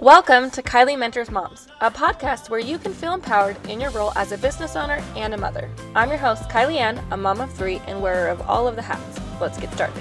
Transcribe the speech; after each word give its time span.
Welcome 0.00 0.52
to 0.52 0.62
Kylie 0.62 0.96
Mentors 0.96 1.28
Moms, 1.28 1.66
a 1.80 1.90
podcast 1.90 2.50
where 2.50 2.60
you 2.60 2.78
can 2.78 2.92
feel 2.94 3.14
empowered 3.14 3.56
in 3.66 3.80
your 3.80 3.90
role 3.90 4.12
as 4.14 4.30
a 4.30 4.38
business 4.38 4.76
owner 4.76 5.02
and 5.16 5.34
a 5.34 5.36
mother. 5.36 5.68
I'm 5.96 6.08
your 6.08 6.18
host, 6.18 6.48
Kylie 6.48 6.76
Ann, 6.76 7.04
a 7.10 7.16
mom 7.16 7.40
of 7.40 7.52
three 7.52 7.82
and 7.88 8.00
wearer 8.00 8.28
of 8.28 8.40
all 8.42 8.68
of 8.68 8.76
the 8.76 8.82
hats. 8.82 9.20
Let's 9.40 9.58
get 9.58 9.72
started. 9.72 10.00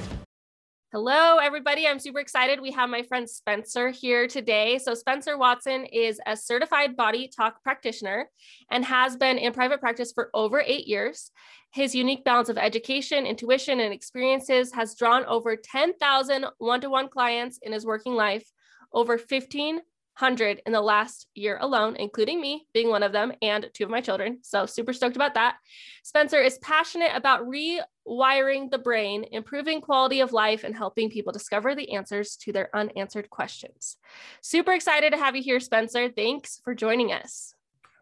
Hello, 0.92 1.38
everybody. 1.38 1.88
I'm 1.88 1.98
super 1.98 2.20
excited. 2.20 2.62
We 2.62 2.70
have 2.74 2.92
my 2.92 3.02
friend 3.02 3.28
Spencer 3.28 3.90
here 3.90 4.28
today. 4.28 4.78
So, 4.78 4.94
Spencer 4.94 5.36
Watson 5.36 5.86
is 5.86 6.22
a 6.28 6.38
certified 6.38 6.96
body 6.96 7.28
talk 7.36 7.64
practitioner 7.64 8.30
and 8.70 8.86
has 8.86 9.18
been 9.18 9.40
in 9.40 9.52
private 9.52 9.80
practice 9.80 10.12
for 10.12 10.30
over 10.36 10.62
eight 10.64 10.86
years. 10.86 11.32
His 11.74 11.96
unique 11.96 12.24
balance 12.24 12.50
of 12.50 12.60
education, 12.60 13.26
intuition, 13.26 13.80
and 13.80 13.92
experiences 13.92 14.72
has 14.74 14.94
drawn 14.94 15.26
over 15.26 15.56
10,000 15.56 16.46
one 16.60 16.82
to 16.82 16.90
one 16.92 17.10
clients 17.10 17.58
in 17.64 17.72
his 17.72 17.84
working 17.84 18.14
life 18.14 18.48
over 18.94 19.18
1,500 19.18 20.62
in 20.66 20.72
the 20.72 20.82
last 20.82 21.28
year 21.36 21.58
alone, 21.62 21.96
including 21.96 22.42
me 22.42 22.68
being 22.74 22.90
one 22.90 23.04
of 23.04 23.12
them 23.12 23.32
and 23.42 23.70
two 23.74 23.84
of 23.84 23.90
my 23.90 24.02
children. 24.02 24.40
So, 24.42 24.66
super 24.66 24.94
stoked 24.94 25.16
about 25.16 25.36
that. 25.36 25.58
Spencer 26.04 26.42
is 26.42 26.58
passionate 26.60 27.12
about 27.14 27.48
rewiring 27.48 28.72
the 28.72 28.80
brain, 28.84 29.26
improving 29.32 29.82
quality 29.82 30.22
of 30.22 30.34
life, 30.34 30.64
and 30.64 30.76
helping 30.76 31.10
people 31.10 31.34
discover 31.34 31.76
the 31.76 31.94
answers 31.94 32.36
to 32.38 32.52
their 32.52 32.70
unanswered 32.76 33.30
questions. 33.30 33.98
Super 34.42 34.74
excited 34.74 35.12
to 35.12 35.18
have 35.18 35.36
you 35.36 35.44
here, 35.44 35.60
Spencer. 35.60 36.10
Thanks 36.10 36.62
for 36.64 36.74
joining 36.74 37.12
us. 37.12 37.54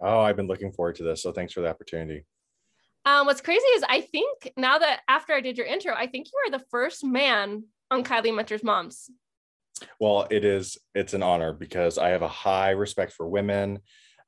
Oh, 0.02 0.20
I've 0.20 0.36
been 0.36 0.48
looking 0.48 0.72
forward 0.72 0.96
to 0.96 1.04
this. 1.04 1.24
So, 1.24 1.32
thanks 1.32 1.54
for 1.54 1.62
the 1.62 1.70
opportunity. 1.70 2.26
Um, 3.06 3.28
what's 3.28 3.42
crazy 3.42 3.68
is 3.76 3.84
I 3.88 4.02
think 4.02 4.52
now 4.58 4.80
that 4.80 5.02
after 5.08 5.34
I 5.34 5.42
did 5.42 5.58
your 5.58 5.68
intro, 5.68 5.94
I 5.94 6.08
think 6.08 6.28
you 6.28 6.40
are 6.48 6.58
the 6.58 6.66
first 6.72 7.04
man 7.04 7.66
on 7.92 8.04
Kylie 8.04 8.36
Mentors 8.36 8.64
Moms. 8.64 9.12
Well, 10.00 10.28
it 10.30 10.46
is. 10.46 10.78
It's 10.94 11.14
an 11.14 11.24
honor 11.24 11.54
because 11.54 11.98
I 11.98 12.10
have 12.10 12.22
a 12.22 12.28
high 12.28 12.72
respect 12.72 13.14
for 13.14 13.28
women. 13.28 13.80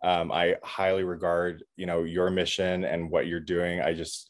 Um, 0.03 0.31
I 0.31 0.55
highly 0.63 1.03
regard, 1.03 1.63
you 1.75 1.85
know, 1.85 2.03
your 2.03 2.29
mission 2.29 2.83
and 2.83 3.09
what 3.09 3.27
you're 3.27 3.39
doing. 3.39 3.81
I 3.81 3.93
just, 3.93 4.29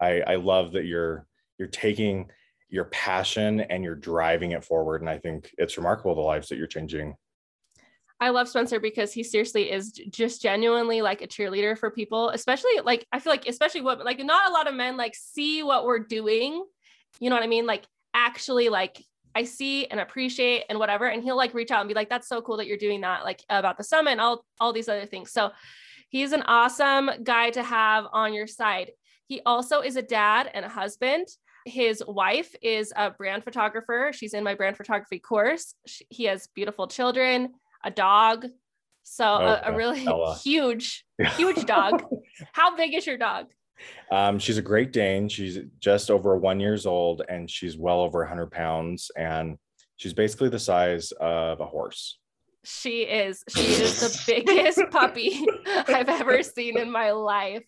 I, 0.00 0.20
I 0.20 0.34
love 0.36 0.72
that 0.72 0.86
you're 0.86 1.26
you're 1.58 1.68
taking 1.68 2.30
your 2.68 2.86
passion 2.86 3.60
and 3.60 3.84
you're 3.84 3.94
driving 3.94 4.50
it 4.50 4.64
forward. 4.64 5.00
And 5.00 5.08
I 5.08 5.18
think 5.18 5.54
it's 5.58 5.76
remarkable 5.76 6.16
the 6.16 6.20
lives 6.20 6.48
that 6.48 6.56
you're 6.56 6.66
changing. 6.66 7.14
I 8.20 8.30
love 8.30 8.48
Spencer 8.48 8.80
because 8.80 9.12
he 9.12 9.22
seriously 9.22 9.70
is 9.70 9.92
just 9.92 10.42
genuinely 10.42 11.02
like 11.02 11.22
a 11.22 11.26
cheerleader 11.26 11.76
for 11.76 11.90
people, 11.90 12.30
especially 12.30 12.80
like 12.84 13.06
I 13.12 13.18
feel 13.18 13.32
like 13.32 13.46
especially 13.46 13.82
what 13.82 14.04
like 14.04 14.18
not 14.24 14.50
a 14.50 14.52
lot 14.52 14.66
of 14.66 14.74
men 14.74 14.96
like 14.96 15.14
see 15.14 15.62
what 15.62 15.84
we're 15.84 16.00
doing. 16.00 16.64
You 17.20 17.30
know 17.30 17.36
what 17.36 17.44
I 17.44 17.48
mean? 17.48 17.66
Like 17.66 17.84
actually 18.14 18.68
like 18.68 19.04
I 19.34 19.44
see 19.44 19.86
and 19.86 20.00
appreciate 20.00 20.64
and 20.68 20.78
whatever. 20.78 21.06
And 21.06 21.22
he'll 21.22 21.36
like 21.36 21.54
reach 21.54 21.70
out 21.70 21.80
and 21.80 21.88
be 21.88 21.94
like, 21.94 22.08
that's 22.08 22.28
so 22.28 22.40
cool 22.40 22.56
that 22.58 22.66
you're 22.66 22.76
doing 22.76 23.00
that, 23.02 23.24
like 23.24 23.42
about 23.48 23.76
the 23.76 23.84
summit 23.84 24.12
and 24.12 24.20
all, 24.20 24.44
all 24.60 24.72
these 24.72 24.88
other 24.88 25.06
things. 25.06 25.32
So 25.32 25.50
he's 26.08 26.32
an 26.32 26.42
awesome 26.42 27.10
guy 27.22 27.50
to 27.50 27.62
have 27.62 28.06
on 28.12 28.34
your 28.34 28.46
side. 28.46 28.92
He 29.26 29.40
also 29.44 29.80
is 29.80 29.96
a 29.96 30.02
dad 30.02 30.50
and 30.52 30.64
a 30.64 30.68
husband. 30.68 31.26
His 31.64 32.02
wife 32.06 32.54
is 32.62 32.92
a 32.94 33.10
brand 33.10 33.42
photographer. 33.42 34.10
She's 34.12 34.34
in 34.34 34.44
my 34.44 34.54
brand 34.54 34.76
photography 34.76 35.18
course. 35.18 35.74
She, 35.86 36.06
he 36.10 36.24
has 36.24 36.46
beautiful 36.54 36.86
children, 36.86 37.54
a 37.82 37.90
dog. 37.90 38.46
So 39.02 39.24
oh, 39.24 39.60
a, 39.64 39.72
a, 39.72 39.76
really 39.76 40.06
Ella. 40.06 40.36
huge, 40.42 41.04
huge 41.36 41.64
dog. 41.64 42.04
How 42.52 42.76
big 42.76 42.94
is 42.94 43.06
your 43.06 43.18
dog? 43.18 43.46
Um, 44.10 44.38
she's 44.38 44.58
a 44.58 44.62
Great 44.62 44.92
Dane. 44.92 45.28
She's 45.28 45.58
just 45.80 46.10
over 46.10 46.36
one 46.36 46.60
years 46.60 46.86
old, 46.86 47.22
and 47.28 47.50
she's 47.50 47.76
well 47.76 48.00
over 48.00 48.20
100 48.20 48.50
pounds, 48.50 49.10
and 49.16 49.58
she's 49.96 50.12
basically 50.12 50.48
the 50.48 50.58
size 50.58 51.12
of 51.12 51.60
a 51.60 51.66
horse. 51.66 52.18
She 52.64 53.02
is. 53.02 53.44
She 53.48 53.60
is 53.60 54.00
the 54.00 54.42
biggest 54.46 54.80
puppy 54.90 55.46
I've 55.66 56.08
ever 56.08 56.42
seen 56.42 56.78
in 56.78 56.90
my 56.90 57.10
life. 57.10 57.64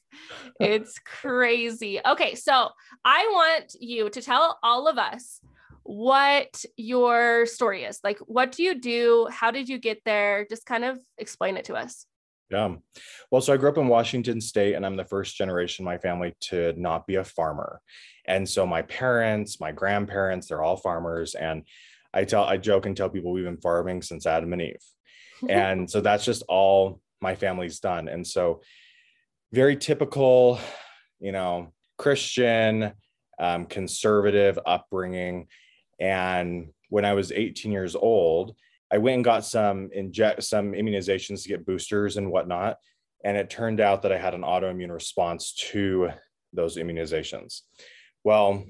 It's 0.59 0.99
crazy. 0.99 2.01
Okay, 2.05 2.35
so 2.35 2.71
I 3.05 3.29
want 3.33 3.77
you 3.79 4.09
to 4.09 4.23
tell 4.23 4.59
all 4.63 4.89
of 4.89 4.97
us 4.97 5.41
what 5.83 6.65
your 6.77 7.47
story 7.47 7.85
is. 7.85 8.01
Like, 8.03 8.19
what 8.21 8.53
do 8.53 8.63
you 8.63 8.81
do? 8.81 9.29
How 9.31 9.51
did 9.51 9.69
you 9.69 9.79
get 9.79 10.01
there? 10.05 10.47
Just 10.49 10.67
kind 10.67 10.85
of 10.85 10.99
explain 11.19 11.57
it 11.57 11.67
to 11.67 11.75
us. 11.75 12.07
Yeah. 12.51 12.77
Well, 13.31 13.41
so 13.41 13.53
I 13.53 13.57
grew 13.57 13.69
up 13.69 13.79
in 13.79 13.89
Washington 13.89 14.41
State, 14.41 14.75
and 14.75 14.87
I'm 14.87 14.97
the 14.97 15.05
first 15.05 15.37
generation 15.37 15.83
in 15.83 15.87
my 15.87 15.99
family 15.99 16.35
to 16.43 16.73
not 16.77 17.07
be 17.07 17.17
a 17.17 17.25
farmer. 17.25 17.81
And 18.27 18.49
so 18.49 18.67
my 18.67 18.83
parents, 18.83 19.61
my 19.61 19.73
grandparents, 19.73 20.49
they're 20.49 20.63
all 20.63 20.77
farmers. 20.77 21.35
And 21.35 21.65
I 22.15 22.25
tell, 22.25 22.45
I 22.45 22.57
joke 22.57 22.87
and 22.87 22.97
tell 22.97 23.11
people 23.11 23.33
we've 23.33 23.45
been 23.45 23.57
farming 23.57 24.03
since 24.03 24.27
Adam 24.27 24.53
and 24.53 24.63
Eve. 24.63 24.77
and 25.49 25.91
so 25.91 26.01
that's 26.01 26.25
just 26.25 26.45
all 26.49 27.01
my 27.21 27.35
family's 27.35 27.81
done. 27.81 28.09
And 28.09 28.27
so, 28.27 28.63
very 29.53 29.77
typical, 29.77 30.59
you 31.21 31.33
know, 31.33 31.73
Christian, 31.99 32.93
um, 33.39 33.67
conservative 33.67 34.59
upbringing. 34.67 35.47
And 36.01 36.71
when 36.89 37.05
I 37.05 37.15
was 37.15 37.33
18 37.33 37.73
years 37.73 37.95
old, 37.95 38.57
I 38.93 38.99
went 38.99 39.17
and 39.17 39.25
got 39.25 39.45
some 39.45 39.91
inject 39.93 40.43
some 40.45 40.73
immunizations 40.73 41.43
to 41.43 41.49
get 41.49 41.67
boosters 41.67 42.17
and 42.17 42.31
whatnot. 42.31 42.77
And 43.25 43.37
it 43.37 43.51
turned 43.51 43.81
out 43.81 44.03
that 44.03 44.13
I 44.13 44.19
had 44.19 44.35
an 44.35 44.43
autoimmune 44.43 44.93
response 44.93 45.55
to 45.71 46.11
those 46.53 46.77
immunizations. 46.77 47.63
Well, 48.23 48.65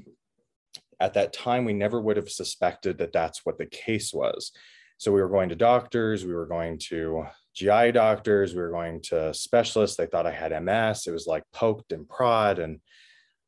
at 1.01 1.15
that 1.15 1.33
time, 1.33 1.65
we 1.65 1.75
never 1.75 2.01
would 2.01 2.17
have 2.17 2.31
suspected 2.31 2.99
that 2.99 3.13
that's 3.13 3.45
what 3.45 3.59
the 3.59 3.67
case 3.67 4.15
was. 4.15 4.53
So 4.99 5.13
we 5.13 5.21
were 5.21 5.29
going 5.29 5.51
to 5.51 5.57
doctors, 5.57 6.25
we 6.25 6.33
were 6.33 6.47
going 6.47 6.79
to 6.89 7.27
GI 7.55 7.93
doctors, 7.93 8.55
we 8.55 8.63
were 8.63 8.71
going 8.71 9.03
to 9.03 9.35
specialists. 9.35 9.97
They 9.97 10.07
thought 10.07 10.27
I 10.27 10.31
had 10.31 10.59
MS. 10.63 11.07
It 11.07 11.13
was 11.13 11.27
like 11.27 11.43
poked 11.53 11.93
and 11.93 12.09
prod 12.09 12.59
and 12.59 12.81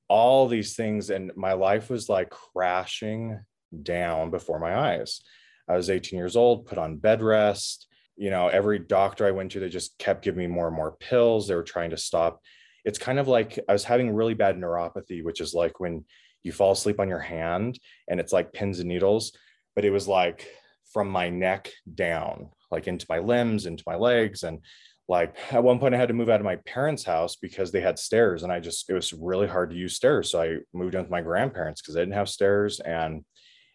all 0.08 0.46
these 0.46 0.76
things. 0.76 1.08
And 1.08 1.32
my 1.36 1.54
life 1.54 1.88
was 1.88 2.08
like 2.08 2.30
crashing 2.30 3.40
down 3.82 4.30
before 4.30 4.58
my 4.58 4.76
eyes. 4.76 5.22
I 5.68 5.76
was 5.76 5.90
18 5.90 6.18
years 6.18 6.36
old, 6.36 6.66
put 6.66 6.78
on 6.78 6.96
bed 6.96 7.22
rest. 7.22 7.86
You 8.16 8.30
know, 8.30 8.48
every 8.48 8.78
doctor 8.78 9.26
I 9.26 9.30
went 9.30 9.52
to, 9.52 9.60
they 9.60 9.68
just 9.68 9.96
kept 9.98 10.24
giving 10.24 10.38
me 10.38 10.46
more 10.46 10.66
and 10.66 10.76
more 10.76 10.96
pills. 10.98 11.46
They 11.46 11.54
were 11.54 11.62
trying 11.62 11.90
to 11.90 11.96
stop. 11.96 12.40
It's 12.84 12.98
kind 12.98 13.18
of 13.18 13.28
like 13.28 13.58
I 13.68 13.72
was 13.72 13.84
having 13.84 14.14
really 14.14 14.34
bad 14.34 14.56
neuropathy, 14.56 15.22
which 15.22 15.40
is 15.40 15.54
like 15.54 15.78
when 15.78 16.04
you 16.42 16.52
fall 16.52 16.72
asleep 16.72 17.00
on 17.00 17.08
your 17.08 17.18
hand 17.18 17.78
and 18.08 18.18
it's 18.18 18.32
like 18.32 18.52
pins 18.52 18.80
and 18.80 18.88
needles, 18.88 19.36
but 19.74 19.84
it 19.84 19.90
was 19.90 20.08
like 20.08 20.48
from 20.92 21.08
my 21.10 21.28
neck 21.28 21.70
down, 21.94 22.48
like 22.70 22.88
into 22.88 23.06
my 23.08 23.18
limbs, 23.18 23.66
into 23.66 23.84
my 23.86 23.96
legs. 23.96 24.42
And 24.42 24.60
like 25.06 25.36
at 25.52 25.62
one 25.62 25.78
point, 25.78 25.94
I 25.94 25.98
had 25.98 26.08
to 26.08 26.14
move 26.14 26.28
out 26.28 26.40
of 26.40 26.44
my 26.44 26.56
parents' 26.56 27.04
house 27.04 27.36
because 27.36 27.70
they 27.70 27.80
had 27.80 27.98
stairs 27.98 28.42
and 28.42 28.52
I 28.52 28.60
just, 28.60 28.88
it 28.88 28.94
was 28.94 29.12
really 29.12 29.46
hard 29.46 29.70
to 29.70 29.76
use 29.76 29.94
stairs. 29.94 30.30
So 30.30 30.42
I 30.42 30.56
moved 30.72 30.94
in 30.94 31.02
with 31.02 31.10
my 31.10 31.20
grandparents 31.20 31.80
because 31.80 31.94
they 31.94 32.00
didn't 32.00 32.14
have 32.14 32.28
stairs. 32.28 32.80
And 32.80 33.24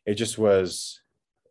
it 0.06 0.16
just 0.16 0.38
was, 0.38 1.00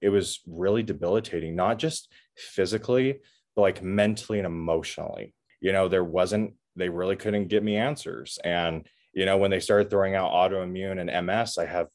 it 0.03 0.11
was 0.11 0.41
really 0.47 0.83
debilitating, 0.83 1.55
not 1.55 1.79
just 1.79 2.13
physically, 2.37 3.21
but 3.55 3.63
like 3.63 3.83
mentally 3.83 4.39
and 4.39 4.47
emotionally. 4.47 5.33
You 5.61 5.73
know, 5.73 5.89
there 5.89 6.05
wasn't, 6.05 6.55
they 6.77 6.89
really 6.89 7.17
couldn't 7.17 7.49
get 7.49 7.63
me 7.63 7.77
answers. 7.77 8.39
And, 8.43 8.87
you 9.15 9.25
know, 9.25 9.39
when 9.39 9.53
they 9.53 9.61
started 9.61 9.89
throwing 9.89 10.17
out 10.17 10.33
autoimmune 10.33 11.01
and 11.01 11.27
MS, 11.27 11.57
I 11.57 11.67
have 11.67 11.87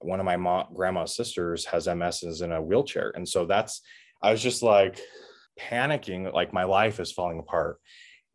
one 0.00 0.20
of 0.20 0.26
my 0.26 0.36
mom, 0.36 0.66
grandma's 0.74 1.16
sisters 1.16 1.64
has 1.64 1.88
MS 1.88 2.22
is 2.22 2.42
in 2.42 2.52
a 2.52 2.60
wheelchair. 2.60 3.12
And 3.14 3.26
so 3.26 3.46
that's, 3.46 3.80
I 4.22 4.30
was 4.30 4.42
just 4.42 4.62
like 4.62 5.00
panicking, 5.58 6.32
like 6.32 6.52
my 6.52 6.64
life 6.64 7.00
is 7.00 7.12
falling 7.12 7.38
apart. 7.38 7.78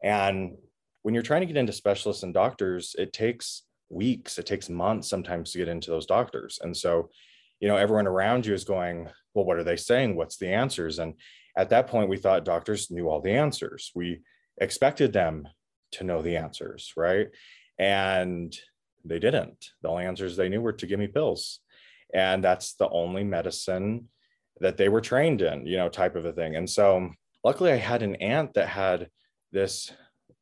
And 0.04 0.58
when 1.04 1.14
you're 1.14 1.24
trying 1.24 1.42
to 1.42 1.48
get 1.48 1.58
into 1.58 1.74
specialists 1.74 2.24
and 2.24 2.34
doctors, 2.34 2.96
it 2.98 3.14
takes 3.14 3.64
weeks, 3.90 4.40
it 4.40 4.48
takes 4.48 4.70
months 4.70 5.10
sometimes 5.10 5.52
to 5.52 5.60
get 5.60 5.68
into 5.68 5.92
those 5.92 6.06
doctors. 6.06 6.60
And 6.62 6.76
so 6.76 7.10
you 7.60 7.68
know 7.68 7.78
everyone 7.78 8.08
around 8.08 8.46
you 8.46 8.54
is 8.54 8.64
going 8.64 9.10
well 9.34 9.46
what 9.46 9.58
are 9.58 9.64
they 9.64 9.76
saying? 9.76 10.16
What's 10.16 10.38
the 10.38 10.50
answers? 10.50 11.00
And 11.00 11.16
at 11.58 11.70
that 11.70 11.88
point 11.88 12.10
we 12.10 12.18
thought 12.18 12.46
doctors 12.46 12.90
knew 12.92 13.10
all 13.10 13.22
the 13.22 13.34
answers. 13.34 13.92
We 13.96 14.22
expected 14.60 15.14
them 15.14 15.48
to 15.94 16.04
know 16.04 16.22
the 16.22 16.38
answers 16.38 16.94
right? 16.96 17.28
And 17.78 18.56
they 19.06 19.20
didn't. 19.20 19.70
The 19.82 19.90
only 19.90 20.06
answers 20.06 20.36
they 20.36 20.50
knew 20.50 20.62
were 20.62 20.74
to 20.74 20.86
give 20.86 21.00
me 21.00 21.08
pills. 21.08 21.60
And 22.14 22.44
that's 22.44 22.74
the 22.74 22.90
only 22.90 23.24
medicine 23.24 24.10
that 24.60 24.76
they 24.76 24.90
were 24.90 25.02
trained 25.02 25.42
in 25.42 25.66
you 25.66 25.78
know 25.78 25.90
type 25.90 26.16
of 26.16 26.26
a 26.26 26.34
thing. 26.34 26.56
And 26.56 26.70
so 26.70 27.10
luckily 27.44 27.72
i 27.72 27.78
had 27.78 28.04
an 28.04 28.16
aunt 28.16 28.54
that 28.54 28.68
had 28.68 29.10
this 29.52 29.92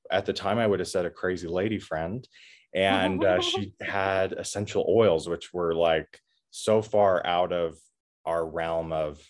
at 0.10 0.26
the 0.26 0.34
time 0.34 0.58
i 0.58 0.66
would 0.66 0.80
have 0.80 0.88
said 0.88 1.06
a 1.06 1.10
crazy 1.10 1.48
lady 1.48 1.80
friend. 1.80 2.28
And 2.74 3.24
uh, 3.24 3.42
she 3.42 3.74
had 3.82 4.34
essential 4.34 4.86
oils 4.88 5.28
which 5.28 5.54
were 5.54 5.74
like 5.74 6.20
so 6.58 6.82
far 6.82 7.26
out 7.26 7.54
of 7.54 7.78
our 8.26 8.46
realm 8.48 8.92
of 8.92 9.22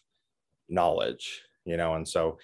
knowledge, 0.70 1.42
you 1.66 1.78
know. 1.78 1.94
And 1.96 2.08
so 2.08 2.38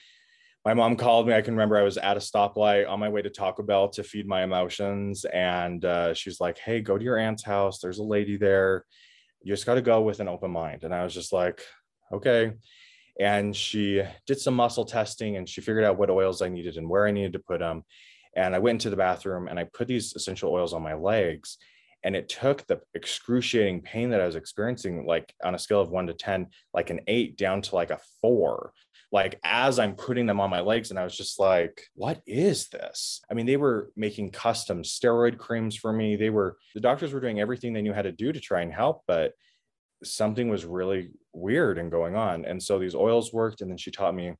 my 0.65 0.73
mom 0.73 0.95
called 0.95 1.27
me. 1.27 1.33
I 1.33 1.41
can 1.41 1.55
remember 1.55 1.77
I 1.77 1.83
was 1.83 1.97
at 1.97 2.17
a 2.17 2.21
stoplight 2.21 2.87
on 2.89 2.99
my 2.99 3.09
way 3.09 3.21
to 3.21 3.29
Taco 3.29 3.63
Bell 3.63 3.89
to 3.89 4.03
feed 4.03 4.27
my 4.27 4.43
emotions. 4.43 5.25
And 5.25 5.83
uh, 5.83 6.13
she's 6.13 6.39
like, 6.39 6.57
Hey, 6.57 6.81
go 6.81 6.97
to 6.97 7.03
your 7.03 7.17
aunt's 7.17 7.43
house. 7.43 7.79
There's 7.79 7.99
a 7.99 8.03
lady 8.03 8.37
there. 8.37 8.85
You 9.41 9.53
just 9.53 9.65
got 9.65 9.75
to 9.75 9.81
go 9.81 10.01
with 10.01 10.19
an 10.19 10.29
open 10.29 10.51
mind. 10.51 10.83
And 10.83 10.93
I 10.93 11.03
was 11.03 11.13
just 11.13 11.33
like, 11.33 11.61
Okay. 12.13 12.53
and 13.19 13.55
she 13.55 14.03
did 14.27 14.39
some 14.39 14.53
muscle 14.55 14.85
testing 14.85 15.37
and 15.37 15.49
she 15.49 15.61
figured 15.61 15.83
out 15.83 15.97
what 15.97 16.09
oils 16.09 16.41
I 16.41 16.49
needed 16.49 16.77
and 16.77 16.89
where 16.89 17.07
I 17.07 17.11
needed 17.11 17.33
to 17.33 17.39
put 17.39 17.59
them. 17.59 17.83
And 18.35 18.55
I 18.55 18.59
went 18.59 18.75
into 18.75 18.89
the 18.89 18.95
bathroom 18.95 19.47
and 19.47 19.59
I 19.59 19.65
put 19.65 19.87
these 19.87 20.13
essential 20.15 20.51
oils 20.51 20.73
on 20.73 20.81
my 20.81 20.93
legs. 20.93 21.57
And 22.03 22.15
it 22.15 22.29
took 22.29 22.65
the 22.67 22.81
excruciating 22.93 23.81
pain 23.81 24.09
that 24.09 24.21
I 24.21 24.25
was 24.25 24.35
experiencing, 24.35 25.05
like 25.05 25.33
on 25.43 25.55
a 25.55 25.59
scale 25.59 25.81
of 25.81 25.89
one 25.89 26.07
to 26.07 26.13
10, 26.13 26.47
like 26.73 26.89
an 26.89 27.01
eight 27.07 27.37
down 27.37 27.61
to 27.63 27.75
like 27.75 27.91
a 27.91 27.99
four. 28.21 28.73
Like 29.11 29.39
as 29.43 29.77
I'm 29.77 29.95
putting 29.95 30.25
them 30.25 30.39
on 30.39 30.49
my 30.49 30.61
legs, 30.61 30.89
and 30.89 30.99
I 30.99 31.03
was 31.03 31.15
just 31.15 31.39
like, 31.39 31.85
what 31.93 32.21
is 32.25 32.69
this? 32.69 33.21
I 33.29 33.35
mean, 33.35 33.45
they 33.45 33.57
were 33.57 33.91
making 33.95 34.31
custom 34.31 34.81
steroid 34.81 35.37
creams 35.37 35.75
for 35.75 35.93
me. 35.93 36.15
They 36.15 36.31
were, 36.31 36.57
the 36.73 36.81
doctors 36.81 37.13
were 37.13 37.19
doing 37.19 37.39
everything 37.39 37.73
they 37.73 37.83
knew 37.83 37.93
how 37.93 38.01
to 38.01 38.11
do 38.11 38.31
to 38.31 38.39
try 38.39 38.61
and 38.61 38.73
help, 38.73 39.03
but 39.07 39.33
something 40.03 40.49
was 40.49 40.65
really 40.65 41.11
weird 41.31 41.77
and 41.77 41.91
going 41.91 42.15
on. 42.15 42.45
And 42.45 42.61
so 42.61 42.79
these 42.79 42.95
oils 42.95 43.31
worked. 43.31 43.61
And 43.61 43.69
then 43.69 43.77
she 43.77 43.91
taught 43.91 44.15
me 44.15 44.33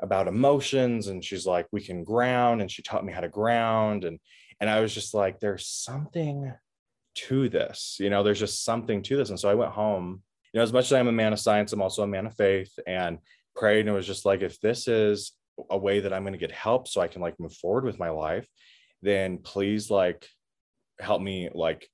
about 0.00 0.28
emotions 0.28 1.06
and 1.06 1.24
she's 1.24 1.46
like, 1.46 1.66
we 1.72 1.80
can 1.80 2.04
ground. 2.04 2.60
And 2.60 2.70
she 2.70 2.82
taught 2.82 3.04
me 3.04 3.12
how 3.12 3.20
to 3.20 3.28
ground. 3.28 4.04
And 4.04 4.18
and 4.60 4.70
I 4.70 4.80
was 4.80 4.94
just 4.94 5.12
like, 5.12 5.40
there's 5.40 5.66
something 5.66 6.52
to 7.14 7.48
this, 7.48 7.96
you 8.00 8.10
know, 8.10 8.22
there's 8.22 8.38
just 8.38 8.64
something 8.64 9.02
to 9.02 9.16
this. 9.16 9.30
And 9.30 9.38
so 9.38 9.48
I 9.48 9.54
went 9.54 9.72
home, 9.72 10.22
you 10.52 10.58
know, 10.58 10.62
as 10.62 10.72
much 10.72 10.86
as 10.86 10.92
I'm 10.92 11.08
a 11.08 11.12
man 11.12 11.32
of 11.32 11.40
science, 11.40 11.72
I'm 11.72 11.82
also 11.82 12.02
a 12.02 12.06
man 12.06 12.26
of 12.26 12.34
faith 12.36 12.72
and 12.86 13.18
prayed 13.54 13.80
and 13.80 13.90
it 13.90 13.92
was 13.92 14.06
just 14.06 14.24
like, 14.24 14.42
if 14.42 14.60
this 14.60 14.88
is 14.88 15.32
a 15.70 15.78
way 15.78 16.00
that 16.00 16.12
I'm 16.12 16.22
going 16.22 16.32
to 16.32 16.38
get 16.38 16.52
help 16.52 16.88
so 16.88 17.00
I 17.00 17.08
can 17.08 17.22
like 17.22 17.38
move 17.38 17.54
forward 17.54 17.84
with 17.84 17.98
my 17.98 18.10
life, 18.10 18.46
then 19.02 19.38
please 19.38 19.90
like 19.90 20.26
help 21.00 21.20
me 21.20 21.50
like 21.52 21.88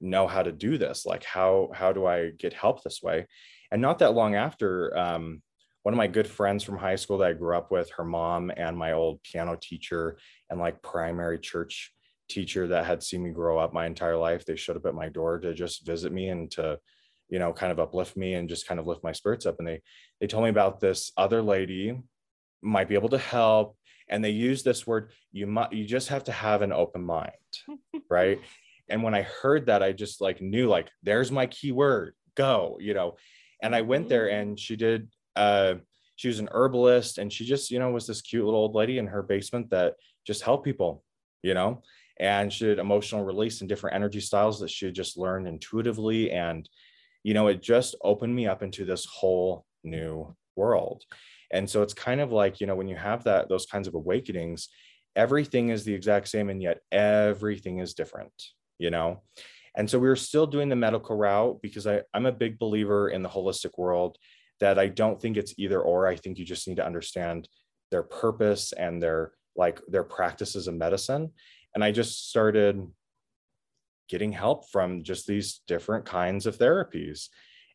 know 0.00 0.26
how 0.26 0.42
to 0.42 0.52
do 0.52 0.78
this 0.78 1.06
like 1.06 1.24
how 1.24 1.70
how 1.74 1.92
do 1.92 2.06
i 2.06 2.30
get 2.38 2.52
help 2.52 2.82
this 2.82 3.02
way 3.02 3.26
and 3.70 3.82
not 3.82 3.98
that 3.98 4.14
long 4.14 4.34
after 4.34 4.96
um, 4.96 5.42
one 5.82 5.92
of 5.92 5.98
my 5.98 6.06
good 6.06 6.26
friends 6.26 6.62
from 6.62 6.76
high 6.76 6.96
school 6.96 7.18
that 7.18 7.28
i 7.28 7.32
grew 7.32 7.56
up 7.56 7.70
with 7.70 7.90
her 7.96 8.04
mom 8.04 8.50
and 8.56 8.76
my 8.76 8.92
old 8.92 9.22
piano 9.22 9.56
teacher 9.60 10.16
and 10.50 10.60
like 10.60 10.82
primary 10.82 11.38
church 11.38 11.92
teacher 12.28 12.66
that 12.68 12.86
had 12.86 13.02
seen 13.02 13.22
me 13.22 13.30
grow 13.30 13.58
up 13.58 13.72
my 13.72 13.86
entire 13.86 14.16
life 14.16 14.44
they 14.44 14.56
showed 14.56 14.76
up 14.76 14.86
at 14.86 14.94
my 14.94 15.08
door 15.08 15.38
to 15.38 15.54
just 15.54 15.86
visit 15.86 16.12
me 16.12 16.28
and 16.28 16.50
to 16.50 16.78
you 17.28 17.38
know 17.38 17.52
kind 17.52 17.72
of 17.72 17.78
uplift 17.78 18.16
me 18.16 18.34
and 18.34 18.48
just 18.48 18.66
kind 18.66 18.80
of 18.80 18.86
lift 18.86 19.04
my 19.04 19.12
spirits 19.12 19.46
up. 19.46 19.56
And 19.58 19.68
they 19.68 19.80
they 20.20 20.26
told 20.26 20.44
me 20.44 20.50
about 20.50 20.80
this 20.80 21.12
other 21.16 21.42
lady 21.42 21.98
might 22.62 22.88
be 22.88 22.94
able 22.94 23.10
to 23.10 23.18
help. 23.18 23.76
And 24.10 24.24
they 24.24 24.30
use 24.30 24.62
this 24.62 24.86
word 24.86 25.10
you 25.32 25.46
might 25.46 25.72
you 25.72 25.84
just 25.84 26.08
have 26.08 26.24
to 26.24 26.32
have 26.32 26.62
an 26.62 26.72
open 26.72 27.04
mind 27.04 27.32
right? 28.10 28.40
And 28.88 29.02
when 29.02 29.14
i 29.14 29.20
heard 29.20 29.66
that 29.66 29.82
i 29.82 29.92
just 29.92 30.22
like 30.22 30.40
knew 30.40 30.66
like 30.66 30.88
there's 31.02 31.30
my 31.30 31.46
key 31.46 31.72
word 31.72 32.14
go 32.34 32.78
you 32.80 32.94
know? 32.94 33.16
And 33.62 33.74
i 33.74 33.82
went 33.82 34.08
there 34.08 34.26
mm-hmm. 34.28 34.40
and 34.40 34.60
she 34.60 34.76
did 34.76 35.08
uh 35.36 35.74
she 36.16 36.28
was 36.28 36.38
an 36.38 36.48
herbalist 36.50 37.18
and 37.18 37.30
she 37.30 37.44
just 37.44 37.70
you 37.70 37.78
know 37.78 37.90
was 37.90 38.06
this 38.06 38.22
cute 38.22 38.44
little 38.44 38.60
old 38.60 38.74
lady 38.74 38.96
in 38.98 39.06
her 39.06 39.22
basement 39.22 39.68
that 39.70 39.94
just 40.26 40.42
helped 40.42 40.64
people 40.64 41.04
you 41.42 41.52
know 41.52 41.82
and 42.20 42.52
she 42.52 42.64
did 42.66 42.78
emotional 42.78 43.24
release 43.24 43.60
and 43.60 43.68
different 43.68 43.96
energy 43.96 44.20
styles 44.20 44.60
that 44.60 44.70
she 44.70 44.90
just 44.90 45.18
learned 45.18 45.46
intuitively. 45.46 46.30
And 46.30 46.68
you 47.24 47.34
know 47.34 47.48
it 47.48 47.62
just 47.62 47.94
opened 48.02 48.34
me 48.34 48.46
up 48.46 48.62
into 48.62 48.84
this 48.84 49.04
whole 49.04 49.64
new 49.84 50.34
world. 50.56 51.04
And 51.50 51.68
so 51.68 51.82
it's 51.82 51.94
kind 51.94 52.20
of 52.20 52.32
like 52.32 52.60
you 52.60 52.66
know 52.66 52.76
when 52.76 52.88
you 52.88 52.96
have 52.96 53.24
that 53.24 53.48
those 53.48 53.66
kinds 53.66 53.88
of 53.88 53.94
awakenings 53.94 54.68
everything 55.16 55.70
is 55.70 55.84
the 55.84 55.94
exact 55.94 56.28
same 56.28 56.48
and 56.48 56.62
yet 56.62 56.80
everything 56.92 57.78
is 57.78 57.94
different 57.94 58.32
you 58.78 58.90
know? 58.90 59.22
And 59.74 59.88
so 59.88 59.98
we 59.98 60.08
were 60.08 60.16
still 60.16 60.46
doing 60.46 60.68
the 60.68 60.76
medical 60.76 61.16
route 61.16 61.60
because 61.62 61.86
I, 61.86 62.02
i'm 62.14 62.26
a 62.26 62.32
big 62.32 62.58
believer 62.58 63.10
in 63.10 63.22
the 63.22 63.28
holistic 63.28 63.78
world 63.78 64.16
that 64.60 64.78
i 64.78 64.88
don't 64.88 65.20
think 65.20 65.36
it's 65.36 65.54
either 65.56 65.80
or. 65.80 66.08
I 66.08 66.16
think 66.16 66.38
you 66.38 66.44
just 66.44 66.66
need 66.66 66.78
to 66.78 66.86
understand 66.86 67.48
their 67.90 68.02
purpose 68.02 68.72
and 68.72 69.00
their 69.00 69.32
like 69.54 69.80
their 69.86 70.04
practices 70.04 70.66
of 70.66 70.74
medicine 70.74 71.30
and 71.78 71.84
i 71.84 71.92
just 71.92 72.28
started 72.28 72.84
getting 74.08 74.32
help 74.32 74.68
from 74.70 75.02
just 75.02 75.26
these 75.26 75.60
different 75.66 76.04
kinds 76.04 76.46
of 76.46 76.58
therapies 76.58 77.28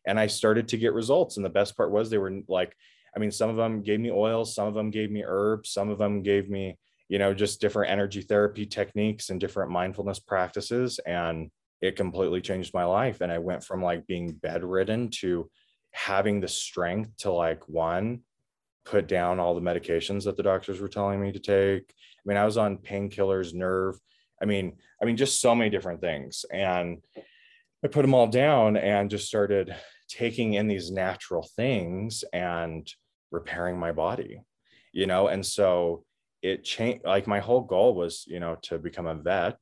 and 0.06 0.20
i 0.20 0.26
started 0.26 0.68
to 0.68 0.76
get 0.76 0.92
results 0.92 1.36
and 1.36 1.44
the 1.44 1.50
best 1.50 1.76
part 1.76 1.90
was 1.90 2.10
they 2.10 2.18
were 2.18 2.40
like 2.48 2.76
i 3.16 3.18
mean 3.18 3.30
some 3.30 3.50
of 3.50 3.56
them 3.56 3.82
gave 3.82 4.00
me 4.00 4.10
oils 4.10 4.54
some 4.54 4.68
of 4.68 4.74
them 4.74 4.90
gave 4.90 5.10
me 5.10 5.24
herbs 5.26 5.70
some 5.70 5.88
of 5.88 5.98
them 5.98 6.22
gave 6.22 6.50
me 6.50 6.76
you 7.08 7.18
know, 7.18 7.34
just 7.34 7.60
different 7.60 7.92
energy 7.92 8.22
therapy 8.22 8.66
techniques 8.66 9.30
and 9.30 9.40
different 9.40 9.70
mindfulness 9.70 10.18
practices. 10.18 10.98
And 11.00 11.50
it 11.80 11.96
completely 11.96 12.40
changed 12.40 12.72
my 12.72 12.84
life. 12.84 13.20
And 13.20 13.30
I 13.30 13.38
went 13.38 13.62
from 13.62 13.82
like 13.82 14.06
being 14.06 14.32
bedridden 14.32 15.10
to 15.20 15.50
having 15.92 16.40
the 16.40 16.48
strength 16.48 17.16
to 17.18 17.30
like 17.30 17.68
one, 17.68 18.20
put 18.84 19.08
down 19.08 19.40
all 19.40 19.54
the 19.54 19.60
medications 19.60 20.24
that 20.24 20.36
the 20.36 20.42
doctors 20.42 20.80
were 20.80 20.88
telling 20.88 21.20
me 21.20 21.32
to 21.32 21.38
take. 21.38 21.82
I 21.90 22.22
mean, 22.24 22.36
I 22.36 22.44
was 22.44 22.56
on 22.56 22.78
painkillers, 22.78 23.54
nerve. 23.54 23.96
I 24.42 24.46
mean, 24.46 24.76
I 25.00 25.04
mean, 25.04 25.16
just 25.16 25.40
so 25.40 25.54
many 25.54 25.70
different 25.70 26.00
things. 26.00 26.44
And 26.52 26.98
I 27.84 27.88
put 27.88 28.02
them 28.02 28.14
all 28.14 28.26
down 28.26 28.76
and 28.76 29.10
just 29.10 29.26
started 29.26 29.74
taking 30.08 30.54
in 30.54 30.68
these 30.68 30.90
natural 30.90 31.48
things 31.56 32.24
and 32.32 32.90
repairing 33.30 33.78
my 33.78 33.92
body, 33.92 34.40
you 34.92 35.06
know? 35.06 35.28
And 35.28 35.44
so 35.44 36.04
it 36.44 36.62
changed 36.62 37.04
like 37.06 37.26
my 37.26 37.40
whole 37.40 37.62
goal 37.62 37.94
was 37.94 38.24
you 38.28 38.38
know 38.38 38.56
to 38.60 38.78
become 38.78 39.06
a 39.06 39.14
vet 39.14 39.58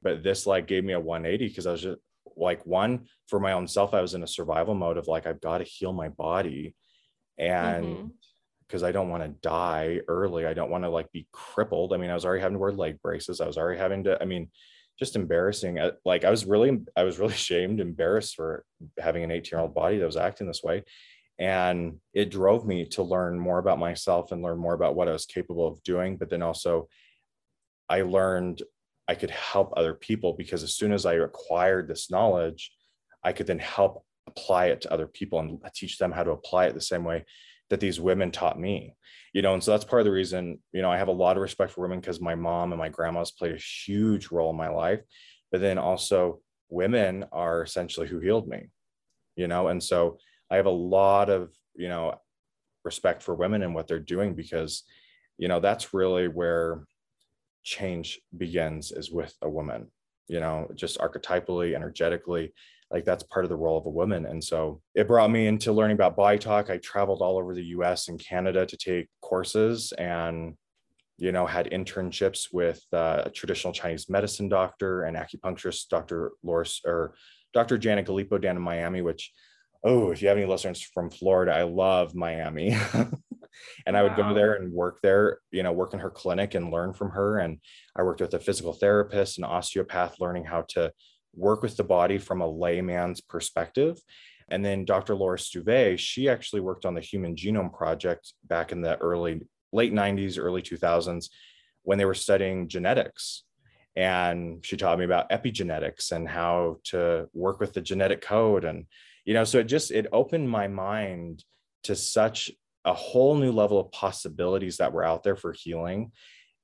but 0.00 0.22
this 0.22 0.46
like 0.46 0.68
gave 0.68 0.84
me 0.84 0.92
a 0.92 1.00
180 1.00 1.48
because 1.48 1.66
i 1.66 1.72
was 1.72 1.82
just 1.82 1.98
like 2.36 2.64
one 2.64 3.06
for 3.26 3.40
my 3.40 3.52
own 3.52 3.66
self 3.66 3.92
i 3.92 4.00
was 4.00 4.14
in 4.14 4.22
a 4.22 4.28
survival 4.28 4.74
mode 4.74 4.96
of 4.96 5.08
like 5.08 5.26
i've 5.26 5.40
got 5.40 5.58
to 5.58 5.64
heal 5.64 5.92
my 5.92 6.08
body 6.08 6.74
and 7.36 7.84
mm-hmm. 7.84 8.06
Because 8.70 8.82
i 8.82 8.92
don't 8.92 9.08
want 9.08 9.22
to 9.22 9.28
die 9.48 9.98
early 10.06 10.46
i 10.46 10.54
don't 10.54 10.70
want 10.70 10.84
to 10.84 10.90
like 10.90 11.10
be 11.10 11.26
crippled 11.32 11.92
i 11.92 11.96
mean 11.96 12.10
i 12.10 12.14
was 12.14 12.24
already 12.24 12.40
having 12.40 12.54
to 12.54 12.60
wear 12.60 12.72
leg 12.72 13.00
braces 13.02 13.40
i 13.40 13.46
was 13.46 13.58
already 13.58 13.78
having 13.78 14.04
to 14.04 14.20
i 14.22 14.24
mean 14.24 14.48
just 14.98 15.16
embarrassing 15.16 15.78
uh, 15.78 15.90
like 16.04 16.24
i 16.24 16.30
was 16.30 16.44
really 16.44 16.78
i 16.96 17.02
was 17.02 17.18
really 17.18 17.34
shamed 17.48 17.80
embarrassed 17.80 18.36
for 18.36 18.64
having 18.98 19.24
an 19.24 19.30
18 19.30 19.50
year 19.50 19.60
old 19.62 19.74
body 19.74 19.98
that 19.98 20.06
was 20.06 20.16
acting 20.16 20.46
this 20.46 20.62
way 20.62 20.84
and 21.40 21.96
it 22.12 22.30
drove 22.30 22.66
me 22.66 22.84
to 22.84 23.02
learn 23.02 23.40
more 23.40 23.58
about 23.58 23.78
myself 23.78 24.30
and 24.30 24.42
learn 24.42 24.58
more 24.58 24.74
about 24.74 24.94
what 24.94 25.08
I 25.08 25.12
was 25.12 25.24
capable 25.24 25.66
of 25.66 25.82
doing. 25.82 26.18
But 26.18 26.28
then 26.28 26.42
also, 26.42 26.86
I 27.88 28.02
learned 28.02 28.62
I 29.08 29.14
could 29.14 29.30
help 29.30 29.72
other 29.74 29.94
people 29.94 30.34
because 30.34 30.62
as 30.62 30.74
soon 30.74 30.92
as 30.92 31.06
I 31.06 31.14
acquired 31.14 31.88
this 31.88 32.10
knowledge, 32.10 32.70
I 33.24 33.32
could 33.32 33.46
then 33.46 33.58
help 33.58 34.04
apply 34.26 34.66
it 34.66 34.82
to 34.82 34.92
other 34.92 35.06
people 35.06 35.40
and 35.40 35.58
teach 35.74 35.96
them 35.96 36.12
how 36.12 36.22
to 36.22 36.30
apply 36.30 36.66
it 36.66 36.74
the 36.74 36.80
same 36.80 37.04
way 37.04 37.24
that 37.70 37.80
these 37.80 38.00
women 38.00 38.30
taught 38.30 38.58
me 38.58 38.94
you 39.32 39.42
know 39.42 39.54
and 39.54 39.62
so 39.62 39.70
that's 39.70 39.84
part 39.84 40.00
of 40.00 40.06
the 40.06 40.12
reason 40.12 40.58
you 40.72 40.82
know 40.82 40.90
i 40.90 40.98
have 40.98 41.08
a 41.08 41.12
lot 41.12 41.36
of 41.36 41.42
respect 41.42 41.72
for 41.72 41.80
women 41.82 42.00
because 42.00 42.20
my 42.20 42.34
mom 42.34 42.72
and 42.72 42.78
my 42.78 42.88
grandma's 42.88 43.30
played 43.30 43.54
a 43.54 43.58
huge 43.86 44.30
role 44.30 44.50
in 44.50 44.56
my 44.56 44.68
life 44.68 45.00
but 45.52 45.60
then 45.60 45.78
also 45.78 46.40
women 46.68 47.24
are 47.32 47.62
essentially 47.62 48.06
who 48.06 48.18
healed 48.20 48.48
me 48.48 48.68
you 49.36 49.48
know 49.48 49.68
and 49.68 49.82
so 49.82 50.18
I 50.50 50.56
have 50.56 50.66
a 50.66 50.70
lot 50.70 51.30
of, 51.30 51.52
you 51.74 51.88
know, 51.88 52.14
respect 52.84 53.22
for 53.22 53.34
women 53.34 53.62
and 53.62 53.74
what 53.74 53.86
they're 53.86 54.00
doing 54.00 54.34
because, 54.34 54.82
you 55.38 55.48
know, 55.48 55.60
that's 55.60 55.94
really 55.94 56.28
where 56.28 56.84
change 57.62 58.20
begins 58.36 58.90
is 58.90 59.10
with 59.10 59.34
a 59.42 59.48
woman, 59.48 59.86
you 60.26 60.40
know, 60.40 60.68
just 60.74 60.98
archetypally, 60.98 61.76
energetically, 61.76 62.52
like 62.90 63.04
that's 63.04 63.22
part 63.24 63.44
of 63.44 63.48
the 63.48 63.56
role 63.56 63.78
of 63.78 63.86
a 63.86 63.90
woman. 63.90 64.26
And 64.26 64.42
so 64.42 64.80
it 64.94 65.06
brought 65.06 65.30
me 65.30 65.46
into 65.46 65.72
learning 65.72 65.94
about 65.94 66.16
body 66.16 66.38
talk. 66.38 66.70
I 66.70 66.78
traveled 66.78 67.22
all 67.22 67.38
over 67.38 67.54
the 67.54 67.66
US 67.66 68.08
and 68.08 68.18
Canada 68.18 68.66
to 68.66 68.76
take 68.76 69.08
courses 69.20 69.92
and 69.92 70.54
you 71.20 71.32
know, 71.32 71.46
had 71.46 71.70
internships 71.70 72.46
with 72.50 72.82
uh, 72.94 73.24
a 73.26 73.30
traditional 73.30 73.74
Chinese 73.74 74.08
medicine 74.08 74.48
doctor 74.48 75.02
and 75.02 75.18
acupuncturist, 75.18 75.88
Dr. 75.90 76.32
Loris 76.42 76.80
or 76.86 77.14
Dr. 77.52 77.76
Janet 77.76 78.06
Galipo 78.06 78.40
down 78.40 78.56
in 78.56 78.62
Miami, 78.62 79.02
which 79.02 79.30
oh, 79.84 80.10
if 80.10 80.20
you 80.20 80.28
have 80.28 80.36
any 80.36 80.46
listeners 80.46 80.82
from 80.82 81.10
Florida, 81.10 81.52
I 81.52 81.62
love 81.62 82.14
Miami. 82.14 82.76
and 83.86 83.96
I 83.96 84.02
would 84.02 84.16
go 84.16 84.34
there 84.34 84.54
and 84.54 84.72
work 84.72 85.00
there, 85.02 85.38
you 85.50 85.62
know, 85.62 85.72
work 85.72 85.94
in 85.94 86.00
her 86.00 86.10
clinic 86.10 86.54
and 86.54 86.70
learn 86.70 86.92
from 86.92 87.10
her. 87.10 87.38
And 87.38 87.58
I 87.96 88.02
worked 88.02 88.20
with 88.20 88.34
a 88.34 88.40
physical 88.40 88.72
therapist 88.72 89.38
and 89.38 89.44
osteopath, 89.44 90.20
learning 90.20 90.44
how 90.44 90.64
to 90.70 90.92
work 91.34 91.62
with 91.62 91.76
the 91.76 91.84
body 91.84 92.18
from 92.18 92.40
a 92.40 92.48
layman's 92.48 93.20
perspective. 93.20 93.98
And 94.48 94.64
then 94.64 94.84
Dr. 94.84 95.14
Laura 95.14 95.38
Stuve, 95.38 95.98
she 95.98 96.28
actually 96.28 96.60
worked 96.60 96.84
on 96.84 96.94
the 96.94 97.00
Human 97.00 97.36
Genome 97.36 97.72
Project 97.72 98.32
back 98.44 98.72
in 98.72 98.80
the 98.80 98.96
early, 98.98 99.42
late 99.72 99.92
90s, 99.92 100.38
early 100.38 100.62
2000s 100.62 101.28
when 101.82 101.98
they 101.98 102.04
were 102.04 102.14
studying 102.14 102.68
genetics. 102.68 103.44
And 103.96 104.64
she 104.64 104.76
taught 104.76 104.98
me 104.98 105.04
about 105.04 105.30
epigenetics 105.30 106.12
and 106.12 106.28
how 106.28 106.78
to 106.84 107.28
work 107.32 107.60
with 107.60 107.72
the 107.72 107.80
genetic 107.80 108.20
code 108.20 108.64
and 108.64 108.86
you 109.24 109.34
know 109.34 109.44
so 109.44 109.58
it 109.58 109.64
just 109.64 109.90
it 109.90 110.06
opened 110.12 110.48
my 110.48 110.68
mind 110.68 111.44
to 111.84 111.94
such 111.94 112.50
a 112.84 112.92
whole 112.92 113.34
new 113.36 113.52
level 113.52 113.78
of 113.78 113.92
possibilities 113.92 114.78
that 114.78 114.92
were 114.92 115.04
out 115.04 115.22
there 115.22 115.36
for 115.36 115.52
healing 115.52 116.12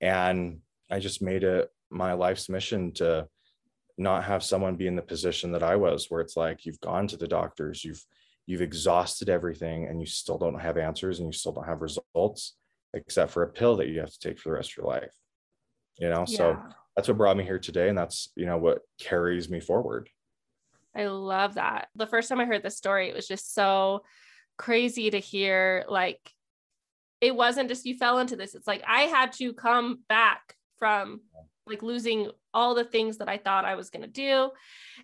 and 0.00 0.58
i 0.90 0.98
just 0.98 1.22
made 1.22 1.44
it 1.44 1.68
my 1.90 2.12
life's 2.14 2.48
mission 2.48 2.92
to 2.92 3.26
not 3.98 4.24
have 4.24 4.42
someone 4.42 4.76
be 4.76 4.86
in 4.86 4.96
the 4.96 5.02
position 5.02 5.52
that 5.52 5.62
i 5.62 5.76
was 5.76 6.06
where 6.08 6.20
it's 6.20 6.36
like 6.36 6.66
you've 6.66 6.80
gone 6.80 7.06
to 7.06 7.16
the 7.16 7.28
doctors 7.28 7.84
you've 7.84 8.04
you've 8.46 8.62
exhausted 8.62 9.28
everything 9.28 9.86
and 9.86 10.00
you 10.00 10.06
still 10.06 10.38
don't 10.38 10.60
have 10.60 10.76
answers 10.76 11.18
and 11.18 11.28
you 11.28 11.32
still 11.32 11.52
don't 11.52 11.66
have 11.66 11.82
results 11.82 12.54
except 12.94 13.32
for 13.32 13.42
a 13.42 13.48
pill 13.48 13.76
that 13.76 13.88
you 13.88 14.00
have 14.00 14.12
to 14.12 14.18
take 14.18 14.38
for 14.38 14.50
the 14.50 14.54
rest 14.54 14.72
of 14.72 14.76
your 14.78 14.86
life 14.86 15.14
you 15.98 16.08
know? 16.08 16.24
Yeah. 16.28 16.36
so 16.36 16.58
that's 16.94 17.08
what 17.08 17.18
brought 17.18 17.36
me 17.36 17.44
here 17.44 17.58
today 17.58 17.88
and 17.88 17.98
that's 17.98 18.30
you 18.36 18.46
know 18.46 18.58
what 18.58 18.80
carries 19.00 19.48
me 19.48 19.60
forward. 19.60 20.08
I 20.94 21.06
love 21.08 21.54
that. 21.54 21.88
The 21.94 22.06
first 22.06 22.28
time 22.28 22.40
i 22.40 22.46
heard 22.46 22.62
this 22.62 22.76
story 22.76 23.08
it 23.08 23.14
was 23.14 23.28
just 23.28 23.54
so 23.54 24.02
crazy 24.56 25.10
to 25.10 25.18
hear 25.18 25.84
like 25.88 26.18
it 27.20 27.34
wasn't 27.34 27.68
just 27.68 27.84
you 27.84 27.96
fell 27.96 28.18
into 28.18 28.36
this 28.36 28.54
it's 28.54 28.66
like 28.66 28.82
i 28.88 29.02
had 29.02 29.32
to 29.32 29.52
come 29.52 30.00
back 30.08 30.54
from 30.78 31.20
like 31.66 31.82
losing 31.82 32.30
all 32.54 32.74
the 32.74 32.84
things 32.84 33.18
that 33.18 33.28
I 33.28 33.38
thought 33.38 33.64
I 33.64 33.74
was 33.74 33.90
going 33.90 34.02
to 34.02 34.08
do. 34.08 34.50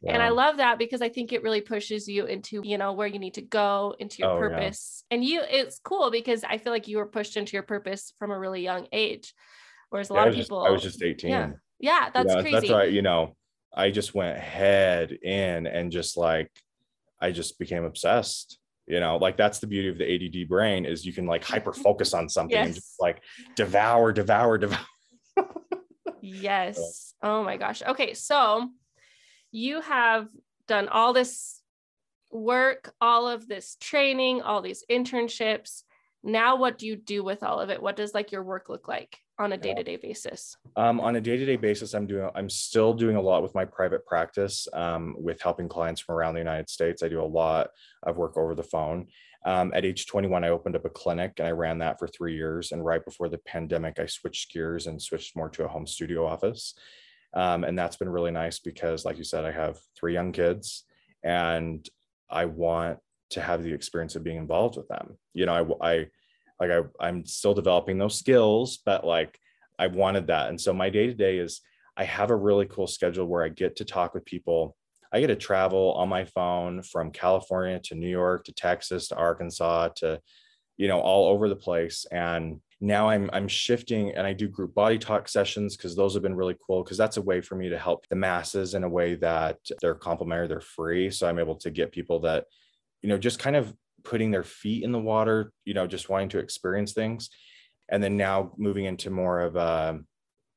Yeah. 0.02 0.14
And 0.14 0.22
I 0.22 0.30
love 0.30 0.58
that 0.58 0.78
because 0.78 1.02
I 1.02 1.08
think 1.08 1.32
it 1.32 1.42
really 1.42 1.60
pushes 1.60 2.08
you 2.08 2.26
into, 2.26 2.62
you 2.64 2.78
know, 2.78 2.92
where 2.92 3.06
you 3.06 3.18
need 3.18 3.34
to 3.34 3.42
go 3.42 3.94
into 3.98 4.18
your 4.18 4.30
oh, 4.30 4.38
purpose. 4.38 5.04
Yeah. 5.10 5.14
And 5.14 5.24
you, 5.24 5.42
it's 5.48 5.80
cool 5.82 6.10
because 6.10 6.44
I 6.44 6.58
feel 6.58 6.72
like 6.72 6.88
you 6.88 6.98
were 6.98 7.06
pushed 7.06 7.36
into 7.36 7.52
your 7.54 7.62
purpose 7.62 8.12
from 8.18 8.30
a 8.30 8.38
really 8.38 8.62
young 8.62 8.86
age. 8.92 9.34
Whereas 9.90 10.10
a 10.10 10.14
yeah, 10.14 10.20
lot 10.20 10.28
of 10.28 10.34
people, 10.34 10.60
just, 10.60 10.68
I 10.68 10.72
was 10.72 10.82
just 10.82 11.02
18. 11.02 11.30
Yeah. 11.30 11.50
Yeah. 11.78 12.10
That's 12.14 12.32
crazy. 12.34 12.52
That's 12.52 12.70
right. 12.70 12.92
You 12.92 13.02
know, 13.02 13.36
I 13.74 13.90
just 13.90 14.14
went 14.14 14.38
head 14.38 15.12
in 15.12 15.66
and 15.66 15.90
just 15.92 16.16
like, 16.16 16.50
I 17.20 17.30
just 17.30 17.58
became 17.58 17.84
obsessed 17.84 18.58
you 18.86 18.98
know 19.00 19.16
like 19.16 19.36
that's 19.36 19.60
the 19.60 19.66
beauty 19.66 19.88
of 19.88 19.96
the 19.96 20.04
ADD 20.42 20.48
brain 20.48 20.84
is 20.84 21.06
you 21.06 21.12
can 21.12 21.24
like 21.24 21.44
hyper 21.44 21.72
focus 21.72 22.14
on 22.18 22.28
something 22.28 22.56
yes. 22.56 22.66
and 22.66 22.74
just 22.74 23.00
like 23.00 23.22
devour 23.54 24.12
devour 24.12 24.58
devour 24.58 24.84
Yes. 26.22 27.14
Oh 27.22 27.42
my 27.42 27.56
gosh. 27.56 27.82
Okay. 27.82 28.14
So 28.14 28.70
you 29.50 29.80
have 29.80 30.28
done 30.66 30.88
all 30.88 31.12
this 31.12 31.60
work, 32.30 32.94
all 33.00 33.28
of 33.28 33.46
this 33.46 33.76
training, 33.80 34.40
all 34.40 34.62
these 34.62 34.84
internships. 34.90 35.82
Now, 36.22 36.56
what 36.56 36.78
do 36.78 36.86
you 36.86 36.96
do 36.96 37.24
with 37.24 37.42
all 37.42 37.60
of 37.60 37.68
it? 37.68 37.82
What 37.82 37.96
does 37.96 38.14
like 38.14 38.30
your 38.30 38.44
work 38.44 38.68
look 38.68 38.86
like 38.86 39.18
on 39.38 39.52
a 39.52 39.58
day 39.58 39.74
to 39.74 39.82
day 39.82 39.96
basis? 39.96 40.56
Um, 40.76 41.00
on 41.00 41.16
a 41.16 41.20
day 41.20 41.36
to 41.36 41.44
day 41.44 41.56
basis, 41.56 41.94
I'm 41.94 42.06
doing, 42.06 42.30
I'm 42.36 42.48
still 42.48 42.94
doing 42.94 43.16
a 43.16 43.20
lot 43.20 43.42
with 43.42 43.54
my 43.56 43.64
private 43.64 44.06
practice 44.06 44.68
um, 44.72 45.16
with 45.18 45.42
helping 45.42 45.68
clients 45.68 46.00
from 46.00 46.14
around 46.14 46.34
the 46.34 46.40
United 46.40 46.70
States. 46.70 47.02
I 47.02 47.08
do 47.08 47.20
a 47.20 47.26
lot 47.26 47.70
of 48.04 48.16
work 48.16 48.36
over 48.36 48.54
the 48.54 48.62
phone. 48.62 49.08
Um, 49.44 49.72
at 49.74 49.84
age 49.84 50.06
21, 50.06 50.44
I 50.44 50.48
opened 50.48 50.76
up 50.76 50.84
a 50.84 50.90
clinic 50.90 51.32
and 51.38 51.48
I 51.48 51.50
ran 51.50 51.78
that 51.78 51.98
for 51.98 52.06
three 52.06 52.36
years. 52.36 52.72
And 52.72 52.84
right 52.84 53.04
before 53.04 53.28
the 53.28 53.38
pandemic, 53.38 53.98
I 53.98 54.06
switched 54.06 54.52
gears 54.52 54.86
and 54.86 55.02
switched 55.02 55.34
more 55.34 55.48
to 55.50 55.64
a 55.64 55.68
home 55.68 55.86
studio 55.86 56.26
office. 56.26 56.74
Um, 57.34 57.64
and 57.64 57.78
that's 57.78 57.96
been 57.96 58.08
really 58.08 58.30
nice 58.30 58.58
because, 58.58 59.04
like 59.04 59.18
you 59.18 59.24
said, 59.24 59.44
I 59.44 59.52
have 59.52 59.78
three 59.98 60.12
young 60.12 60.32
kids 60.32 60.84
and 61.24 61.88
I 62.30 62.44
want 62.44 62.98
to 63.30 63.40
have 63.40 63.62
the 63.62 63.72
experience 63.72 64.14
of 64.14 64.24
being 64.24 64.36
involved 64.36 64.76
with 64.76 64.88
them. 64.88 65.18
You 65.32 65.46
know, 65.46 65.76
I, 65.80 65.90
I 65.92 66.06
like 66.60 66.70
I, 66.70 67.04
I'm 67.04 67.24
still 67.24 67.54
developing 67.54 67.98
those 67.98 68.18
skills, 68.18 68.78
but 68.84 69.04
like 69.04 69.38
I 69.78 69.88
wanted 69.88 70.28
that. 70.28 70.50
And 70.50 70.60
so 70.60 70.72
my 70.72 70.90
day 70.90 71.06
to 71.06 71.14
day 71.14 71.38
is 71.38 71.60
I 71.96 72.04
have 72.04 72.30
a 72.30 72.36
really 72.36 72.66
cool 72.66 72.86
schedule 72.86 73.26
where 73.26 73.42
I 73.42 73.48
get 73.48 73.76
to 73.76 73.84
talk 73.84 74.14
with 74.14 74.24
people 74.24 74.76
I 75.12 75.20
get 75.20 75.26
to 75.26 75.36
travel 75.36 75.92
on 75.92 76.08
my 76.08 76.24
phone 76.24 76.82
from 76.82 77.10
California 77.10 77.78
to 77.84 77.94
New 77.94 78.08
York 78.08 78.44
to 78.44 78.52
Texas 78.52 79.08
to 79.08 79.16
Arkansas 79.16 79.88
to, 79.96 80.20
you 80.78 80.88
know, 80.88 81.00
all 81.00 81.28
over 81.28 81.48
the 81.48 81.56
place. 81.56 82.06
And 82.10 82.60
now 82.80 83.10
I'm 83.10 83.28
I'm 83.32 83.46
shifting 83.46 84.12
and 84.12 84.26
I 84.26 84.32
do 84.32 84.48
group 84.48 84.74
body 84.74 84.98
talk 84.98 85.28
sessions 85.28 85.76
because 85.76 85.94
those 85.94 86.14
have 86.14 86.22
been 86.22 86.34
really 86.34 86.56
cool 86.66 86.82
because 86.82 86.96
that's 86.96 87.18
a 87.18 87.22
way 87.22 87.40
for 87.40 87.54
me 87.54 87.68
to 87.68 87.78
help 87.78 88.08
the 88.08 88.16
masses 88.16 88.74
in 88.74 88.84
a 88.84 88.88
way 88.88 89.14
that 89.16 89.58
they're 89.80 89.94
complimentary, 89.94 90.48
they're 90.48 90.60
free. 90.60 91.10
So 91.10 91.28
I'm 91.28 91.38
able 91.38 91.56
to 91.56 91.70
get 91.70 91.92
people 91.92 92.20
that, 92.20 92.46
you 93.02 93.08
know, 93.08 93.18
just 93.18 93.38
kind 93.38 93.54
of 93.54 93.72
putting 94.04 94.30
their 94.30 94.42
feet 94.42 94.82
in 94.82 94.92
the 94.92 94.98
water, 94.98 95.52
you 95.64 95.74
know, 95.74 95.86
just 95.86 96.08
wanting 96.08 96.30
to 96.30 96.38
experience 96.38 96.92
things. 96.92 97.28
And 97.88 98.02
then 98.02 98.16
now 98.16 98.52
moving 98.56 98.86
into 98.86 99.10
more 99.10 99.40
of 99.40 99.56
a 99.56 100.00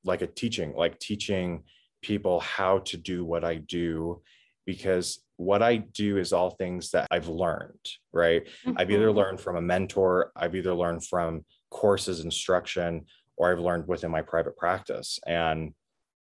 like 0.05 0.21
a 0.21 0.27
teaching, 0.27 0.73
like 0.75 0.97
teaching 0.99 1.63
people 2.01 2.39
how 2.39 2.79
to 2.79 2.97
do 2.97 3.25
what 3.25 3.43
I 3.43 3.55
do 3.55 4.21
because 4.65 5.19
what 5.37 5.61
I 5.61 5.77
do 5.77 6.17
is 6.17 6.33
all 6.33 6.51
things 6.51 6.91
that 6.91 7.07
I've 7.11 7.27
learned, 7.27 7.85
right? 8.13 8.45
Mm-hmm. 8.45 8.77
I've 8.77 8.91
either 8.91 9.07
mm-hmm. 9.07 9.17
learned 9.17 9.41
from 9.41 9.57
a 9.57 9.61
mentor, 9.61 10.31
I've 10.35 10.55
either 10.55 10.73
learned 10.73 11.05
from 11.05 11.45
courses, 11.69 12.23
instruction, 12.23 13.05
or 13.37 13.51
I've 13.51 13.59
learned 13.59 13.87
within 13.87 14.11
my 14.11 14.21
private 14.21 14.55
practice. 14.57 15.19
And 15.25 15.73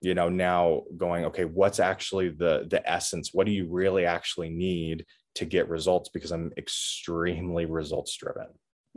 you 0.01 0.13
know, 0.13 0.27
now 0.27 0.81
going, 0.97 1.25
okay, 1.25 1.45
what's 1.45 1.79
actually 1.79 2.29
the 2.29 2.67
the 2.69 2.87
essence? 2.89 3.29
What 3.33 3.45
do 3.45 3.53
you 3.53 3.67
really 3.69 4.05
actually 4.05 4.49
need 4.49 5.05
to 5.35 5.45
get 5.45 5.69
results? 5.69 6.09
Because 6.09 6.31
I'm 6.31 6.51
extremely 6.57 7.65
results 7.65 8.15
driven. 8.17 8.47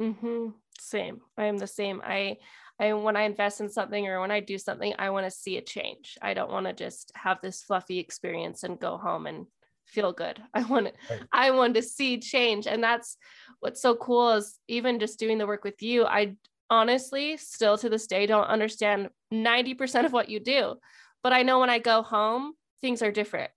Mm-hmm. 0.00 0.48
Same. 0.80 1.20
I 1.38 1.44
am 1.44 1.58
the 1.58 1.66
same. 1.66 2.02
I 2.04 2.36
I 2.78 2.92
when 2.92 3.16
I 3.16 3.22
invest 3.22 3.60
in 3.60 3.68
something 3.68 4.06
or 4.06 4.20
when 4.20 4.30
I 4.30 4.40
do 4.40 4.58
something, 4.58 4.94
I 4.98 5.10
want 5.10 5.26
to 5.26 5.30
see 5.30 5.56
it 5.56 5.66
change. 5.66 6.18
I 6.20 6.34
don't 6.34 6.50
want 6.50 6.66
to 6.66 6.72
just 6.72 7.12
have 7.14 7.38
this 7.40 7.62
fluffy 7.62 7.98
experience 7.98 8.62
and 8.62 8.78
go 8.78 8.96
home 8.96 9.26
and 9.26 9.46
feel 9.86 10.12
good. 10.12 10.40
I 10.54 10.64
want 10.64 10.88
right. 11.10 11.22
I 11.32 11.50
want 11.52 11.74
to 11.74 11.82
see 11.82 12.18
change. 12.18 12.66
And 12.66 12.82
that's 12.82 13.16
what's 13.60 13.80
so 13.80 13.94
cool 13.94 14.32
is 14.32 14.58
even 14.68 15.00
just 15.00 15.18
doing 15.18 15.38
the 15.38 15.46
work 15.46 15.64
with 15.64 15.82
you, 15.82 16.04
I 16.04 16.36
honestly 16.68 17.36
still 17.36 17.78
to 17.78 17.88
this 17.88 18.06
day 18.06 18.26
don't 18.26 18.44
understand 18.44 19.08
90% 19.32 20.04
of 20.04 20.12
what 20.12 20.28
you 20.28 20.40
do. 20.40 20.74
But 21.22 21.32
I 21.32 21.42
know 21.42 21.60
when 21.60 21.70
I 21.70 21.78
go 21.78 22.02
home, 22.02 22.52
things 22.80 23.02
are 23.02 23.12
different. 23.12 23.50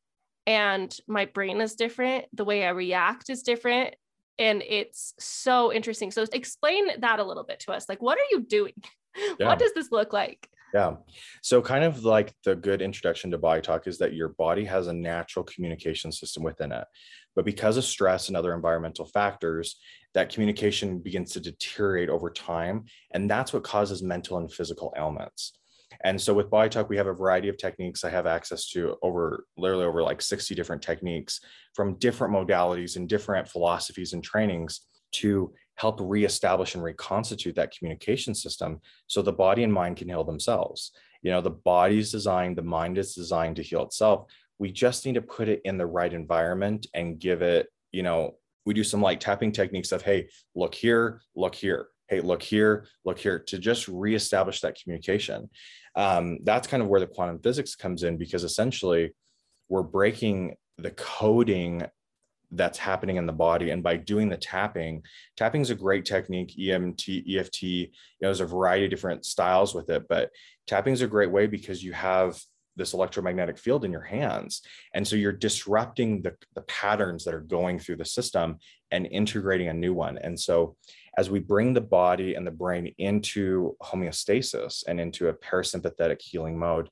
And 0.47 0.95
my 1.07 1.25
brain 1.25 1.61
is 1.61 1.75
different. 1.75 2.25
The 2.33 2.45
way 2.45 2.65
I 2.65 2.69
react 2.69 3.29
is 3.29 3.43
different. 3.43 3.95
And 4.39 4.63
it's 4.65 5.13
so 5.19 5.71
interesting. 5.73 6.11
So 6.11 6.25
explain 6.31 6.87
that 7.01 7.19
a 7.19 7.23
little 7.23 7.43
bit 7.43 7.59
to 7.61 7.73
us. 7.73 7.89
Like, 7.89 8.01
what 8.01 8.17
are 8.17 8.29
you 8.31 8.41
doing? 8.41 8.73
yeah. 9.39 9.47
what 9.47 9.59
does 9.59 9.73
this 9.73 9.91
look 9.91 10.13
like? 10.13 10.49
Yeah. 10.73 10.97
So, 11.41 11.61
kind 11.61 11.83
of 11.83 12.05
like 12.05 12.33
the 12.43 12.55
good 12.55 12.81
introduction 12.81 13.31
to 13.31 13.37
body 13.37 13.61
talk 13.61 13.87
is 13.87 13.97
that 13.99 14.13
your 14.13 14.29
body 14.29 14.65
has 14.65 14.87
a 14.87 14.93
natural 14.93 15.43
communication 15.45 16.11
system 16.11 16.43
within 16.43 16.71
it. 16.71 16.85
But 17.35 17.45
because 17.45 17.77
of 17.77 17.83
stress 17.83 18.27
and 18.27 18.37
other 18.37 18.53
environmental 18.53 19.05
factors, 19.05 19.79
that 20.13 20.29
communication 20.29 20.99
begins 20.99 21.31
to 21.33 21.39
deteriorate 21.39 22.09
over 22.09 22.29
time. 22.29 22.85
And 23.13 23.29
that's 23.29 23.53
what 23.53 23.63
causes 23.63 24.03
mental 24.03 24.37
and 24.37 24.51
physical 24.51 24.93
ailments. 24.97 25.53
And 26.03 26.19
so 26.19 26.33
with 26.33 26.49
Body 26.49 26.69
Talk, 26.69 26.89
we 26.89 26.97
have 26.97 27.07
a 27.07 27.13
variety 27.13 27.49
of 27.49 27.57
techniques. 27.57 28.03
I 28.03 28.09
have 28.09 28.25
access 28.25 28.69
to 28.69 28.95
over 29.01 29.45
literally 29.57 29.85
over 29.85 30.01
like 30.01 30.21
60 30.21 30.55
different 30.55 30.81
techniques 30.81 31.41
from 31.73 31.97
different 31.97 32.33
modalities 32.33 32.95
and 32.95 33.09
different 33.09 33.47
philosophies 33.47 34.13
and 34.13 34.23
trainings 34.23 34.81
to 35.13 35.53
help 35.79 35.97
reestablish 36.01 36.75
and 36.75 36.83
reconstitute 36.83 37.55
that 37.55 37.71
communication 37.71 38.35
system 38.35 38.81
so 39.07 39.21
the 39.21 39.31
body 39.31 39.63
and 39.63 39.71
mind 39.71 39.95
can 39.95 40.09
heal 40.09 40.25
themselves. 40.25 40.91
You 41.21 41.31
know, 41.31 41.39
the 41.39 41.49
body's 41.51 42.11
designed, 42.11 42.57
the 42.57 42.63
mind 42.63 42.97
is 42.97 43.15
designed 43.15 43.55
to 43.55 43.63
heal 43.63 43.83
itself. 43.83 44.29
We 44.57 44.73
just 44.73 45.05
need 45.05 45.15
to 45.15 45.21
put 45.21 45.47
it 45.47 45.61
in 45.63 45.77
the 45.77 45.85
right 45.85 46.11
environment 46.11 46.87
and 46.93 47.17
give 47.17 47.41
it, 47.41 47.67
you 47.93 48.03
know, 48.03 48.35
we 48.65 48.73
do 48.73 48.83
some 48.83 49.01
like 49.01 49.21
tapping 49.21 49.53
techniques 49.53 49.93
of, 49.93 50.01
hey, 50.01 50.27
look 50.53 50.75
here, 50.75 51.21
look 51.33 51.55
here, 51.55 51.87
hey, 52.09 52.19
look 52.19 52.43
here, 52.43 52.85
look 53.05 53.17
here, 53.17 53.39
to 53.39 53.57
just 53.57 53.87
reestablish 53.87 54.59
that 54.59 54.77
communication. 54.81 55.49
Um, 55.95 56.39
that's 56.43 56.67
kind 56.67 56.83
of 56.83 56.89
where 56.89 56.99
the 56.99 57.07
quantum 57.07 57.39
physics 57.39 57.77
comes 57.77 58.03
in 58.03 58.17
because 58.17 58.43
essentially 58.43 59.15
we're 59.69 59.83
breaking 59.83 60.55
the 60.77 60.91
coding 60.91 61.85
that's 62.51 62.77
happening 62.77 63.17
in 63.17 63.25
the 63.25 63.33
body. 63.33 63.69
And 63.69 63.83
by 63.83 63.97
doing 63.97 64.29
the 64.29 64.37
tapping, 64.37 65.03
tapping 65.37 65.61
is 65.61 65.69
a 65.69 65.75
great 65.75 66.05
technique, 66.05 66.55
EMT, 66.57 67.35
EFT, 67.37 67.63
you 67.63 67.87
know, 68.21 68.27
there's 68.27 68.39
a 68.39 68.45
variety 68.45 68.85
of 68.85 68.91
different 68.91 69.25
styles 69.25 69.75
with 69.75 69.89
it, 69.89 70.07
but 70.09 70.31
tapping 70.67 70.93
is 70.93 71.01
a 71.01 71.07
great 71.07 71.31
way 71.31 71.47
because 71.47 71.83
you 71.83 71.93
have 71.93 72.41
this 72.75 72.93
electromagnetic 72.93 73.57
field 73.57 73.85
in 73.85 73.91
your 73.91 74.01
hands. 74.01 74.61
And 74.93 75.07
so 75.07 75.15
you're 75.15 75.31
disrupting 75.31 76.21
the, 76.21 76.35
the 76.55 76.61
patterns 76.61 77.25
that 77.25 77.33
are 77.33 77.41
going 77.41 77.77
through 77.77 77.97
the 77.97 78.05
system 78.05 78.57
and 78.89 79.05
integrating 79.05 79.67
a 79.67 79.73
new 79.73 79.93
one. 79.93 80.17
And 80.17 80.39
so 80.39 80.75
as 81.17 81.29
we 81.29 81.39
bring 81.39 81.73
the 81.73 81.81
body 81.81 82.35
and 82.35 82.47
the 82.47 82.51
brain 82.51 82.93
into 82.97 83.75
homeostasis 83.83 84.83
and 84.87 84.99
into 84.99 85.27
a 85.27 85.33
parasympathetic 85.33 86.21
healing 86.21 86.57
mode, 86.57 86.89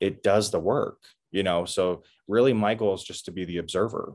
it 0.00 0.22
does 0.22 0.50
the 0.50 0.58
work, 0.58 0.98
you 1.30 1.42
know. 1.42 1.66
So 1.66 2.02
really 2.26 2.54
my 2.54 2.74
goal 2.74 2.94
is 2.94 3.04
just 3.04 3.26
to 3.26 3.32
be 3.32 3.44
the 3.44 3.58
observer 3.58 4.14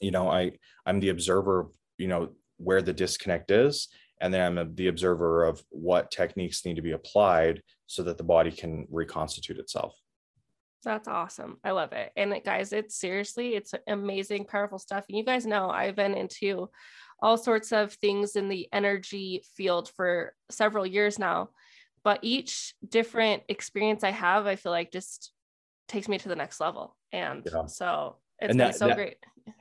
you 0.00 0.10
know 0.10 0.28
i 0.28 0.52
i'm 0.86 1.00
the 1.00 1.08
observer 1.08 1.68
you 1.98 2.08
know 2.08 2.30
where 2.56 2.82
the 2.82 2.92
disconnect 2.92 3.50
is 3.50 3.88
and 4.20 4.32
then 4.32 4.58
i'm 4.58 4.74
the 4.74 4.88
observer 4.88 5.44
of 5.44 5.62
what 5.70 6.10
techniques 6.10 6.64
need 6.64 6.76
to 6.76 6.82
be 6.82 6.92
applied 6.92 7.62
so 7.86 8.02
that 8.02 8.18
the 8.18 8.24
body 8.24 8.52
can 8.52 8.86
reconstitute 8.88 9.58
itself. 9.58 9.96
That's 10.84 11.08
awesome. 11.08 11.56
I 11.64 11.72
love 11.72 11.92
it. 11.92 12.12
And 12.16 12.32
it, 12.32 12.44
guys 12.44 12.72
it's 12.72 12.96
seriously 12.96 13.56
it's 13.56 13.74
amazing 13.88 14.44
powerful 14.44 14.78
stuff. 14.78 15.04
And 15.08 15.18
you 15.18 15.24
guys 15.24 15.44
know 15.44 15.68
i've 15.68 15.96
been 15.96 16.14
into 16.14 16.70
all 17.22 17.36
sorts 17.36 17.72
of 17.72 17.92
things 17.94 18.36
in 18.36 18.48
the 18.48 18.68
energy 18.72 19.42
field 19.56 19.90
for 19.96 20.34
several 20.50 20.86
years 20.86 21.18
now 21.18 21.50
but 22.02 22.18
each 22.22 22.74
different 22.88 23.42
experience 23.48 24.02
i 24.04 24.10
have 24.10 24.46
i 24.46 24.56
feel 24.56 24.72
like 24.72 24.90
just 24.90 25.32
takes 25.90 26.08
me 26.08 26.16
to 26.18 26.28
the 26.28 26.36
next 26.36 26.60
level. 26.60 26.96
And 27.12 27.46
yeah. 27.52 27.66
so 27.66 28.16
It's 28.40 28.50
and 28.50 28.60
that, 28.60 28.76
so 28.76 28.88
that, 28.88 28.96
great. 28.96 29.16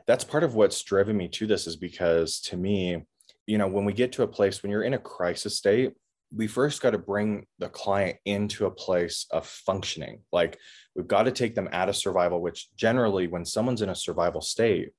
That's 0.07 0.23
part 0.23 0.43
of 0.43 0.55
what's 0.55 0.81
driven 0.83 1.17
me 1.17 1.27
to 1.29 1.47
this 1.47 1.67
is 1.67 1.75
because 1.75 2.39
to 2.41 2.57
me, 2.57 3.05
you 3.45 3.57
know, 3.57 3.67
when 3.67 3.85
we 3.85 3.93
get 3.93 4.11
to 4.13 4.23
a 4.23 4.27
place 4.27 4.61
when 4.61 4.71
you're 4.71 4.83
in 4.83 4.93
a 4.93 4.99
crisis 4.99 5.57
state, 5.57 5.93
we 6.35 6.45
first 6.45 6.81
got 6.81 6.91
to 6.91 6.99
bring 6.99 7.47
the 7.57 7.69
client 7.69 8.17
into 8.25 8.65
a 8.67 8.71
place 8.71 9.25
of 9.31 9.47
functioning. 9.47 10.21
Like 10.31 10.59
we've 10.95 11.07
got 11.07 11.23
to 11.23 11.31
take 11.31 11.55
them 11.55 11.69
out 11.71 11.89
of 11.89 11.95
survival, 11.95 12.41
which 12.41 12.67
generally, 12.75 13.27
when 13.27 13.45
someone's 13.45 13.81
in 13.81 13.89
a 13.89 13.95
survival 13.95 14.41
state, 14.41 14.91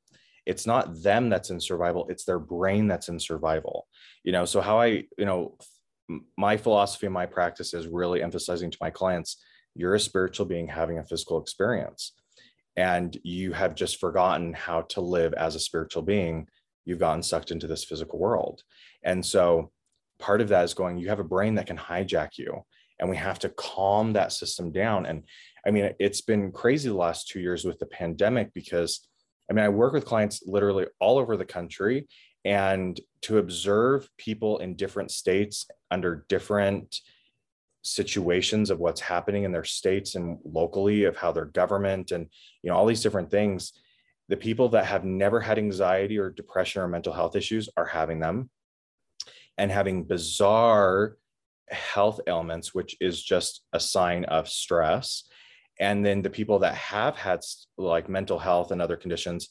it's 0.46 0.66
not 0.66 1.02
them 1.02 1.28
that's 1.28 1.50
in 1.50 1.60
survival, 1.60 2.06
it's 2.08 2.25
their 2.25 2.40
brain 2.40 2.88
that's 2.88 3.08
in 3.08 3.20
survival. 3.20 3.87
You 4.25 4.32
know, 4.32 4.44
so 4.44 4.60
how 4.60 4.80
I, 4.80 5.04
you 5.16 5.25
know, 5.25 5.56
my 6.37 6.56
philosophy 6.56 7.06
and 7.06 7.14
my 7.14 7.26
practice 7.26 7.72
is 7.72 7.87
really 7.87 8.20
emphasizing 8.22 8.70
to 8.72 8.78
my 8.80 8.90
clients 8.90 9.37
you're 9.75 9.94
a 9.94 10.00
spiritual 10.00 10.46
being 10.46 10.68
having 10.68 10.99
a 10.99 11.04
physical 11.04 11.40
experience 11.40 12.12
and 12.76 13.16
you 13.22 13.52
have 13.52 13.74
just 13.74 13.98
forgotten 13.98 14.52
how 14.52 14.82
to 14.82 15.00
live 15.00 15.34
as 15.34 15.54
a 15.54 15.60
spiritual 15.60 16.02
being 16.02 16.46
you've 16.84 16.98
gotten 16.98 17.22
sucked 17.22 17.50
into 17.50 17.66
this 17.66 17.84
physical 17.84 18.18
world. 18.18 18.62
And 19.04 19.24
so 19.24 19.70
part 20.18 20.40
of 20.40 20.48
that 20.48 20.64
is 20.64 20.74
going 20.74 20.98
you 20.98 21.08
have 21.08 21.20
a 21.20 21.24
brain 21.24 21.54
that 21.54 21.66
can 21.66 21.78
hijack 21.78 22.38
you 22.38 22.64
and 22.98 23.08
we 23.08 23.16
have 23.16 23.38
to 23.38 23.48
calm 23.50 24.12
that 24.12 24.32
system 24.32 24.70
down. 24.72 25.06
And 25.06 25.24
i 25.66 25.70
mean 25.70 25.92
it's 25.98 26.20
been 26.20 26.52
crazy 26.52 26.88
the 26.88 26.94
last 26.94 27.28
two 27.28 27.40
years 27.40 27.64
with 27.64 27.78
the 27.78 27.86
pandemic 27.86 28.52
because 28.54 29.06
i 29.50 29.52
mean 29.52 29.64
i 29.64 29.68
work 29.68 29.92
with 29.92 30.04
clients 30.04 30.42
literally 30.46 30.86
all 30.98 31.18
over 31.18 31.36
the 31.36 31.44
country 31.44 32.08
and 32.44 32.98
to 33.22 33.38
observe 33.38 34.08
people 34.16 34.58
in 34.58 34.74
different 34.74 35.10
states 35.10 35.66
under 35.90 36.24
different 36.28 37.00
situations 37.82 38.70
of 38.70 38.78
what's 38.78 39.00
happening 39.00 39.44
in 39.44 39.52
their 39.52 39.64
states 39.64 40.14
and 40.14 40.38
locally 40.44 41.04
of 41.04 41.16
how 41.16 41.32
their 41.32 41.46
government 41.46 42.12
and 42.12 42.26
you 42.62 42.70
know 42.70 42.76
all 42.76 42.87
these 42.87 43.02
different 43.02 43.30
things 43.30 43.72
the 44.30 44.37
people 44.37 44.68
that 44.68 44.87
have 44.87 45.04
never 45.04 45.40
had 45.40 45.58
anxiety 45.58 46.16
or 46.16 46.30
depression 46.30 46.80
or 46.80 46.88
mental 46.88 47.12
health 47.12 47.34
issues 47.34 47.68
are 47.76 47.84
having 47.84 48.20
them. 48.20 48.49
And 49.58 49.70
having 49.70 50.04
bizarre 50.04 51.16
health 51.68 52.20
ailments 52.26 52.72
which 52.75 52.96
is 53.00 53.22
just 53.22 53.62
a 53.72 53.80
sign 53.80 54.25
of 54.25 54.49
stress. 54.49 55.25
And 55.78 56.04
then 56.04 56.22
the 56.22 56.30
people 56.30 56.60
that 56.60 56.75
have 56.75 57.16
had 57.16 57.40
like 57.76 58.08
mental 58.08 58.38
health 58.38 58.70
and 58.70 58.80
other 58.80 58.96
conditions 58.96 59.49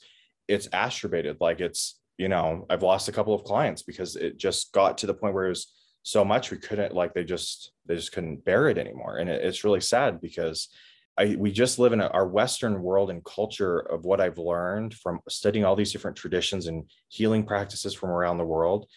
it's 0.48 0.68
astrabated 0.74 1.38
like 1.40 1.60
it's 1.60 2.00
you 2.18 2.28
know 2.28 2.66
i've 2.72 2.82
lost 2.82 3.08
a 3.08 3.12
couple 3.12 3.36
of 3.36 3.44
clients 3.44 3.84
because 3.84 4.16
it 4.16 4.38
just 4.38 4.74
got 4.74 4.98
to 4.98 5.06
the 5.06 5.14
point 5.14 5.36
where 5.36 5.46
it 5.46 5.50
was 5.50 5.72
so 6.04 6.24
much 6.24 6.52
we 6.52 6.58
couldn't 6.58 6.94
like 6.94 7.14
they 7.14 7.24
just 7.24 7.72
they 7.86 7.96
just 7.96 8.12
couldn't 8.12 8.46
bear 8.46 8.70
it 8.70 8.78
anymore. 8.78 9.18
And 9.18 9.30
it, 9.30 9.44
it's 9.44 9.64
really 9.64 9.82
sad 9.82 10.22
because 10.22 10.70
I, 11.18 11.36
we 11.38 11.52
just 11.52 11.80
live 11.80 11.92
in 11.92 12.02
a, 12.02 12.08
our 12.08 12.28
western 12.28 12.82
world 12.82 13.10
and 13.10 13.24
culture 13.26 13.80
of 13.80 14.06
what 14.06 14.22
i've 14.22 14.38
learned 14.38 14.94
from 14.94 15.20
studying 15.28 15.66
all 15.66 15.76
these 15.76 15.92
different 15.92 16.16
traditions 16.16 16.68
and 16.68 16.90
healing 17.10 17.46
practices 17.46 17.94
from 17.94 18.10
around 18.10 18.38
the 18.38 18.46
world. 18.46 18.88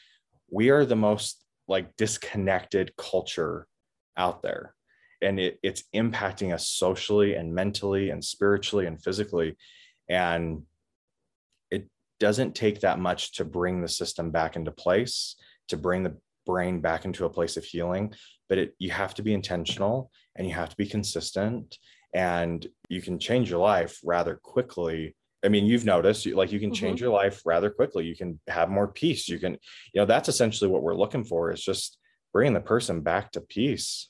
We 0.50 0.71
are 0.71 0.85
the 0.85 0.97
most 0.97 1.42
like 1.68 1.97
disconnected 1.97 2.94
culture 2.97 3.66
out 4.16 4.42
there. 4.42 4.75
And 5.21 5.38
it, 5.38 5.59
it's 5.62 5.85
impacting 5.94 6.52
us 6.52 6.68
socially 6.68 7.35
and 7.35 7.54
mentally 7.54 8.11
and 8.11 8.25
spiritually 8.25 8.87
and 8.87 9.02
physically. 9.02 9.56
And 10.09 10.62
it 11.71 11.88
doesn't 12.18 12.54
take 12.54 12.80
that 12.80 12.99
much 12.99 13.35
to 13.35 13.44
bring 13.44 13.80
the 13.80 13.88
system 13.88 14.30
back 14.30 14.56
into 14.56 14.73
place, 14.73 15.37
to 15.68 15.76
bring 15.76 16.02
the 16.02 16.16
brain 16.46 16.80
back 16.80 17.04
into 17.04 17.25
a 17.25 17.30
place 17.30 17.56
of 17.56 17.64
healing. 17.64 18.14
But 18.49 18.58
it, 18.58 18.75
you 18.78 18.90
have 18.90 19.14
to 19.14 19.22
be 19.22 19.34
intentional 19.34 20.11
and 20.37 20.46
you 20.46 20.54
have 20.54 20.70
to 20.70 20.76
be 20.76 20.87
consistent 20.87 21.78
and 22.14 22.66
you 22.88 23.00
can 23.00 23.18
change 23.18 23.50
your 23.50 23.61
life 23.61 23.99
rather 24.04 24.38
quickly. 24.42 25.16
I 25.44 25.49
mean, 25.49 25.66
you've 25.66 25.84
noticed 25.84 26.26
like 26.26 26.52
you 26.52 26.61
can 26.61 26.72
change 26.72 26.99
mm-hmm. 26.99 27.04
your 27.04 27.12
life 27.12 27.42
rather 27.44 27.70
quickly. 27.70 28.04
You 28.04 28.16
can 28.16 28.38
have 28.49 28.68
more 28.68 28.88
peace. 28.88 29.28
You 29.28 29.38
can, 29.38 29.52
you 29.52 30.00
know, 30.00 30.06
that's 30.06 30.28
essentially 30.28 30.70
what 30.70 30.82
we're 30.82 30.94
looking 30.94 31.25
for 31.25 31.50
is 31.50 31.64
just 31.64 31.99
bringing 32.32 32.54
the 32.54 32.61
person 32.61 33.00
back 33.00 33.32
to 33.32 33.40
peace. 33.40 34.08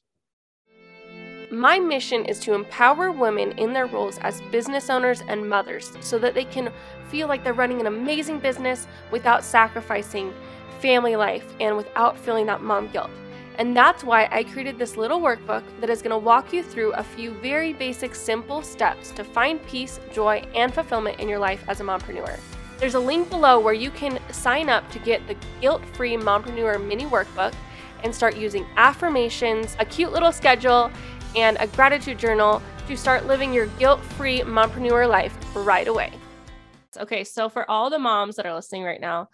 My 1.51 1.79
mission 1.79 2.25
is 2.25 2.41
to 2.41 2.55
empower 2.55 3.13
women 3.13 3.53
in 3.59 3.75
their 3.75 3.85
roles 3.85 4.17
as 4.19 4.41
business 4.51 4.89
owners 4.89 5.23
and 5.29 5.47
mothers 5.47 5.93
so 6.01 6.19
that 6.19 6.35
they 6.35 6.45
can 6.45 6.73
feel 7.11 7.29
like 7.29 7.45
they're 7.45 7.53
running 7.53 7.79
an 7.79 7.87
amazing 7.87 8.39
business 8.39 8.87
without 9.11 9.45
sacrificing 9.45 10.33
family 10.83 11.15
life 11.15 11.55
and 11.61 11.77
without 11.77 12.19
feeling 12.19 12.45
that 12.47 12.61
mom 12.61 12.89
guilt. 12.89 13.11
And 13.59 13.77
that's 13.77 14.03
why 14.03 14.29
I 14.33 14.43
created 14.43 14.79
this 14.79 14.97
little 14.97 15.21
workbook 15.21 15.63
that 15.81 15.89
is 15.89 16.03
going 16.03 16.11
to 16.11 16.19
walk 16.19 16.53
you 16.53 16.63
through 16.63 16.93
a 16.95 17.03
few 17.03 17.33
very 17.35 17.73
basic, 17.73 18.15
simple 18.15 18.63
steps 18.63 19.13
to 19.13 19.23
find 19.23 19.65
peace, 19.67 20.01
joy, 20.13 20.45
and 20.55 20.75
fulfillment 20.75 21.21
in 21.21 21.29
your 21.29 21.39
life 21.39 21.63
as 21.69 21.81
a 21.81 21.85
mompreneur. 21.85 22.39
There's 22.79 22.95
a 22.95 23.01
link 23.01 23.31
below 23.31 23.61
where 23.61 23.75
you 23.75 23.91
can 23.93 24.19
sign 24.33 24.69
up 24.69 24.91
to 24.91 24.99
get 24.99 25.25
the 25.29 25.37
guilt 25.61 25.85
free 25.95 26.17
mompreneur 26.17 26.85
mini 26.85 27.07
workbook 27.07 27.55
and 28.03 28.13
start 28.13 28.37
using 28.37 28.67
affirmations, 28.77 29.77
a 29.79 29.85
cute 29.85 30.13
little 30.13 30.33
schedule, 30.33 30.91
and 31.37 31.57
a 31.61 31.69
gratitude 31.69 32.19
journal 32.19 32.61
to 32.89 32.97
start 32.97 33.27
living 33.27 33.53
your 33.53 33.67
guilt 33.79 34.01
free 34.01 34.41
mompreneur 34.41 35.09
life 35.09 35.37
right 35.55 35.87
away. 35.87 36.11
Okay, 36.99 37.23
so 37.23 37.49
for 37.49 37.71
all 37.71 37.89
the 37.89 37.99
moms 37.99 38.35
that 38.37 38.47
are 38.47 38.55
listening 38.55 38.83
right 38.83 39.01
now 39.01 39.29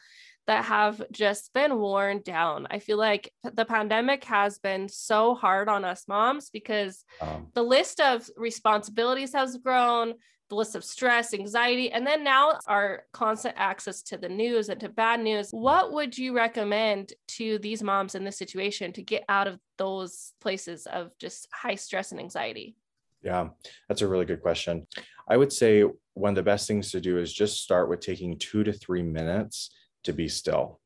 that 0.49 0.65
have 0.65 1.03
just 1.13 1.53
been 1.53 1.79
worn 1.79 2.23
down, 2.23 2.67
I 2.71 2.79
feel 2.79 2.97
like 2.97 3.31
the 3.45 3.67
pandemic 3.67 4.25
has 4.25 4.59
been 4.59 4.89
so 4.89 5.35
hard 5.35 5.69
on 5.69 5.85
us 5.85 6.09
moms 6.09 6.49
because 6.49 7.05
um, 7.21 7.49
the 7.53 7.63
list 7.63 8.01
of 8.01 8.29
responsibilities 8.35 9.35
has 9.35 9.59
grown, 9.59 10.15
the 10.49 10.55
list 10.55 10.75
of 10.75 10.85
stress, 10.85 11.35
anxiety, 11.35 11.93
and 11.93 12.07
then 12.07 12.25
now 12.25 12.59
our 12.67 13.03
constant 13.13 13.57
access 13.59 14.01
to 14.05 14.17
the 14.17 14.31
news 14.31 14.71
and 14.71 14.81
to 14.81 14.89
bad 14.89 15.21
news. 15.21 15.51
What 15.51 15.93
would 15.93 16.17
you 16.17 16.35
recommend 16.35 17.13
to 17.37 17.59
these 17.59 17.83
moms 17.83 18.15
in 18.15 18.25
this 18.25 18.39
situation 18.39 18.95
to 18.95 19.03
get 19.03 19.25
out 19.29 19.49
of 19.49 19.61
those 19.77 20.33
places 20.41 20.87
of 20.87 21.11
just 21.19 21.47
high 21.53 21.75
stress 21.75 22.11
and 22.11 22.21
anxiety? 22.21 22.75
Yeah, 23.23 23.49
that's 23.87 24.01
a 24.01 24.09
really 24.09 24.25
good 24.25 24.41
question. 24.41 24.87
I 25.29 25.37
would 25.37 25.53
say 25.53 25.85
one 26.15 26.31
of 26.31 26.37
the 26.37 26.43
best 26.43 26.67
things 26.67 26.91
to 26.93 27.03
do 27.03 27.19
is 27.19 27.35
just 27.35 27.63
start 27.63 27.91
with 27.91 28.01
taking 28.01 28.39
two 28.39 28.65
to 28.65 28.73
three 28.73 29.03
minutes 29.03 29.73
to 30.09 30.13
be 30.13 30.29
still. 30.29 30.81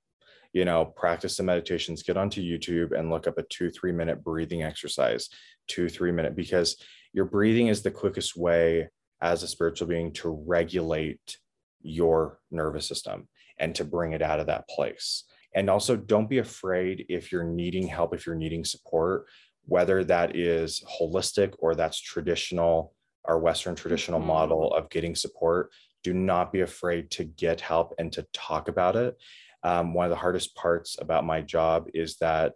You 0.52 0.66
know, 0.66 0.85
practice 0.85 1.37
the 1.37 1.44
meditations, 1.44 2.02
get 2.02 2.18
onto 2.18 2.42
YouTube 2.42 2.96
and 2.96 3.08
look 3.08 3.26
up 3.26 3.38
a 3.38 3.42
two, 3.44 3.70
three 3.70 3.92
minute 3.92 4.22
breathing 4.22 4.62
exercise, 4.62 5.30
two, 5.66 5.88
three 5.88 6.12
minute, 6.12 6.37
because 6.37 6.76
your 7.14 7.24
breathing 7.24 7.68
is 7.68 7.82
the 7.82 7.90
quickest 7.90 8.37
way 8.37 8.90
as 9.22 9.42
a 9.42 9.48
spiritual 9.48 9.88
being 9.88 10.12
to 10.12 10.28
regulate 10.46 11.38
your 11.80 12.38
nervous 12.50 12.87
system 12.87 13.28
and 13.58 13.74
to 13.76 13.85
bring 13.85 14.12
it 14.12 14.20
out 14.20 14.40
of 14.40 14.46
that 14.46 14.68
place. 14.68 15.24
And 15.54 15.70
also, 15.70 15.96
don't 15.96 16.28
be 16.28 16.38
afraid 16.38 17.06
if 17.08 17.30
you're 17.30 17.44
needing 17.44 17.87
help, 17.87 18.14
if 18.14 18.26
you're 18.26 18.35
needing 18.35 18.64
support, 18.64 19.26
whether 19.64 20.02
that 20.04 20.37
is 20.37 20.82
holistic 21.00 21.54
or 21.58 21.74
that's 21.74 22.00
traditional, 22.00 22.94
our 23.24 23.38
Western 23.38 23.74
traditional 23.74 24.18
mm-hmm. 24.18 24.28
model 24.28 24.74
of 24.74 24.90
getting 24.90 25.14
support. 25.14 25.70
Do 26.03 26.12
not 26.12 26.53
be 26.53 26.61
afraid 26.61 27.11
to 27.12 27.25
get 27.25 27.61
help 27.61 27.95
and 27.99 28.12
to 28.12 28.27
talk 28.33 28.69
about 28.69 28.97
it. 28.97 29.17
Um, 29.62 29.95
one 29.95 30.07
of 30.07 30.11
the 30.11 30.17
hardest 30.17 30.55
parts 30.57 30.97
about 31.01 31.25
my 31.25 31.41
job 31.41 31.88
is 31.95 32.17
that 32.19 32.55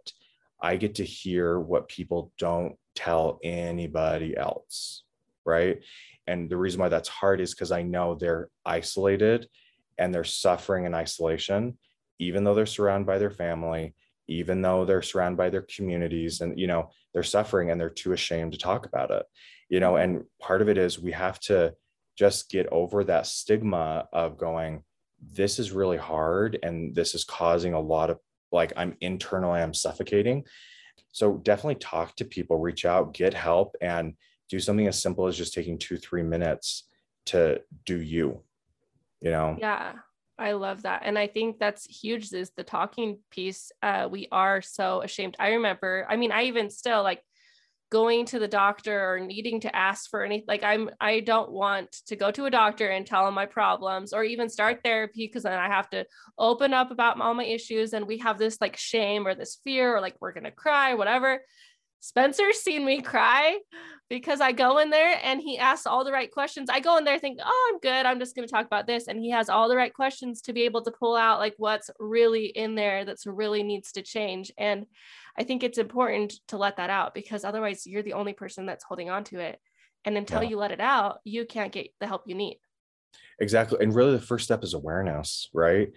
I 0.61 0.75
get 0.75 0.95
to 0.95 1.05
hear 1.05 1.59
what 1.59 1.87
people 1.87 2.31
don't 2.37 2.75
tell 2.95 3.39
anybody 3.43 4.35
else. 4.35 5.03
Right 5.45 5.79
and 6.27 6.49
the 6.49 6.57
reason 6.57 6.81
why 6.81 6.89
that's 6.89 7.09
hard 7.09 7.39
is 7.41 7.53
because 7.53 7.71
I 7.71 7.81
know 7.81 8.13
they're 8.13 8.49
isolated 8.65 9.47
and 9.97 10.13
they're 10.13 10.25
suffering 10.25 10.85
in 10.85 10.93
isolation, 10.93 11.77
even 12.19 12.43
though 12.43 12.53
they're 12.53 12.65
surrounded 12.65 13.07
by 13.07 13.17
their 13.17 13.31
family, 13.31 13.95
even 14.27 14.61
though 14.61 14.83
they're 14.83 15.01
surrounded 15.01 15.37
by 15.37 15.49
their 15.49 15.65
communities, 15.75 16.41
and 16.41 16.59
you 16.59 16.67
know, 16.67 16.89
they're 17.13 17.23
suffering 17.23 17.71
and 17.71 17.79
they're 17.79 17.89
too 17.89 18.11
ashamed 18.11 18.51
to 18.51 18.57
talk 18.57 18.85
about 18.85 19.09
it. 19.09 19.25
You 19.69 19.79
know, 19.79 19.95
and 19.95 20.25
part 20.39 20.61
of 20.61 20.69
it 20.69 20.77
is 20.77 20.99
we 20.99 21.13
have 21.13 21.39
to 21.41 21.73
just 22.17 22.49
get 22.49 22.67
over 22.67 23.03
that 23.03 23.27
stigma 23.27 24.07
of 24.11 24.37
going, 24.37 24.83
this 25.21 25.59
is 25.59 25.71
really 25.71 25.97
hard 25.97 26.59
and 26.63 26.93
this 26.95 27.15
is 27.15 27.23
causing 27.23 27.73
a 27.73 27.79
lot 27.79 28.09
of 28.09 28.19
like 28.51 28.73
I'm 28.75 28.95
internally, 29.01 29.59
I'm 29.59 29.73
suffocating. 29.73 30.43
So 31.11 31.37
definitely 31.37 31.75
talk 31.75 32.15
to 32.17 32.25
people, 32.25 32.57
reach 32.57 32.85
out, 32.85 33.13
get 33.13 33.33
help, 33.33 33.75
and 33.81 34.13
do 34.49 34.59
something 34.59 34.87
as 34.87 35.01
simple 35.01 35.27
as 35.27 35.37
just 35.37 35.53
taking 35.53 35.77
two, 35.77 35.97
three 35.97 36.23
minutes 36.23 36.87
to 37.27 37.61
do 37.85 37.99
you, 37.99 38.41
you 39.21 39.31
know? 39.31 39.57
Yeah. 39.59 39.93
I 40.39 40.51
love 40.51 40.83
that. 40.83 41.01
And 41.03 41.17
I 41.17 41.25
think 41.27 41.57
that's 41.57 41.85
huge 41.85 42.31
is 42.31 42.51
the 42.55 42.63
talking 42.63 43.17
piece. 43.31 43.71
Uh, 43.81 44.07
we 44.09 44.27
are 44.31 44.61
so 44.61 45.01
ashamed. 45.01 45.35
I 45.39 45.53
remember, 45.53 46.05
I 46.07 46.15
mean, 46.15 46.31
I 46.31 46.43
even 46.43 46.69
still 46.69 47.01
like 47.01 47.21
going 47.89 48.25
to 48.25 48.39
the 48.39 48.47
doctor 48.47 49.13
or 49.13 49.19
needing 49.19 49.61
to 49.61 49.75
ask 49.75 50.09
for 50.09 50.23
anything. 50.23 50.45
Like 50.47 50.63
I'm, 50.63 50.89
I 50.99 51.21
don't 51.21 51.51
want 51.51 51.91
to 52.07 52.15
go 52.15 52.31
to 52.31 52.45
a 52.45 52.51
doctor 52.51 52.87
and 52.87 53.05
tell 53.05 53.25
them 53.25 53.33
my 53.33 53.45
problems 53.45 54.13
or 54.13 54.23
even 54.23 54.49
start 54.49 54.81
therapy 54.83 55.27
because 55.27 55.43
then 55.43 55.53
I 55.53 55.67
have 55.67 55.89
to 55.91 56.05
open 56.37 56.73
up 56.73 56.91
about 56.91 57.19
all 57.19 57.33
my 57.33 57.45
issues. 57.45 57.93
And 57.93 58.07
we 58.07 58.17
have 58.19 58.37
this 58.37 58.59
like 58.59 58.75
shame 58.75 59.25
or 59.25 59.35
this 59.35 59.59
fear 59.63 59.95
or 59.95 60.01
like 60.01 60.15
we're 60.19 60.33
to 60.33 60.51
cry, 60.51 60.95
whatever. 60.95 61.41
Spencer's 62.07 62.61
seen 62.61 62.85
me 62.85 63.01
cry 63.01 63.59
because 64.09 64.39
I 64.39 64.53
go 64.53 64.77
in 64.77 64.91
there 64.91 65.19
and 65.21 65.41
he 65.41 65.57
asks 65.57 65.85
all 65.85 66.05
the 66.05 66.11
right 66.13 66.31
questions. 66.31 66.69
I 66.71 66.79
go 66.79 66.97
in 66.97 67.03
there 67.03 67.19
think, 67.19 67.37
oh, 67.43 67.69
I'm 67.69 67.79
good. 67.79 68.05
I'm 68.05 68.17
just 68.17 68.33
going 68.33 68.47
to 68.47 68.51
talk 68.51 68.65
about 68.65 68.87
this. 68.87 69.09
And 69.09 69.19
he 69.19 69.29
has 69.31 69.49
all 69.49 69.67
the 69.67 69.75
right 69.75 69.93
questions 69.93 70.41
to 70.43 70.53
be 70.53 70.61
able 70.61 70.81
to 70.83 70.91
pull 70.91 71.17
out 71.17 71.39
like 71.39 71.55
what's 71.57 71.89
really 71.99 72.45
in 72.45 72.75
there 72.75 73.03
that's 73.03 73.27
really 73.27 73.61
needs 73.61 73.91
to 73.91 74.01
change. 74.01 74.53
And 74.57 74.85
I 75.37 75.43
think 75.43 75.63
it's 75.63 75.77
important 75.77 76.35
to 76.47 76.57
let 76.57 76.77
that 76.77 76.89
out 76.89 77.13
because 77.13 77.43
otherwise 77.43 77.85
you're 77.85 78.03
the 78.03 78.13
only 78.13 78.31
person 78.31 78.65
that's 78.65 78.85
holding 78.85 79.09
on 79.09 79.25
to 79.25 79.39
it. 79.39 79.59
And 80.05 80.15
until 80.17 80.43
yeah. 80.43 80.49
you 80.49 80.57
let 80.57 80.71
it 80.71 80.79
out, 80.79 81.19
you 81.25 81.45
can't 81.45 81.73
get 81.73 81.89
the 81.99 82.07
help 82.07 82.21
you 82.25 82.35
need. 82.35 82.57
Exactly. 83.41 83.79
And 83.81 83.93
really 83.93 84.13
the 84.13 84.21
first 84.21 84.45
step 84.45 84.63
is 84.63 84.73
awareness, 84.73 85.49
right? 85.53 85.89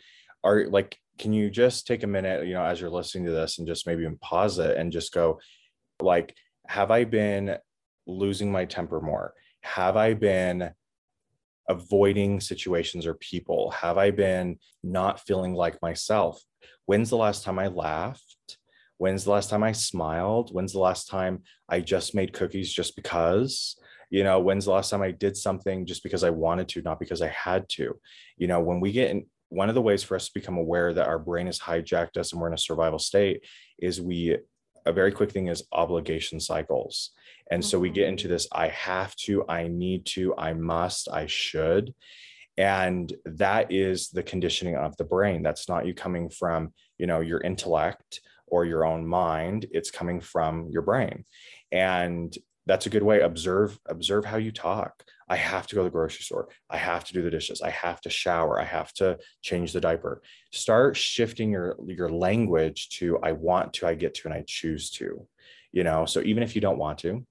Are 0.42 0.66
like, 0.66 0.98
can 1.20 1.32
you 1.32 1.50
just 1.50 1.86
take 1.86 2.02
a 2.02 2.08
minute, 2.08 2.48
you 2.48 2.54
know, 2.54 2.64
as 2.64 2.80
you're 2.80 2.90
listening 2.90 3.26
to 3.26 3.30
this 3.30 3.58
and 3.58 3.68
just 3.68 3.86
maybe 3.86 4.08
pause 4.20 4.58
it 4.58 4.76
and 4.76 4.90
just 4.90 5.14
go, 5.14 5.38
like, 6.02 6.34
have 6.66 6.90
I 6.90 7.04
been 7.04 7.56
losing 8.06 8.50
my 8.50 8.64
temper 8.64 9.00
more? 9.00 9.34
Have 9.62 9.96
I 9.96 10.14
been 10.14 10.70
avoiding 11.68 12.40
situations 12.40 13.06
or 13.06 13.14
people? 13.14 13.70
Have 13.70 13.98
I 13.98 14.10
been 14.10 14.58
not 14.82 15.20
feeling 15.20 15.54
like 15.54 15.80
myself? 15.82 16.42
When's 16.86 17.10
the 17.10 17.16
last 17.16 17.44
time 17.44 17.58
I 17.58 17.68
laughed? 17.68 18.58
When's 18.98 19.24
the 19.24 19.30
last 19.30 19.48
time 19.48 19.62
I 19.62 19.72
smiled? 19.72 20.52
When's 20.52 20.72
the 20.72 20.80
last 20.80 21.08
time 21.08 21.42
I 21.68 21.80
just 21.80 22.14
made 22.14 22.32
cookies 22.32 22.72
just 22.72 22.96
because? 22.96 23.76
You 24.10 24.24
know, 24.24 24.40
when's 24.40 24.64
the 24.64 24.72
last 24.72 24.90
time 24.90 25.02
I 25.02 25.12
did 25.12 25.36
something 25.36 25.86
just 25.86 26.02
because 26.02 26.24
I 26.24 26.30
wanted 26.30 26.68
to, 26.70 26.82
not 26.82 26.98
because 26.98 27.22
I 27.22 27.28
had 27.28 27.68
to? 27.70 27.94
You 28.36 28.48
know, 28.48 28.60
when 28.60 28.80
we 28.80 28.92
get 28.92 29.10
in, 29.10 29.26
one 29.48 29.68
of 29.68 29.74
the 29.74 29.82
ways 29.82 30.02
for 30.02 30.16
us 30.16 30.26
to 30.26 30.34
become 30.34 30.56
aware 30.56 30.92
that 30.92 31.08
our 31.08 31.18
brain 31.18 31.46
has 31.46 31.58
hijacked 31.58 32.16
us 32.16 32.32
and 32.32 32.40
we're 32.40 32.48
in 32.48 32.54
a 32.54 32.58
survival 32.58 32.98
state 32.98 33.44
is 33.78 34.00
we 34.00 34.36
a 34.86 34.92
very 34.92 35.12
quick 35.12 35.30
thing 35.30 35.48
is 35.48 35.64
obligation 35.72 36.40
cycles. 36.40 37.10
And 37.50 37.64
so 37.64 37.78
we 37.78 37.90
get 37.90 38.08
into 38.08 38.24
mm-hmm. 38.24 38.32
this 38.32 38.48
I 38.52 38.68
have 38.68 39.14
to, 39.16 39.44
I 39.48 39.68
need 39.68 40.06
to, 40.06 40.34
I 40.36 40.54
must, 40.54 41.08
I 41.10 41.26
should. 41.26 41.94
And 42.56 43.12
that 43.24 43.72
is 43.72 44.10
the 44.10 44.22
conditioning 44.22 44.76
of 44.76 44.96
the 44.96 45.04
brain. 45.04 45.42
That's 45.42 45.68
not 45.68 45.86
you 45.86 45.94
coming 45.94 46.28
from, 46.28 46.72
you 46.98 47.06
know, 47.06 47.20
your 47.20 47.40
intellect 47.40 48.20
or 48.46 48.64
your 48.64 48.84
own 48.84 49.06
mind. 49.06 49.66
It's 49.70 49.90
coming 49.90 50.20
from 50.20 50.68
your 50.68 50.82
brain. 50.82 51.24
And 51.72 52.36
that's 52.66 52.86
a 52.86 52.90
good 52.90 53.02
way 53.02 53.20
observe 53.20 53.78
observe 53.86 54.24
how 54.24 54.36
you 54.36 54.52
talk 54.52 55.04
i 55.30 55.36
have 55.36 55.66
to 55.68 55.74
go 55.74 55.80
to 55.80 55.84
the 55.84 55.90
grocery 55.98 56.24
store. 56.24 56.48
I 56.68 56.76
have 56.76 57.04
to 57.04 57.12
do 57.14 57.22
the 57.22 57.30
dishes. 57.30 57.62
I 57.62 57.70
have 57.70 58.00
to 58.02 58.10
shower. 58.10 58.60
I 58.60 58.64
have 58.64 58.92
to 58.94 59.18
change 59.40 59.72
the 59.72 59.80
diaper. 59.80 60.20
Start 60.52 60.96
shifting 60.96 61.52
your 61.52 61.76
your 61.86 62.10
language 62.10 62.90
to 62.98 63.18
i 63.22 63.32
want 63.32 63.72
to 63.74 63.86
i 63.86 63.94
get 63.94 64.12
to 64.16 64.22
and 64.26 64.34
i 64.34 64.44
choose 64.46 64.90
to 64.98 65.26
you 65.72 65.84
know? 65.84 66.04
So 66.04 66.20
even 66.20 66.42
if 66.42 66.54
you 66.54 66.60
don't 66.60 66.78
want 66.78 66.98
to 66.98 67.24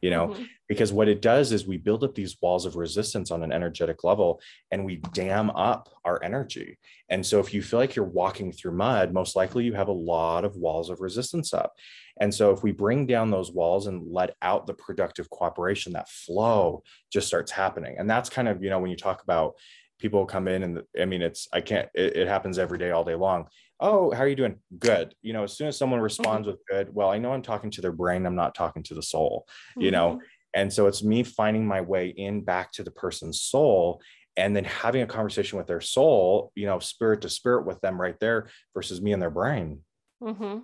you 0.00 0.10
know? 0.10 0.28
Mm-hmm. 0.28 0.44
because 0.68 0.92
what 0.92 1.08
it 1.08 1.20
does 1.20 1.50
is 1.50 1.66
we 1.66 1.76
build 1.76 2.04
up 2.04 2.14
these 2.14 2.36
walls 2.40 2.66
of 2.66 2.76
resistance 2.76 3.32
on 3.32 3.42
an 3.42 3.50
energetic 3.50 4.04
level 4.04 4.40
and 4.70 4.84
we 4.84 4.96
dam 5.12 5.50
up 5.50 5.88
our 6.04 6.22
energy. 6.22 6.78
And 7.08 7.26
so 7.26 7.40
if 7.40 7.52
you 7.52 7.62
feel 7.62 7.80
like 7.80 7.96
you're 7.96 8.04
walking 8.04 8.52
through 8.52 8.72
mud 8.72 9.12
most 9.12 9.34
likely 9.34 9.64
you 9.64 9.72
have 9.74 9.88
a 9.88 9.92
lot 9.92 10.44
of 10.44 10.56
walls 10.56 10.88
of 10.88 11.00
resistance 11.00 11.52
up 11.52 11.72
and 12.20 12.34
so 12.34 12.50
if 12.50 12.62
we 12.62 12.72
bring 12.72 13.06
down 13.06 13.30
those 13.30 13.52
walls 13.52 13.86
and 13.86 14.10
let 14.10 14.34
out 14.42 14.66
the 14.66 14.74
productive 14.74 15.28
cooperation 15.30 15.92
that 15.92 16.08
flow 16.08 16.82
just 17.12 17.26
starts 17.26 17.50
happening 17.50 17.96
and 17.98 18.08
that's 18.08 18.28
kind 18.28 18.48
of 18.48 18.62
you 18.62 18.70
know 18.70 18.78
when 18.78 18.90
you 18.90 18.96
talk 18.96 19.22
about 19.22 19.54
people 19.98 20.24
come 20.26 20.48
in 20.48 20.62
and 20.62 20.82
i 21.00 21.04
mean 21.04 21.22
it's 21.22 21.48
i 21.52 21.60
can't 21.60 21.88
it, 21.94 22.16
it 22.16 22.28
happens 22.28 22.58
every 22.58 22.78
day 22.78 22.90
all 22.90 23.04
day 23.04 23.14
long 23.14 23.46
oh 23.80 24.10
how 24.12 24.22
are 24.22 24.28
you 24.28 24.36
doing 24.36 24.56
good 24.78 25.14
you 25.22 25.32
know 25.32 25.44
as 25.44 25.56
soon 25.56 25.68
as 25.68 25.76
someone 25.76 26.00
responds 26.00 26.46
mm-hmm. 26.46 26.52
with 26.52 26.66
good 26.68 26.94
well 26.94 27.10
i 27.10 27.18
know 27.18 27.32
i'm 27.32 27.42
talking 27.42 27.70
to 27.70 27.80
their 27.80 27.92
brain 27.92 28.26
i'm 28.26 28.36
not 28.36 28.54
talking 28.54 28.82
to 28.82 28.94
the 28.94 29.02
soul 29.02 29.46
mm-hmm. 29.70 29.82
you 29.82 29.90
know 29.90 30.10
mm-hmm. 30.10 30.20
and 30.54 30.72
so 30.72 30.86
it's 30.86 31.02
me 31.02 31.22
finding 31.22 31.66
my 31.66 31.80
way 31.80 32.08
in 32.08 32.42
back 32.42 32.72
to 32.72 32.82
the 32.82 32.90
person's 32.90 33.40
soul 33.40 34.00
and 34.36 34.54
then 34.54 34.64
having 34.64 35.02
a 35.02 35.06
conversation 35.06 35.58
with 35.58 35.66
their 35.66 35.80
soul 35.80 36.52
you 36.54 36.66
know 36.66 36.78
spirit 36.78 37.20
to 37.20 37.28
spirit 37.28 37.66
with 37.66 37.80
them 37.80 38.00
right 38.00 38.18
there 38.20 38.48
versus 38.74 39.00
me 39.00 39.12
and 39.12 39.22
their 39.22 39.30
brain 39.30 39.80
mm-hmm. 40.22 40.58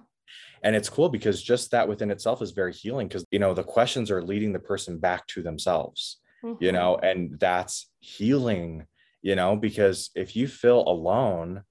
And 0.63 0.75
it's 0.75 0.89
cool 0.89 1.09
because 1.09 1.43
just 1.43 1.71
that 1.71 1.89
within 1.89 2.11
itself 2.11 2.43
is 2.43 2.53
very 2.53 2.73
healing 2.73 3.09
because 3.09 3.25
you 3.31 3.39
know 3.39 3.55
the 3.55 3.63
questions 3.63 4.11
are 4.11 4.23
leading 4.23 4.53
the 4.53 4.59
person 4.59 4.99
back 4.99 5.27
to 5.27 5.43
themselves 5.43 6.21
mm-hmm. 6.45 6.63
you 6.63 6.73
know 6.73 6.97
and 6.97 7.39
that's 7.39 7.91
healing 8.01 8.87
you 9.23 9.37
know 9.37 9.57
because 9.57 10.11
if 10.15 10.37
you 10.37 10.47
feel 10.47 10.81
alone 10.87 11.63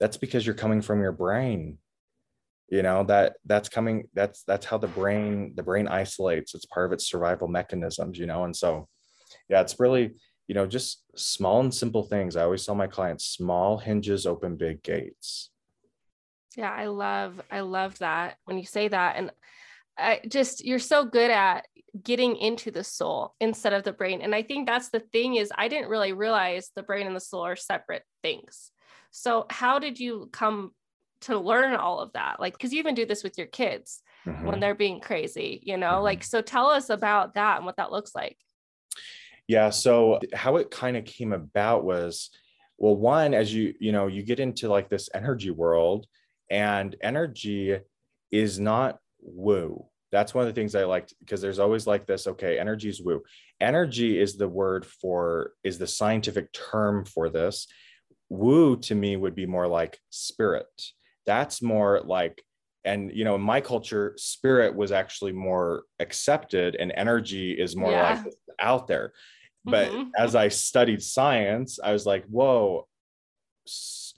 that's 0.00 0.16
because 0.16 0.44
you're 0.44 0.54
coming 0.54 0.82
from 0.82 1.00
your 1.00 1.12
brain 1.12 1.78
you 2.68 2.82
know 2.82 3.04
that 3.04 3.36
that's 3.44 3.68
coming 3.68 4.08
that's 4.14 4.42
that's 4.42 4.66
how 4.66 4.78
the 4.78 4.88
brain 4.88 5.52
the 5.54 5.62
brain 5.62 5.86
isolates. 5.86 6.54
It's 6.54 6.64
part 6.66 6.86
of 6.86 6.92
its 6.92 7.08
survival 7.08 7.48
mechanisms 7.48 8.18
you 8.18 8.26
know 8.26 8.44
and 8.44 8.54
so 8.54 8.88
yeah 9.48 9.60
it's 9.60 9.78
really 9.78 10.14
you 10.48 10.54
know 10.54 10.66
just 10.66 11.04
small 11.14 11.60
and 11.60 11.72
simple 11.72 12.02
things. 12.02 12.36
I 12.36 12.42
always 12.42 12.64
tell 12.66 12.74
my 12.74 12.86
clients 12.86 13.24
small 13.24 13.78
hinges 13.78 14.26
open 14.26 14.56
big 14.56 14.82
gates 14.82 15.50
yeah 16.56 16.72
i 16.72 16.86
love 16.86 17.40
i 17.50 17.60
love 17.60 17.98
that 17.98 18.36
when 18.44 18.58
you 18.58 18.64
say 18.64 18.88
that 18.88 19.16
and 19.16 19.30
i 19.98 20.20
just 20.28 20.64
you're 20.64 20.78
so 20.78 21.04
good 21.04 21.30
at 21.30 21.66
getting 22.02 22.36
into 22.36 22.70
the 22.70 22.84
soul 22.84 23.34
instead 23.40 23.72
of 23.72 23.84
the 23.84 23.92
brain 23.92 24.20
and 24.20 24.34
i 24.34 24.42
think 24.42 24.66
that's 24.66 24.90
the 24.90 25.00
thing 25.00 25.36
is 25.36 25.52
i 25.56 25.68
didn't 25.68 25.88
really 25.88 26.12
realize 26.12 26.70
the 26.74 26.82
brain 26.82 27.06
and 27.06 27.16
the 27.16 27.20
soul 27.20 27.46
are 27.46 27.56
separate 27.56 28.02
things 28.22 28.70
so, 29.16 29.46
how 29.48 29.78
did 29.78 29.98
you 29.98 30.28
come 30.30 30.72
to 31.22 31.38
learn 31.38 31.74
all 31.74 32.00
of 32.00 32.12
that? 32.12 32.38
Like, 32.38 32.52
because 32.52 32.74
you 32.74 32.80
even 32.80 32.94
do 32.94 33.06
this 33.06 33.24
with 33.24 33.38
your 33.38 33.46
kids 33.46 34.02
mm-hmm. 34.26 34.46
when 34.46 34.60
they're 34.60 34.74
being 34.74 35.00
crazy, 35.00 35.62
you 35.64 35.78
know? 35.78 35.92
Mm-hmm. 35.92 36.04
Like, 36.04 36.22
so 36.22 36.42
tell 36.42 36.66
us 36.66 36.90
about 36.90 37.32
that 37.32 37.56
and 37.56 37.64
what 37.64 37.78
that 37.78 37.90
looks 37.90 38.14
like. 38.14 38.36
Yeah. 39.48 39.70
So, 39.70 40.20
how 40.34 40.56
it 40.56 40.70
kind 40.70 40.98
of 40.98 41.06
came 41.06 41.32
about 41.32 41.82
was, 41.82 42.28
well, 42.76 42.94
one, 42.94 43.32
as 43.32 43.54
you, 43.54 43.72
you 43.80 43.90
know, 43.90 44.06
you 44.06 44.22
get 44.22 44.38
into 44.38 44.68
like 44.68 44.90
this 44.90 45.08
energy 45.14 45.50
world, 45.50 46.06
and 46.50 46.94
energy 47.02 47.78
is 48.30 48.60
not 48.60 48.98
woo. 49.20 49.86
That's 50.12 50.34
one 50.34 50.46
of 50.46 50.54
the 50.54 50.58
things 50.58 50.74
I 50.74 50.84
liked 50.84 51.14
because 51.20 51.40
there's 51.40 51.58
always 51.58 51.86
like 51.86 52.06
this, 52.06 52.26
okay, 52.26 52.58
energy 52.58 52.88
is 52.88 53.02
woo. 53.02 53.22
Energy 53.60 54.20
is 54.20 54.36
the 54.36 54.48
word 54.48 54.86
for, 54.86 55.52
is 55.64 55.78
the 55.78 55.86
scientific 55.86 56.52
term 56.52 57.04
for 57.04 57.28
this 57.28 57.66
woo 58.28 58.76
to 58.76 58.94
me 58.94 59.16
would 59.16 59.34
be 59.34 59.46
more 59.46 59.68
like 59.68 59.98
spirit 60.10 60.66
that's 61.26 61.62
more 61.62 62.00
like 62.04 62.42
and 62.84 63.10
you 63.14 63.24
know 63.24 63.34
in 63.34 63.40
my 63.40 63.60
culture 63.60 64.14
spirit 64.16 64.74
was 64.74 64.92
actually 64.92 65.32
more 65.32 65.82
accepted 66.00 66.76
and 66.76 66.92
energy 66.96 67.52
is 67.52 67.76
more 67.76 67.90
yeah. 67.90 68.22
like 68.24 68.34
out 68.60 68.86
there 68.86 69.12
but 69.64 69.90
mm-hmm. 69.90 70.08
as 70.18 70.34
i 70.34 70.48
studied 70.48 71.02
science 71.02 71.78
i 71.82 71.92
was 71.92 72.06
like 72.06 72.24
whoa 72.26 72.86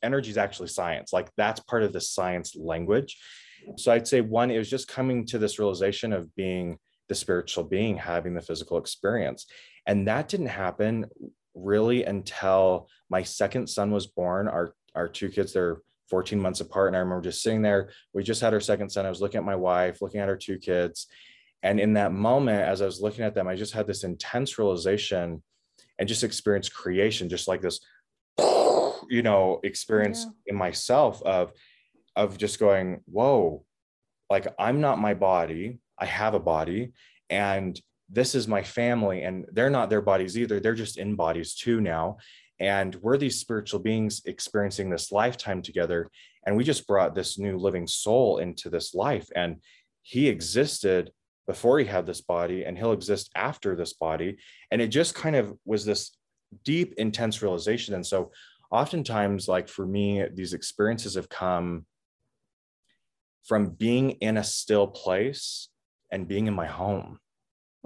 energy 0.03 0.31
is 0.31 0.39
actually 0.39 0.69
science 0.69 1.13
like 1.13 1.29
that's 1.37 1.61
part 1.61 1.83
of 1.83 1.93
the 1.93 2.01
science 2.01 2.55
language 2.57 3.19
so 3.77 3.93
i'd 3.93 4.09
say 4.09 4.21
one 4.21 4.51
it 4.51 4.59
was 4.59 4.71
just 4.71 4.89
coming 4.89 5.25
to 5.25 5.39
this 5.39 5.59
realization 5.59 6.13
of 6.13 6.35
being 6.35 6.79
the 7.09 7.15
spiritual 7.15 7.65
being 7.65 7.97
having 7.97 8.35
the 8.35 8.41
physical 8.41 8.79
experience 8.79 9.47
and 9.87 10.07
that 10.07 10.29
didn't 10.29 10.47
happen 10.47 11.07
really 11.55 12.05
until 12.05 12.89
my 13.11 13.23
second 13.23 13.69
son 13.69 13.91
was 13.91 14.07
born. 14.07 14.49
Our 14.49 14.75
our 14.95 15.09
two 15.09 15.29
kids, 15.29 15.53
they're 15.53 15.79
14 16.11 16.41
months 16.41 16.61
apart. 16.61 16.89
And 16.89 16.97
I 16.97 17.01
remember 17.01 17.23
just 17.23 17.43
sitting 17.43 17.63
there. 17.63 17.91
We 18.13 18.23
just 18.23 18.41
had 18.41 18.55
our 18.55 18.61
second 18.61 18.91
son. 18.91 19.07
I 19.07 19.11
was 19.11 19.21
looking 19.21 19.39
at 19.39 19.45
my 19.45 19.57
wife, 19.57 20.01
looking 20.01 20.21
at 20.21 20.29
our 20.29 20.37
two 20.37 20.59
kids. 20.59 21.07
And 21.63 21.79
in 21.79 21.95
that 21.95 22.13
moment, 22.13 22.63
as 22.63 22.81
I 22.81 22.87
was 22.87 23.01
looking 23.01 23.25
at 23.25 23.35
them, 23.35 23.49
I 23.49 23.57
just 23.57 23.75
had 23.75 23.87
this 23.87 24.05
intense 24.05 24.59
realization 24.59 25.43
and 25.99 26.09
just 26.09 26.25
experienced 26.25 26.75
creation, 26.75 27.29
just 27.29 27.49
like 27.49 27.61
this, 27.61 27.81
you 29.09 29.23
know, 29.23 29.61
experience 29.63 30.25
yeah. 30.25 30.53
in 30.53 30.57
myself 30.57 31.23
of 31.23 31.53
of 32.17 32.37
just 32.37 32.59
going, 32.59 33.01
whoa, 33.07 33.65
like 34.29 34.47
I'm 34.59 34.81
not 34.81 34.99
my 34.99 35.15
body. 35.15 35.79
I 35.99 36.07
have 36.07 36.35
a 36.35 36.41
body. 36.41 36.93
And 37.31 37.81
this 38.11 38.35
is 38.35 38.49
my 38.49 38.63
family 38.63 39.23
and 39.23 39.45
they're 39.53 39.71
not 39.71 39.91
their 39.91 40.01
bodies 40.01 40.39
either 40.39 40.61
they're 40.61 40.75
just 40.75 40.99
in 40.99 41.15
bodies 41.15 41.55
too 41.55 41.81
now 41.81 42.17
and 42.61 42.95
we're 42.97 43.19
these 43.19 43.39
spiritual 43.39 43.79
beings 43.79 44.23
experiencing 44.25 44.91
this 44.91 45.13
lifetime 45.13 45.61
together 45.63 46.11
and 46.47 46.57
we 46.57 46.65
just 46.65 46.87
brought 46.87 47.15
this 47.15 47.39
new 47.39 47.59
living 47.59 47.87
soul 47.87 48.39
into 48.39 48.71
this 48.71 48.95
life 48.95 49.29
and 49.37 49.57
he 50.03 50.29
existed 50.29 51.11
before 51.47 51.79
he 51.79 51.85
had 51.85 52.07
this 52.07 52.21
body 52.21 52.65
and 52.65 52.77
he'll 52.77 52.93
exist 52.93 53.31
after 53.35 53.77
this 53.77 53.93
body 53.93 54.37
and 54.71 54.81
it 54.81 54.89
just 54.89 55.15
kind 55.15 55.37
of 55.37 55.53
was 55.65 55.85
this 55.85 56.17
deep 56.65 56.95
intense 56.97 57.43
realization 57.43 57.95
and 57.95 58.07
so 58.07 58.31
oftentimes 58.71 59.49
like 59.49 59.69
for 59.69 59.87
me 59.87 60.25
these 60.35 60.53
experiences 60.53 61.15
have 61.15 61.29
come 61.29 61.87
from 63.45 63.71
being 63.71 64.11
in 64.11 64.37
a 64.37 64.45
still 64.45 64.87
place 64.87 65.69
and 66.13 66.29
being 66.29 66.47
in 66.47 66.55
my 66.55 66.67
home 66.67 67.19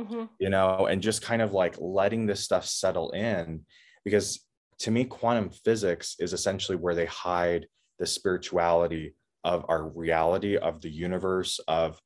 mm-hmm. 0.00 0.24
you 0.38 0.48
know, 0.48 0.86
and 0.86 1.02
just 1.02 1.22
kind 1.22 1.42
of 1.42 1.52
like 1.52 1.76
letting 1.78 2.24
this 2.24 2.42
stuff 2.42 2.64
settle 2.64 3.10
in. 3.10 3.60
Because 4.04 4.40
to 4.80 4.90
me, 4.90 5.04
quantum 5.04 5.50
physics 5.50 6.16
is 6.18 6.32
essentially 6.32 6.76
where 6.76 6.94
they 6.94 7.04
hide 7.04 7.66
the 7.98 8.06
spirituality 8.06 9.14
of 9.44 9.66
our 9.68 9.88
reality, 9.90 10.56
of 10.56 10.80
the 10.80 10.88
universe, 10.90 11.60
of 11.68 12.00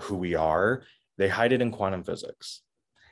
who 0.00 0.16
we 0.16 0.34
are 0.34 0.82
they 1.18 1.28
hide 1.28 1.52
it 1.52 1.62
in 1.62 1.70
quantum 1.70 2.02
physics 2.02 2.62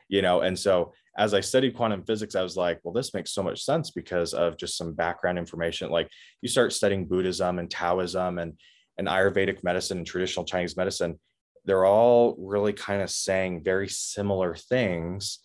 you 0.08 0.22
know 0.22 0.40
and 0.40 0.58
so 0.58 0.92
as 1.18 1.34
i 1.34 1.40
studied 1.40 1.74
quantum 1.74 2.02
physics 2.04 2.34
i 2.34 2.42
was 2.42 2.56
like 2.56 2.80
well 2.82 2.94
this 2.94 3.14
makes 3.14 3.32
so 3.32 3.42
much 3.42 3.62
sense 3.62 3.90
because 3.90 4.34
of 4.34 4.56
just 4.56 4.76
some 4.76 4.92
background 4.92 5.38
information. 5.38 5.90
Like 5.90 6.08
you 6.40 6.48
start 6.48 6.72
studying 6.72 7.06
buddhism 7.06 7.58
and 7.58 7.70
taoism 7.70 8.38
and 8.38 8.54
and 8.98 9.08
ayurvedic 9.08 9.64
medicine 9.64 9.98
and 9.98 10.06
traditional 10.06 10.44
chinese 10.44 10.76
medicine 10.76 11.18
they're 11.64 11.84
all 11.84 12.34
really 12.38 12.72
kind 12.72 13.02
of 13.02 13.10
saying 13.10 13.62
very 13.62 13.88
similar 13.88 14.54
things. 14.54 15.38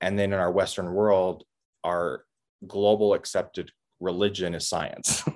And 0.00 0.18
then 0.18 0.32
in 0.32 0.38
our 0.38 0.50
western 0.50 0.92
world 0.92 1.44
our 1.84 2.24
global 2.66 3.14
accepted 3.14 3.70
religion 4.00 4.54
is 4.54 4.68
science. 4.68 5.24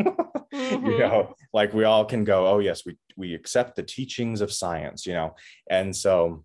Mm-hmm. 0.55 0.87
you 0.87 0.99
know 0.99 1.35
like 1.53 1.75
we 1.75 1.83
all 1.83 2.05
can 2.05 2.23
go 2.23 2.47
oh 2.47 2.61
yes 2.61 2.87
we 2.87 2.97
we 3.17 3.35
accept 3.35 3.75
the 3.75 3.83
teachings 3.83 4.41
of 4.41 4.53
science 4.53 5.05
you 5.05 5.13
know? 5.13 5.35
And 5.69 5.95
so 5.95 6.45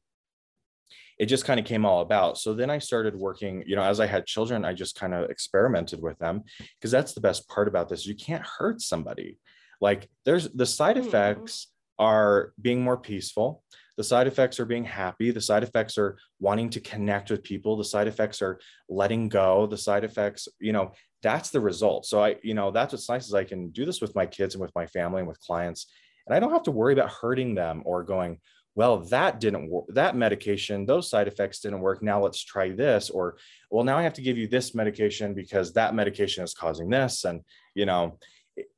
it 1.19 1.25
just 1.25 1.45
kind 1.45 1.59
of 1.59 1.65
came 1.65 1.85
all 1.85 2.01
about. 2.01 2.37
So 2.37 2.53
then 2.53 2.69
i 2.69 2.79
started 2.79 3.15
working 3.15 3.63
you 3.67 3.75
know 3.75 3.83
as 3.83 3.99
i 3.99 4.07
had 4.07 4.25
children 4.25 4.65
i 4.65 4.73
just 4.73 4.95
kind 4.95 5.13
of 5.13 5.29
experimented 5.29 6.01
with 6.01 6.17
them 6.17 6.43
because 6.75 6.91
that's 6.91 7.13
the 7.13 7.21
best 7.21 7.47
part 7.47 7.67
about 7.67 7.89
this 7.89 8.07
you 8.07 8.15
can't 8.15 8.45
hurt 8.45 8.81
somebody. 8.81 9.37
Like 9.81 10.09
there's 10.25 10.49
the 10.49 10.65
side 10.65 10.95
mm-hmm. 10.95 11.07
effects 11.07 11.67
are 11.97 12.53
being 12.59 12.81
more 12.81 12.97
peaceful 12.97 13.63
the 13.97 14.03
side 14.03 14.27
effects 14.27 14.61
are 14.61 14.65
being 14.65 14.85
happy 14.85 15.31
the 15.31 15.41
side 15.41 15.63
effects 15.63 15.97
are 15.97 16.17
wanting 16.39 16.69
to 16.69 16.79
connect 16.79 17.29
with 17.29 17.43
people 17.43 17.75
the 17.75 17.83
side 17.83 18.07
effects 18.07 18.41
are 18.41 18.57
letting 18.87 19.27
go 19.27 19.67
the 19.67 19.77
side 19.77 20.05
effects 20.05 20.47
you 20.59 20.71
know 20.71 20.93
that's 21.21 21.49
the 21.49 21.59
result. 21.59 22.05
So 22.05 22.23
i 22.23 22.35
you 22.43 22.53
know 22.53 22.71
that's 22.71 22.93
what's 22.93 23.09
nice 23.09 23.27
is 23.27 23.33
i 23.33 23.43
can 23.43 23.69
do 23.69 23.85
this 23.85 24.01
with 24.01 24.15
my 24.15 24.25
kids 24.25 24.55
and 24.55 24.61
with 24.61 24.71
my 24.75 24.85
family 24.87 25.19
and 25.19 25.27
with 25.27 25.39
clients 25.41 25.87
and 26.25 26.33
i 26.33 26.39
don't 26.39 26.51
have 26.51 26.63
to 26.63 26.71
worry 26.71 26.93
about 26.93 27.11
hurting 27.11 27.55
them 27.55 27.83
or 27.85 28.03
going 28.03 28.39
well 28.79 28.99
that 28.99 29.41
didn't 29.41 29.69
work 29.69 29.83
that 29.89 30.15
medication 30.15 30.85
those 30.85 31.09
side 31.09 31.27
effects 31.27 31.59
didn't 31.59 31.81
work. 31.81 32.01
Now 32.01 32.23
let's 32.23 32.41
try 32.41 32.69
this 32.69 33.09
or 33.09 33.35
well 33.69 33.83
now 33.83 33.97
i 33.97 34.03
have 34.03 34.13
to 34.13 34.21
give 34.21 34.37
you 34.37 34.47
this 34.47 34.73
medication 34.73 35.33
because 35.33 35.73
that 35.73 35.93
medication 35.93 36.45
is 36.45 36.53
causing 36.53 36.89
this. 36.89 37.25
And 37.25 37.41
you 37.75 37.85
know 37.85 38.17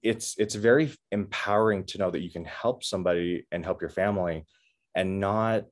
it's 0.02 0.36
it's 0.40 0.56
very 0.56 0.92
empowering 1.12 1.86
to 1.86 2.00
know 2.00 2.10
that 2.10 2.24
you 2.26 2.32
can 2.32 2.46
help 2.46 2.84
somebody 2.84 3.46
and 3.52 3.64
help 3.64 3.80
your 3.80 3.92
family 3.92 4.44
and 4.96 5.20
not 5.20 5.66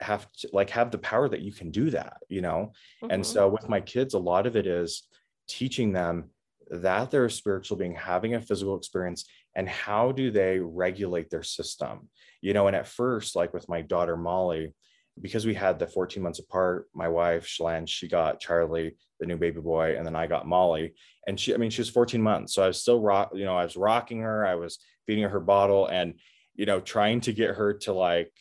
have 0.00 0.30
to 0.32 0.50
like 0.52 0.68
have 0.68 0.90
the 0.90 0.98
power 0.98 1.26
that 1.30 1.40
you 1.40 1.52
can 1.52 1.70
do 1.70 1.88
that 1.90 2.18
you 2.28 2.42
know? 2.42 2.72
Mm-hmm. 3.02 3.12
and 3.12 3.24
so 3.24 3.48
with 3.48 3.68
my 3.68 3.80
kids 3.80 4.14
a 4.14 4.18
lot 4.18 4.46
of 4.46 4.56
it 4.56 4.66
is 4.66 5.08
teaching 5.46 5.92
them 5.92 6.30
that 6.70 7.10
they're 7.10 7.26
a 7.26 7.30
spiritual 7.30 7.76
being 7.76 7.94
having 7.94 8.34
a 8.34 8.40
physical 8.40 8.76
experience 8.76 9.24
and 9.56 9.68
how 9.68 10.12
do 10.12 10.30
they 10.30 10.58
regulate 10.58 11.30
their 11.30 11.42
system? 11.42 12.08
You 12.40 12.52
know 12.54 12.66
and 12.66 12.76
at 12.76 12.88
first 12.88 13.36
like 13.36 13.54
with 13.54 13.68
my 13.68 13.80
daughter 13.80 14.16
molly 14.16 14.74
because 15.20 15.46
we 15.46 15.54
had 15.54 15.78
the 15.78 15.86
14 15.86 16.22
months 16.22 16.40
apart 16.40 16.88
my 16.92 17.08
wife 17.08 17.46
Shalane, 17.46 17.88
she 17.88 18.08
got 18.08 18.40
charlie 18.40 18.96
the 19.20 19.26
new 19.26 19.36
baby 19.36 19.60
boy 19.60 19.96
and 19.96 20.04
then 20.04 20.16
i 20.16 20.26
got 20.26 20.46
molly. 20.46 20.94
And 21.26 21.38
she 21.38 21.54
i 21.54 21.56
mean 21.56 21.70
she 21.70 21.80
was 21.80 21.88
14 21.88 22.20
months 22.20 22.54
so 22.54 22.62
i 22.62 22.66
was 22.66 22.80
still 22.80 23.00
rock 23.00 23.30
you 23.34 23.44
know 23.44 23.56
i 23.56 23.64
was 23.64 23.76
rocking 23.76 24.20
her 24.20 24.44
i 24.44 24.56
was 24.56 24.78
feeding 25.06 25.22
her 25.22 25.30
her 25.30 25.40
bottle 25.40 25.86
and 25.86 26.14
you 26.54 26.66
know, 26.66 26.80
trying 26.80 27.20
to 27.22 27.32
get 27.32 27.56
her 27.56 27.74
to 27.74 27.92
like 27.92 28.32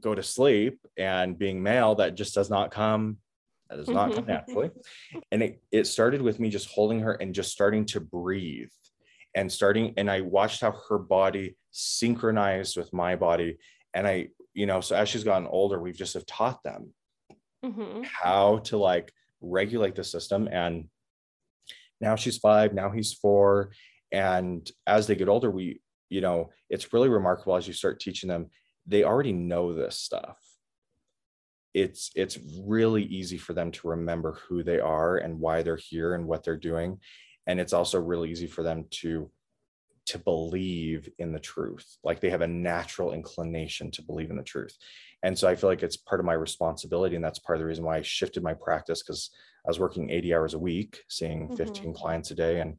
go 0.00 0.14
to 0.14 0.22
sleep 0.22 0.78
and 0.96 1.38
being 1.38 1.62
male, 1.62 1.94
that 1.96 2.14
just 2.14 2.34
does 2.34 2.50
not 2.50 2.70
come, 2.70 3.18
that 3.68 3.76
does 3.76 3.88
not 3.88 4.14
come 4.14 4.26
naturally. 4.28 4.70
And 5.32 5.42
it, 5.42 5.62
it 5.72 5.86
started 5.86 6.22
with 6.22 6.38
me 6.38 6.50
just 6.50 6.70
holding 6.70 7.00
her 7.00 7.14
and 7.14 7.34
just 7.34 7.50
starting 7.50 7.86
to 7.86 8.00
breathe 8.00 8.70
and 9.38 9.50
starting, 9.50 9.94
and 9.96 10.10
I 10.10 10.22
watched 10.22 10.62
how 10.62 10.74
her 10.88 10.98
body 10.98 11.56
synchronized 11.70 12.76
with 12.76 12.92
my 12.92 13.14
body. 13.14 13.58
And 13.94 14.04
I, 14.04 14.30
you 14.52 14.66
know, 14.66 14.80
so 14.80 14.96
as 14.96 15.08
she's 15.08 15.22
gotten 15.22 15.46
older, 15.46 15.80
we've 15.80 15.96
just 15.96 16.14
have 16.14 16.26
taught 16.26 16.60
them 16.64 16.92
mm-hmm. 17.64 18.02
how 18.02 18.58
to 18.64 18.78
like 18.78 19.12
regulate 19.40 19.94
the 19.94 20.02
system. 20.02 20.48
And 20.50 20.88
now 22.00 22.16
she's 22.16 22.38
five, 22.38 22.74
now 22.74 22.90
he's 22.90 23.12
four. 23.12 23.70
And 24.10 24.68
as 24.88 25.06
they 25.06 25.14
get 25.14 25.28
older, 25.28 25.52
we 25.52 25.80
you 26.08 26.20
know, 26.20 26.50
it's 26.68 26.92
really 26.92 27.08
remarkable 27.08 27.54
as 27.54 27.68
you 27.68 27.74
start 27.74 28.00
teaching 28.00 28.28
them, 28.28 28.50
they 28.86 29.04
already 29.04 29.32
know 29.32 29.72
this 29.72 29.98
stuff. 29.98 30.38
It's 31.74 32.10
it's 32.16 32.38
really 32.64 33.04
easy 33.04 33.38
for 33.38 33.52
them 33.52 33.70
to 33.70 33.88
remember 33.88 34.38
who 34.48 34.64
they 34.64 34.80
are 34.80 35.18
and 35.18 35.38
why 35.38 35.62
they're 35.62 35.76
here 35.76 36.14
and 36.14 36.26
what 36.26 36.42
they're 36.42 36.56
doing. 36.56 36.98
And 37.48 37.58
it's 37.58 37.72
also 37.72 38.00
really 38.00 38.30
easy 38.30 38.46
for 38.46 38.62
them 38.62 38.84
to 39.02 39.30
to 40.06 40.18
believe 40.18 41.06
in 41.18 41.32
the 41.32 41.38
truth. 41.38 41.98
Like 42.02 42.20
they 42.20 42.30
have 42.30 42.40
a 42.40 42.46
natural 42.46 43.12
inclination 43.12 43.90
to 43.90 44.02
believe 44.02 44.30
in 44.30 44.38
the 44.38 44.42
truth. 44.42 44.74
And 45.22 45.38
so 45.38 45.46
I 45.46 45.54
feel 45.54 45.68
like 45.68 45.82
it's 45.82 45.98
part 45.98 46.18
of 46.18 46.24
my 46.24 46.32
responsibility. 46.32 47.14
And 47.14 47.22
that's 47.22 47.40
part 47.40 47.58
of 47.58 47.60
the 47.60 47.66
reason 47.66 47.84
why 47.84 47.98
I 47.98 48.02
shifted 48.02 48.42
my 48.42 48.54
practice 48.54 49.02
because 49.02 49.30
I 49.66 49.68
was 49.68 49.78
working 49.78 50.08
80 50.08 50.34
hours 50.34 50.54
a 50.54 50.58
week, 50.58 51.02
seeing 51.10 51.54
15 51.54 51.66
mm-hmm. 51.66 51.92
clients 51.92 52.30
a 52.30 52.34
day 52.34 52.60
and 52.60 52.78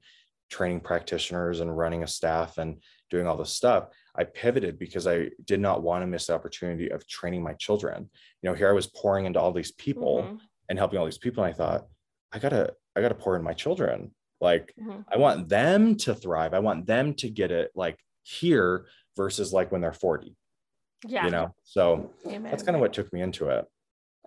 training 0.50 0.80
practitioners 0.80 1.60
and 1.60 1.78
running 1.78 2.04
a 2.04 2.08
staff 2.08 2.58
and 2.58 2.78
doing 3.10 3.28
all 3.28 3.38
this 3.38 3.54
stuff 3.54 3.88
i 4.16 4.24
pivoted 4.24 4.78
because 4.80 5.08
i 5.08 5.30
did 5.46 5.60
not 5.60 5.84
want 5.84 6.02
to 6.02 6.08
miss 6.08 6.28
the 6.28 6.34
opportunity 6.34 6.90
of 6.90 7.08
training 7.08 7.42
my 7.42 7.54
children 7.54 8.10
you 8.42 8.50
know 8.50 8.56
here 8.56 8.70
i 8.70 8.74
was 8.74 8.88
pouring 8.88 9.26
into 9.26 9.40
all 9.40 9.52
these 9.52 9.72
people 9.74 10.24
mm-hmm. 10.24 10.36
and 10.70 10.80
helping 10.80 11.00
all 11.00 11.06
these 11.06 11.18
people 11.18 11.44
and 11.44 11.54
i 11.54 11.56
thought 11.56 11.88
i 12.32 12.40
gotta 12.40 12.74
i 12.96 13.02
gotta 13.02 13.16
pour 13.16 13.36
in 13.36 13.44
my 13.44 13.54
children 13.54 14.12
like 14.42 14.74
mm-hmm. 14.80 15.02
i 15.12 15.18
want 15.18 15.48
them 15.50 15.96
to 15.96 16.14
thrive 16.14 16.54
i 16.54 16.60
want 16.60 16.86
them 16.86 17.14
to 17.14 17.30
get 17.30 17.52
it 17.52 17.72
like 17.76 17.98
here 18.24 18.86
versus 19.16 19.54
like 19.54 19.72
when 19.72 19.82
they're 19.82 19.94
40 19.94 20.36
yeah 21.08 21.26
you 21.26 21.32
know 21.32 21.54
so 21.64 22.12
Amen. 22.26 22.44
that's 22.44 22.64
kind 22.64 22.76
of 22.76 22.82
what 22.82 22.94
took 22.94 23.12
me 23.14 23.22
into 23.22 23.50
it 23.50 23.66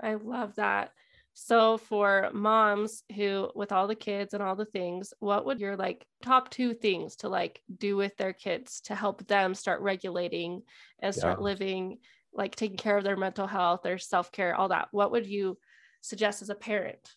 i 0.03 0.14
love 0.14 0.55
that 0.57 0.92
so 1.35 1.79
for 1.79 2.31
moms 2.35 3.05
who 3.14 3.51
with 3.55 3.72
all 3.72 3.87
the 3.87 3.94
kids 3.94 4.35
and 4.35 4.42
all 4.42 4.55
the 4.55 4.66
things, 4.66 5.14
what 5.18 5.46
would 5.46 5.61
your 5.61 5.77
like 5.77 6.07
top 6.22 6.51
two 6.51 6.75
things 6.75 7.16
to 7.16 7.29
like 7.29 7.62
do 7.79 7.96
with 7.96 8.16
their 8.16 8.35
kids 8.35 8.83
to 8.83 8.94
help 8.94 9.27
them 9.27 9.55
start 9.55 9.81
regulating 9.81 10.62
and 11.01 11.14
start 11.14 11.38
yeah. 11.38 11.44
living 11.44 11.98
like 12.35 12.55
taking 12.57 12.77
care 12.77 12.96
of 12.96 13.05
their 13.05 13.16
mental 13.16 13.46
health, 13.46 13.83
their 13.83 13.98
self-care, 13.98 14.55
all 14.55 14.68
that. 14.68 14.88
What 14.90 15.12
would 15.12 15.27
you 15.27 15.59
suggest 16.01 16.42
as 16.42 16.51
a 16.51 16.55
parent? 16.55 17.14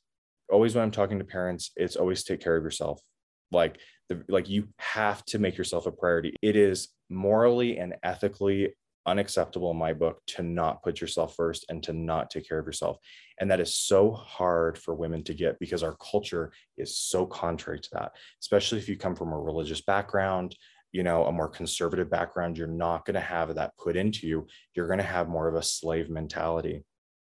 Always 0.51 0.75
when 0.75 0.83
I'm 0.83 0.91
talking 0.91 1.19
to 1.19 1.25
parents, 1.25 1.71
it's 1.75 1.95
always 1.95 2.23
take 2.23 2.41
care 2.41 2.55
of 2.55 2.63
yourself. 2.63 3.01
Like 3.51 3.79
the 4.09 4.23
like 4.27 4.49
you 4.49 4.69
have 4.77 5.23
to 5.25 5.39
make 5.39 5.57
yourself 5.57 5.85
a 5.85 5.91
priority. 5.91 6.35
It 6.41 6.55
is 6.55 6.89
morally 7.09 7.77
and 7.77 7.95
ethically 8.03 8.73
unacceptable 9.05 9.71
in 9.71 9.77
my 9.77 9.93
book 9.93 10.19
to 10.25 10.41
not 10.43 10.81
put 10.81 10.99
yourself 10.99 11.35
first 11.35 11.65
and 11.69 11.83
to 11.83 11.93
not 11.93 12.29
take 12.29 12.47
care 12.47 12.59
of 12.59 12.65
yourself. 12.65 12.97
And 13.39 13.51
that 13.51 13.59
is 13.59 13.75
so 13.75 14.11
hard 14.11 14.77
for 14.77 14.95
women 14.95 15.23
to 15.25 15.33
get 15.33 15.59
because 15.59 15.83
our 15.83 15.95
culture 15.97 16.51
is 16.77 16.97
so 16.97 17.25
contrary 17.25 17.79
to 17.79 17.89
that, 17.93 18.13
especially 18.41 18.79
if 18.79 18.89
you 18.89 18.97
come 18.97 19.15
from 19.15 19.31
a 19.31 19.39
religious 19.39 19.81
background, 19.81 20.55
you 20.91 21.03
know, 21.03 21.25
a 21.25 21.31
more 21.31 21.49
conservative 21.49 22.09
background, 22.09 22.57
you're 22.57 22.67
not 22.67 23.05
going 23.05 23.15
to 23.15 23.19
have 23.19 23.53
that 23.53 23.77
put 23.77 23.95
into 23.95 24.27
you. 24.27 24.47
You're 24.73 24.87
going 24.87 24.99
to 24.99 25.03
have 25.03 25.27
more 25.27 25.47
of 25.47 25.55
a 25.55 25.61
slave 25.61 26.09
mentality, 26.09 26.83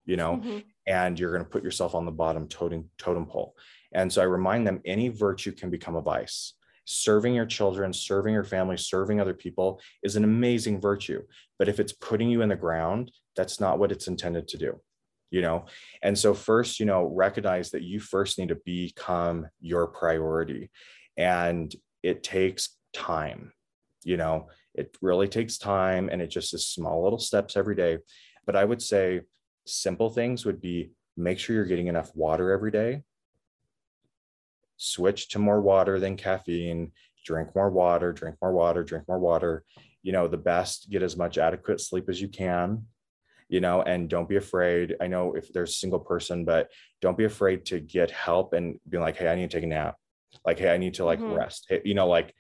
you 0.06 0.18
know, 0.18 0.38
mm-hmm. 0.38 0.60
And 0.92 1.18
you're 1.18 1.32
going 1.32 1.44
to 1.44 1.50
put 1.50 1.64
yourself 1.64 1.96
on 1.96 2.06
the 2.06 2.12
bottom 2.12 2.50
totem, 2.50 2.90
totem 2.98 3.26
pole. 3.26 3.56
And 3.94 4.12
so 4.12 4.22
I 4.22 4.26
remind 4.26 4.68
them 4.68 4.82
any 4.84 5.08
virtue 5.08 5.54
can 5.54 5.70
become 5.70 5.96
a 5.96 6.02
vice 6.02 6.54
serving 6.86 7.34
your 7.34 7.46
children, 7.46 7.94
serving 7.94 8.34
your 8.34 8.44
family, 8.44 8.76
serving 8.76 9.22
other 9.22 9.36
people 9.36 9.80
is 10.04 10.16
an 10.16 10.26
amazing 10.26 10.82
virtue. 10.82 11.22
But 11.58 11.70
if 11.70 11.80
it's 11.80 11.94
putting 11.94 12.30
you 12.30 12.42
in 12.42 12.50
the 12.50 12.56
ground, 12.56 13.12
that's 13.36 13.62
not 13.62 13.80
what 13.80 13.92
it's 13.94 14.08
intended 14.08 14.48
to 14.50 14.58
do. 14.58 14.82
You 15.30 15.42
know, 15.42 15.68
and 16.02 16.18
so 16.18 16.34
first, 16.34 16.82
you 16.82 16.86
know, 16.86 17.04
recognize 17.06 17.72
that 17.72 17.84
you 17.84 18.02
first 18.02 18.38
need 18.38 18.50
to 18.50 18.60
become 18.66 19.48
your 19.62 19.88
priority. 19.88 20.70
And 21.16 21.74
it 22.04 22.24
takes 22.24 22.76
time, 22.94 23.54
you 24.04 24.18
know, 24.18 24.50
it 24.74 24.98
really 25.02 25.30
takes 25.30 25.58
time 25.58 26.10
and 26.12 26.22
it 26.22 26.28
just 26.28 26.54
is 26.54 26.68
small 26.68 27.04
little 27.04 27.20
steps 27.20 27.56
every 27.56 27.76
day. 27.76 28.00
But 28.46 28.58
I 28.58 28.66
would 28.66 28.82
say 28.82 29.22
simple 29.72 30.10
things 30.10 30.46
would 30.46 30.62
be 30.62 30.92
make 31.18 31.40
sure 31.40 31.56
you're 31.56 31.66
getting 31.66 31.88
enough 31.88 32.12
water 32.16 32.52
every 32.52 32.72
day 32.72 33.04
switch 34.82 35.30
to 35.30 35.38
more 35.38 35.62
water 35.62 36.00
than 36.00 36.18
caffeine, 36.18 36.92
drink 37.24 37.56
more 37.56 37.70
water, 37.70 38.12
drink 38.12 38.36
more 38.42 38.52
water, 38.52 38.84
drink 38.84 39.08
more 39.08 39.20
water. 39.20 39.64
You 40.02 40.12
know, 40.12 40.28
the 40.28 40.38
best, 40.38 40.90
get 40.90 41.04
as 41.04 41.16
much 41.16 41.38
adequate 41.38 41.80
sleep 41.80 42.10
as 42.10 42.20
you 42.20 42.28
can, 42.28 42.88
you 43.48 43.62
know, 43.62 43.84
and 43.84 44.10
don't 44.10 44.28
be 44.28 44.38
afraid. 44.38 44.96
I 45.00 45.06
know 45.06 45.36
if 45.36 45.54
there's 45.54 45.70
a 45.70 45.74
single 45.74 46.00
person, 46.00 46.46
but 46.46 46.72
don't 47.00 47.18
be 47.18 47.26
afraid 47.26 47.66
to 47.66 47.80
get 47.80 48.10
help 48.10 48.54
and 48.54 48.80
be 48.90 48.98
like, 48.98 49.18
hey, 49.18 49.28
I 49.28 49.36
need 49.36 49.52
to 49.52 49.56
take 49.56 49.64
a 49.64 49.68
nap. 49.68 49.98
Like, 50.44 50.58
hey, 50.58 50.74
I 50.74 50.78
need 50.78 50.96
to 50.96 51.06
like 51.06 51.20
mm-hmm. 51.20 51.36
rest. 51.36 51.68
Hey, 51.70 51.82
you 51.86 51.94
know, 51.94 52.08
like 52.08 52.34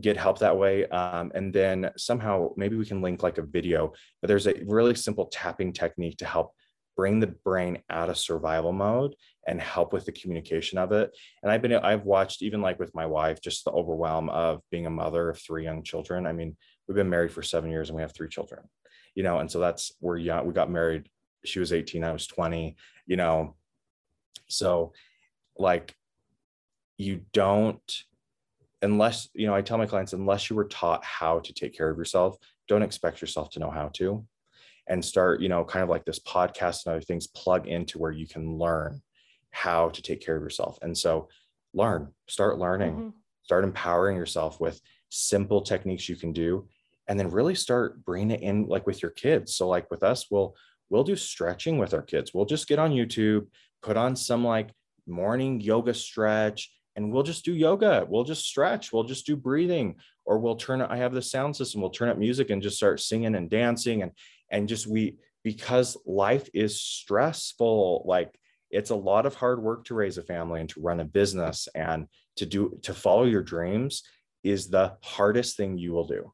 get 0.00 0.16
help 0.16 0.38
that 0.38 0.56
way. 0.56 0.86
Um, 0.86 1.30
and 1.34 1.52
then 1.52 1.90
somehow 1.98 2.52
maybe 2.56 2.76
we 2.76 2.86
can 2.86 3.02
link 3.02 3.22
like 3.22 3.36
a 3.36 3.42
video, 3.42 3.92
but 4.22 4.28
there's 4.28 4.46
a 4.46 4.54
really 4.64 4.94
simple 4.94 5.26
tapping 5.26 5.74
technique 5.74 6.16
to 6.18 6.24
help 6.24 6.54
bring 6.96 7.20
the 7.20 7.26
brain 7.26 7.78
out 7.90 8.10
of 8.10 8.18
survival 8.18 8.72
mode 8.72 9.14
and 9.46 9.60
help 9.60 9.92
with 9.92 10.04
the 10.04 10.12
communication 10.12 10.78
of 10.78 10.92
it. 10.92 11.16
And 11.42 11.50
I've 11.50 11.62
been, 11.62 11.72
I've 11.72 12.04
watched 12.04 12.42
even 12.42 12.60
like 12.60 12.78
with 12.78 12.94
my 12.94 13.06
wife, 13.06 13.40
just 13.40 13.64
the 13.64 13.72
overwhelm 13.72 14.28
of 14.28 14.60
being 14.70 14.86
a 14.86 14.90
mother 14.90 15.30
of 15.30 15.38
three 15.38 15.64
young 15.64 15.82
children. 15.82 16.26
I 16.26 16.32
mean, 16.32 16.56
we've 16.86 16.96
been 16.96 17.10
married 17.10 17.32
for 17.32 17.42
seven 17.42 17.70
years 17.70 17.88
and 17.88 17.96
we 17.96 18.02
have 18.02 18.14
three 18.14 18.28
children, 18.28 18.62
you 19.14 19.22
know, 19.22 19.38
and 19.38 19.50
so 19.50 19.58
that's 19.58 19.92
where 20.00 20.16
young, 20.16 20.46
we 20.46 20.52
got 20.52 20.70
married. 20.70 21.08
She 21.44 21.58
was 21.58 21.72
18, 21.72 22.04
I 22.04 22.12
was 22.12 22.26
20, 22.26 22.76
you 23.06 23.16
know. 23.16 23.56
So 24.48 24.92
like 25.56 25.94
you 26.98 27.22
don't 27.32 28.04
unless 28.80 29.28
you 29.34 29.46
know 29.46 29.54
i 29.54 29.62
tell 29.62 29.78
my 29.78 29.86
clients 29.86 30.12
unless 30.12 30.50
you 30.50 30.56
were 30.56 30.64
taught 30.64 31.04
how 31.04 31.38
to 31.40 31.52
take 31.52 31.76
care 31.76 31.88
of 31.88 31.98
yourself 31.98 32.36
don't 32.68 32.82
expect 32.82 33.20
yourself 33.20 33.50
to 33.50 33.58
know 33.58 33.70
how 33.70 33.88
to 33.88 34.24
and 34.88 35.04
start 35.04 35.40
you 35.40 35.48
know 35.48 35.64
kind 35.64 35.82
of 35.82 35.88
like 35.88 36.04
this 36.04 36.18
podcast 36.20 36.84
and 36.84 36.94
other 36.94 37.02
things 37.02 37.26
plug 37.26 37.66
into 37.66 37.98
where 37.98 38.10
you 38.10 38.26
can 38.26 38.58
learn 38.58 39.00
how 39.50 39.90
to 39.90 40.02
take 40.02 40.24
care 40.24 40.36
of 40.36 40.42
yourself. 40.42 40.78
And 40.82 40.96
so 40.96 41.28
learn 41.74 42.08
start 42.28 42.58
learning. 42.58 42.92
Mm-hmm. 42.92 43.08
start 43.42 43.64
empowering 43.64 44.16
yourself 44.16 44.60
with 44.60 44.80
simple 45.08 45.60
techniques 45.60 46.08
you 46.08 46.16
can 46.16 46.32
do 46.32 46.68
and 47.08 47.18
then 47.18 47.30
really 47.30 47.54
start 47.54 48.04
bringing 48.04 48.30
it 48.30 48.40
in 48.40 48.66
like 48.66 48.86
with 48.86 49.02
your 49.02 49.10
kids. 49.10 49.54
So 49.54 49.68
like 49.68 49.90
with 49.90 50.02
us 50.02 50.30
we'll 50.30 50.54
we'll 50.90 51.04
do 51.04 51.16
stretching 51.16 51.78
with 51.78 51.94
our 51.94 52.02
kids. 52.02 52.32
We'll 52.34 52.44
just 52.44 52.68
get 52.68 52.78
on 52.78 52.92
youtube 52.92 53.46
put 53.82 53.96
on 53.96 54.16
some 54.16 54.44
like 54.44 54.70
morning 55.06 55.60
yoga 55.60 55.92
stretch 55.92 56.72
and 56.94 57.10
we'll 57.12 57.22
just 57.22 57.44
do 57.44 57.54
yoga. 57.54 58.06
We'll 58.08 58.24
just 58.24 58.44
stretch. 58.44 58.92
We'll 58.92 59.04
just 59.04 59.26
do 59.26 59.36
breathing. 59.36 59.96
Or 60.24 60.38
we'll 60.38 60.56
turn 60.56 60.80
i 60.82 60.96
have 60.96 61.12
the 61.12 61.22
sound 61.22 61.56
system. 61.56 61.80
We'll 61.80 61.90
turn 61.90 62.08
up 62.08 62.18
music 62.18 62.50
and 62.50 62.62
just 62.62 62.76
start 62.76 63.00
singing 63.00 63.34
and 63.34 63.50
dancing 63.50 64.02
and 64.02 64.12
and 64.52 64.68
just 64.68 64.86
we 64.86 65.16
because 65.42 65.96
life 66.06 66.48
is 66.54 66.80
stressful 66.80 68.04
like 68.06 68.38
it's 68.70 68.90
a 68.90 68.94
lot 68.94 69.26
of 69.26 69.34
hard 69.34 69.60
work 69.60 69.84
to 69.84 69.94
raise 69.94 70.18
a 70.18 70.22
family 70.22 70.60
and 70.60 70.68
to 70.68 70.80
run 70.80 71.00
a 71.00 71.04
business 71.04 71.68
and 71.74 72.06
to 72.36 72.46
do 72.46 72.78
to 72.82 72.94
follow 72.94 73.24
your 73.24 73.42
dreams 73.42 74.04
is 74.44 74.68
the 74.68 74.96
hardest 75.02 75.56
thing 75.56 75.76
you 75.76 75.92
will 75.92 76.06
do 76.06 76.32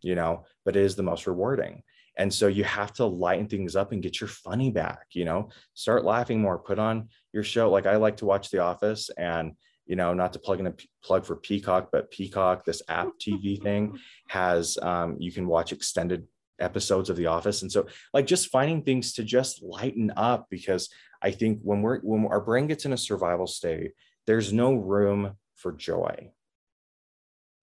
you 0.00 0.14
know 0.14 0.44
but 0.64 0.76
it 0.76 0.82
is 0.84 0.96
the 0.96 1.02
most 1.02 1.26
rewarding. 1.26 1.82
And 2.16 2.32
so 2.32 2.48
you 2.48 2.64
have 2.64 2.92
to 2.94 3.06
lighten 3.06 3.48
things 3.48 3.76
up 3.76 3.92
and 3.92 4.02
get 4.02 4.20
your 4.20 4.28
funny 4.28 4.70
back 4.70 5.06
you 5.12 5.24
know 5.24 5.50
start 5.74 6.04
laughing 6.04 6.40
more 6.40 6.58
put 6.58 6.78
on 6.78 7.08
your 7.32 7.42
show. 7.42 7.70
Like 7.70 7.86
i 7.86 7.96
like 7.96 8.18
to 8.18 8.26
watch 8.26 8.50
the 8.50 8.58
office 8.58 9.10
and 9.16 9.52
you 9.90 9.96
know, 9.96 10.14
not 10.14 10.32
to 10.32 10.38
plug 10.38 10.60
in 10.60 10.68
a 10.68 10.70
p- 10.70 10.88
plug 11.02 11.24
for 11.26 11.34
Peacock, 11.34 11.88
but 11.90 12.12
Peacock, 12.12 12.64
this 12.64 12.80
app 12.88 13.08
TV 13.20 13.60
thing, 13.60 13.98
has 14.28 14.78
um, 14.80 15.16
you 15.18 15.32
can 15.32 15.48
watch 15.48 15.72
extended 15.72 16.28
episodes 16.60 17.10
of 17.10 17.16
The 17.16 17.26
Office, 17.26 17.62
and 17.62 17.70
so 17.70 17.86
like 18.12 18.26
just 18.26 18.50
finding 18.50 18.82
things 18.82 19.14
to 19.14 19.24
just 19.24 19.62
lighten 19.62 20.12
up 20.16 20.46
because 20.50 20.88
I 21.22 21.30
think 21.30 21.60
when 21.62 21.82
we're 21.82 22.00
when 22.00 22.26
our 22.26 22.40
brain 22.40 22.66
gets 22.66 22.84
in 22.84 22.92
a 22.92 22.98
survival 22.98 23.46
state, 23.46 23.92
there's 24.26 24.52
no 24.52 24.74
room 24.74 25.32
for 25.56 25.72
joy. 25.72 26.32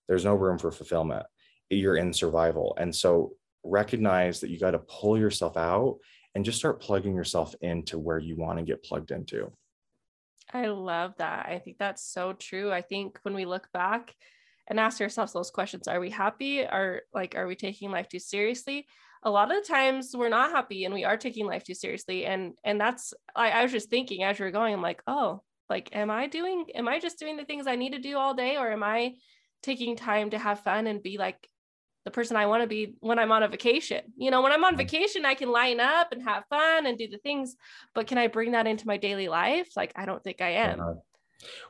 There's 0.07 0.25
no 0.25 0.35
room 0.35 0.57
for 0.57 0.71
fulfillment. 0.71 1.25
You're 1.69 1.97
in 1.97 2.13
survival, 2.13 2.75
and 2.79 2.95
so 2.95 3.33
recognize 3.63 4.39
that 4.39 4.49
you 4.49 4.59
got 4.59 4.71
to 4.71 4.79
pull 4.79 5.17
yourself 5.17 5.57
out 5.57 5.97
and 6.35 6.45
just 6.45 6.59
start 6.59 6.81
plugging 6.81 7.15
yourself 7.15 7.55
into 7.61 7.97
where 7.97 8.19
you 8.19 8.35
want 8.35 8.59
to 8.59 8.63
get 8.63 8.83
plugged 8.83 9.11
into. 9.11 9.51
I 10.53 10.67
love 10.67 11.15
that. 11.17 11.47
I 11.47 11.59
think 11.59 11.77
that's 11.77 12.03
so 12.03 12.33
true. 12.33 12.71
I 12.71 12.81
think 12.81 13.19
when 13.23 13.33
we 13.33 13.45
look 13.45 13.67
back 13.73 14.15
and 14.67 14.79
ask 14.79 15.01
ourselves 15.01 15.33
those 15.33 15.51
questions, 15.51 15.87
are 15.87 15.99
we 15.99 16.09
happy? 16.09 16.65
Are 16.65 17.01
like, 17.13 17.35
are 17.35 17.47
we 17.47 17.55
taking 17.55 17.91
life 17.91 18.09
too 18.09 18.19
seriously? 18.19 18.87
A 19.23 19.31
lot 19.31 19.51
of 19.51 19.61
the 19.61 19.67
times 19.67 20.15
we're 20.15 20.29
not 20.29 20.51
happy 20.51 20.85
and 20.85 20.93
we 20.93 21.03
are 21.03 21.17
taking 21.17 21.47
life 21.47 21.63
too 21.63 21.73
seriously. 21.73 22.25
And 22.25 22.53
and 22.63 22.79
that's 22.79 23.13
I, 23.35 23.49
I 23.49 23.63
was 23.63 23.71
just 23.71 23.89
thinking 23.89 24.23
as 24.23 24.39
we 24.39 24.45
are 24.45 24.51
going, 24.51 24.73
I'm 24.73 24.81
like, 24.81 25.01
oh, 25.07 25.41
like 25.69 25.89
am 25.95 26.11
I 26.11 26.27
doing 26.27 26.65
am 26.75 26.87
I 26.87 26.99
just 26.99 27.19
doing 27.19 27.35
the 27.35 27.45
things 27.45 27.67
I 27.67 27.75
need 27.75 27.93
to 27.93 27.99
do 27.99 28.17
all 28.17 28.33
day 28.33 28.57
or 28.57 28.71
am 28.71 28.83
I 28.83 29.15
taking 29.63 29.95
time 29.95 30.29
to 30.29 30.37
have 30.37 30.59
fun 30.61 30.87
and 30.87 31.01
be 31.01 31.17
like 31.17 31.49
the 32.07 32.11
person 32.11 32.37
I 32.37 32.45
want 32.45 32.63
to 32.63 32.67
be 32.67 32.95
when 33.01 33.19
I'm 33.19 33.33
on 33.33 33.43
a 33.43 33.49
vacation. 33.49 34.01
You 34.15 34.31
know, 34.31 34.41
when 34.41 34.53
I'm 34.53 34.63
on 34.63 34.71
mm-hmm. 34.71 34.77
vacation, 34.77 35.25
I 35.25 35.35
can 35.35 35.51
line 35.51 35.81
up 35.81 36.13
and 36.13 36.23
have 36.23 36.45
fun 36.49 36.85
and 36.85 36.97
do 36.97 37.09
the 37.09 37.17
things, 37.17 37.57
but 37.93 38.07
can 38.07 38.17
I 38.17 38.27
bring 38.27 38.53
that 38.53 38.65
into 38.65 38.87
my 38.87 38.95
daily 38.95 39.27
life? 39.27 39.67
Like, 39.75 39.91
I 39.97 40.05
don't 40.05 40.23
think 40.23 40.39
I 40.39 40.51
am. 40.51 40.79
Uh, 40.79 40.93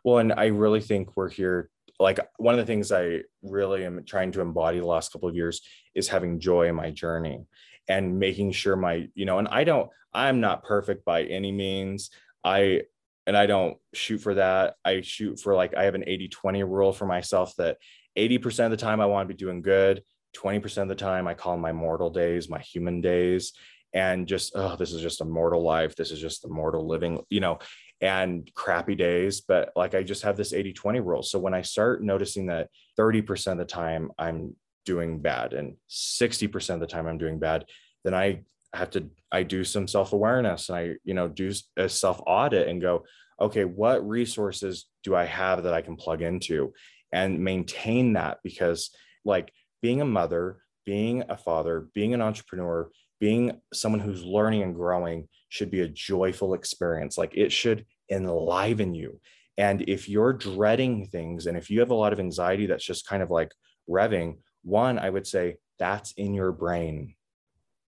well, 0.03 0.19
and 0.19 0.31
I 0.31 0.47
really 0.47 0.79
think 0.79 1.17
we're 1.17 1.29
here. 1.29 1.71
Like, 1.99 2.19
one 2.37 2.53
of 2.53 2.59
the 2.59 2.65
things 2.65 2.91
I 2.91 3.21
really 3.41 3.85
am 3.85 4.03
trying 4.05 4.31
to 4.33 4.41
embody 4.41 4.79
the 4.79 4.85
last 4.85 5.11
couple 5.11 5.29
of 5.29 5.35
years 5.35 5.61
is 5.95 6.07
having 6.07 6.39
joy 6.39 6.67
in 6.67 6.75
my 6.75 6.91
journey 6.91 7.45
and 7.87 8.19
making 8.19 8.51
sure 8.51 8.75
my, 8.75 9.07
you 9.15 9.25
know, 9.25 9.39
and 9.39 9.47
I 9.47 9.63
don't, 9.63 9.89
I'm 10.13 10.39
not 10.39 10.63
perfect 10.63 11.05
by 11.05 11.23
any 11.23 11.51
means. 11.51 12.09
I, 12.43 12.83
and 13.25 13.35
I 13.35 13.45
don't 13.45 13.77
shoot 13.93 14.19
for 14.19 14.35
that. 14.35 14.75
I 14.85 15.01
shoot 15.01 15.39
for 15.39 15.55
like, 15.55 15.75
I 15.75 15.83
have 15.83 15.95
an 15.95 16.03
80 16.07 16.29
20 16.29 16.63
rule 16.63 16.93
for 16.93 17.05
myself 17.05 17.53
that 17.57 17.77
80% 18.17 18.65
of 18.65 18.71
the 18.71 18.77
time 18.77 19.01
I 19.01 19.05
want 19.05 19.27
to 19.27 19.33
be 19.33 19.37
doing 19.37 19.61
good 19.61 20.03
20% 20.35 20.83
of 20.83 20.87
the 20.87 20.95
time 20.95 21.27
I 21.27 21.33
call 21.33 21.57
my 21.57 21.71
mortal 21.71 22.09
days, 22.09 22.49
my 22.49 22.59
human 22.59 23.01
days. 23.01 23.53
And 23.93 24.27
just, 24.27 24.51
oh, 24.55 24.75
this 24.75 24.91
is 24.91 25.01
just 25.01 25.21
a 25.21 25.25
mortal 25.25 25.63
life. 25.63 25.95
This 25.95 26.11
is 26.11 26.19
just 26.19 26.41
the 26.41 26.49
mortal 26.49 26.87
living, 26.87 27.21
you 27.29 27.39
know, 27.39 27.59
and 28.01 28.49
crappy 28.53 28.95
days. 28.95 29.41
But 29.41 29.71
like 29.75 29.95
I 29.95 30.03
just 30.03 30.23
have 30.23 30.37
this 30.37 30.53
80 30.53 30.73
20 30.73 30.99
rule. 30.99 31.23
So 31.23 31.39
when 31.39 31.53
I 31.53 31.61
start 31.61 32.03
noticing 32.03 32.47
that 32.47 32.69
30% 32.99 33.53
of 33.53 33.57
the 33.57 33.65
time 33.65 34.11
I'm 34.17 34.55
doing 34.85 35.19
bad 35.19 35.53
and 35.53 35.75
60% 35.89 36.73
of 36.75 36.79
the 36.79 36.87
time 36.87 37.07
I'm 37.07 37.17
doing 37.17 37.39
bad, 37.39 37.65
then 38.03 38.13
I 38.13 38.41
have 38.73 38.89
to, 38.91 39.09
I 39.31 39.43
do 39.43 39.63
some 39.63 39.87
self 39.87 40.13
awareness 40.13 40.69
and 40.69 40.77
I, 40.77 40.93
you 41.03 41.13
know, 41.13 41.27
do 41.27 41.51
a 41.75 41.89
self 41.89 42.21
audit 42.25 42.67
and 42.67 42.81
go, 42.81 43.05
okay, 43.39 43.65
what 43.65 44.07
resources 44.07 44.85
do 45.03 45.15
I 45.15 45.25
have 45.25 45.63
that 45.63 45.73
I 45.73 45.81
can 45.81 45.95
plug 45.95 46.21
into 46.21 46.73
and 47.11 47.39
maintain 47.39 48.13
that? 48.13 48.39
Because 48.43 48.91
like 49.25 49.51
being 49.81 50.01
a 50.01 50.05
mother, 50.05 50.59
being 50.85 51.23
a 51.29 51.37
father, 51.37 51.87
being 51.93 52.13
an 52.13 52.21
entrepreneur, 52.21 52.89
being 53.19 53.59
someone 53.73 53.99
who's 53.99 54.23
learning 54.23 54.63
and 54.63 54.75
growing 54.75 55.27
should 55.49 55.71
be 55.71 55.81
a 55.81 55.87
joyful 55.87 56.53
experience. 56.53 57.17
Like 57.17 57.35
it 57.35 57.51
should 57.51 57.85
enliven 58.09 58.93
you. 58.93 59.19
And 59.57 59.83
if 59.87 60.07
you're 60.07 60.33
dreading 60.33 61.07
things 61.07 61.47
and 61.47 61.57
if 61.57 61.69
you 61.69 61.79
have 61.79 61.89
a 61.89 61.95
lot 61.95 62.13
of 62.13 62.19
anxiety 62.19 62.67
that's 62.67 62.85
just 62.85 63.07
kind 63.07 63.23
of 63.23 63.31
like 63.31 63.51
revving, 63.89 64.37
one, 64.63 64.99
I 64.99 65.09
would 65.09 65.25
say 65.25 65.57
that's 65.79 66.11
in 66.13 66.33
your 66.33 66.51
brain. 66.51 67.15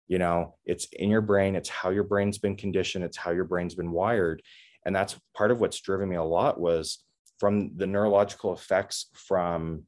You 0.07 0.19
know, 0.19 0.55
it's 0.65 0.86
in 0.93 1.10
your 1.10 1.21
brain, 1.21 1.55
it's 1.55 1.69
how 1.69 1.89
your 1.89 2.03
brain's 2.03 2.38
been 2.38 2.55
conditioned, 2.55 3.03
it's 3.03 3.17
how 3.17 3.31
your 3.31 3.43
brain's 3.43 3.75
been 3.75 3.91
wired. 3.91 4.41
And 4.86 4.95
that's 4.95 5.19
part 5.36 5.51
of 5.51 5.60
what's 5.60 5.81
driven 5.81 6.07
me 6.07 6.15
a 6.15 6.23
lot 6.23 6.60
was 6.60 7.03
from 7.39 7.75
the 7.75 7.88
neurological 7.88 8.53
effects 8.53 9.07
from 9.13 9.83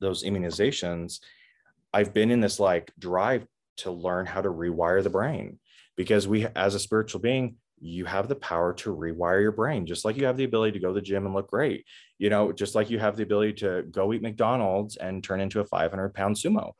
those 0.00 0.24
immunizations, 0.24 1.20
I've 1.92 2.14
been 2.14 2.30
in 2.30 2.40
this 2.40 2.58
like 2.58 2.92
drive 2.98 3.46
to 3.78 3.90
learn 3.90 4.26
how 4.26 4.40
to 4.40 4.48
rewire 4.48 5.02
the 5.02 5.10
brain 5.10 5.58
because 6.00 6.26
we, 6.26 6.46
as 6.56 6.74
a 6.74 6.78
spiritual 6.78 7.20
being, 7.20 7.56
you 7.78 8.06
have 8.06 8.26
the 8.26 8.34
power 8.34 8.72
to 8.72 8.96
rewire 8.96 9.42
your 9.42 9.52
brain, 9.52 9.84
just 9.84 10.02
like 10.02 10.16
you 10.16 10.24
have 10.24 10.38
the 10.38 10.44
ability 10.44 10.72
to 10.72 10.78
go 10.78 10.88
to 10.88 10.94
the 10.94 11.02
gym 11.02 11.26
and 11.26 11.34
look 11.34 11.50
great. 11.50 11.84
You 12.16 12.30
know, 12.30 12.52
just 12.52 12.74
like 12.74 12.88
you 12.88 12.98
have 12.98 13.18
the 13.18 13.22
ability 13.22 13.52
to 13.64 13.82
go 13.90 14.10
eat 14.14 14.22
McDonald's 14.22 14.96
and 14.96 15.22
turn 15.22 15.42
into 15.42 15.60
a 15.60 15.66
500 15.66 16.14
pound 16.14 16.36
sumo. 16.36 16.72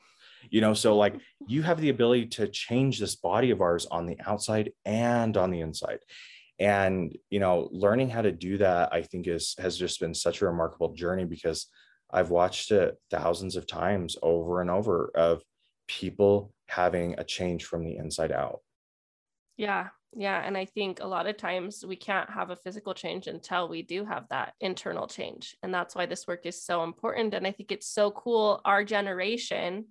You 0.49 0.63
know, 0.63 0.73
so 0.73 0.97
like 0.97 1.17
you 1.47 1.61
have 1.61 1.83
the 1.83 1.91
ability 1.91 2.29
to 2.29 2.49
change 2.49 2.99
this 2.99 3.15
body 3.15 3.51
of 3.51 3.61
ours 3.61 3.85
on 3.91 4.07
the 4.07 4.17
outside 4.27 4.73
and 4.87 5.37
on 5.37 5.51
the 5.51 5.61
inside. 5.61 5.99
And, 6.59 7.15
you 7.29 7.41
know, 7.41 7.69
learning 7.73 8.09
how 8.09 8.23
to 8.23 8.33
do 8.33 8.57
that, 8.57 8.89
I 8.91 9.03
think 9.03 9.27
is 9.27 9.55
has 9.59 9.77
just 9.77 10.01
been 10.01 10.15
such 10.15 10.41
a 10.41 10.47
remarkable 10.47 10.95
journey 10.95 11.27
because 11.27 11.67
I've 12.11 12.31
watched 12.31 12.71
it 12.71 12.97
thousands 13.11 13.55
of 13.55 13.67
times 13.67 14.17
over 14.23 14.63
and 14.63 14.71
over 14.71 15.11
of 15.15 15.43
people 15.89 16.55
having 16.69 17.17
a 17.19 17.25
change 17.25 17.67
from 17.67 17.85
the 17.85 17.97
inside 17.97 18.33
out. 18.33 18.61
Yeah. 19.61 19.89
Yeah. 20.17 20.43
And 20.43 20.57
I 20.57 20.65
think 20.65 21.01
a 21.01 21.07
lot 21.07 21.27
of 21.27 21.37
times 21.37 21.85
we 21.87 21.95
can't 21.95 22.31
have 22.31 22.49
a 22.49 22.57
physical 22.57 22.95
change 22.95 23.27
until 23.27 23.69
we 23.69 23.83
do 23.83 24.07
have 24.07 24.27
that 24.31 24.55
internal 24.59 25.07
change. 25.07 25.55
And 25.63 25.73
that's 25.73 25.95
why 25.95 26.07
this 26.07 26.27
work 26.27 26.47
is 26.47 26.65
so 26.65 26.83
important. 26.83 27.35
And 27.35 27.47
I 27.47 27.53
think 27.53 27.71
it's 27.71 27.87
so 27.87 28.11
cool. 28.11 28.63
Our 28.65 28.85
generation 28.85 29.89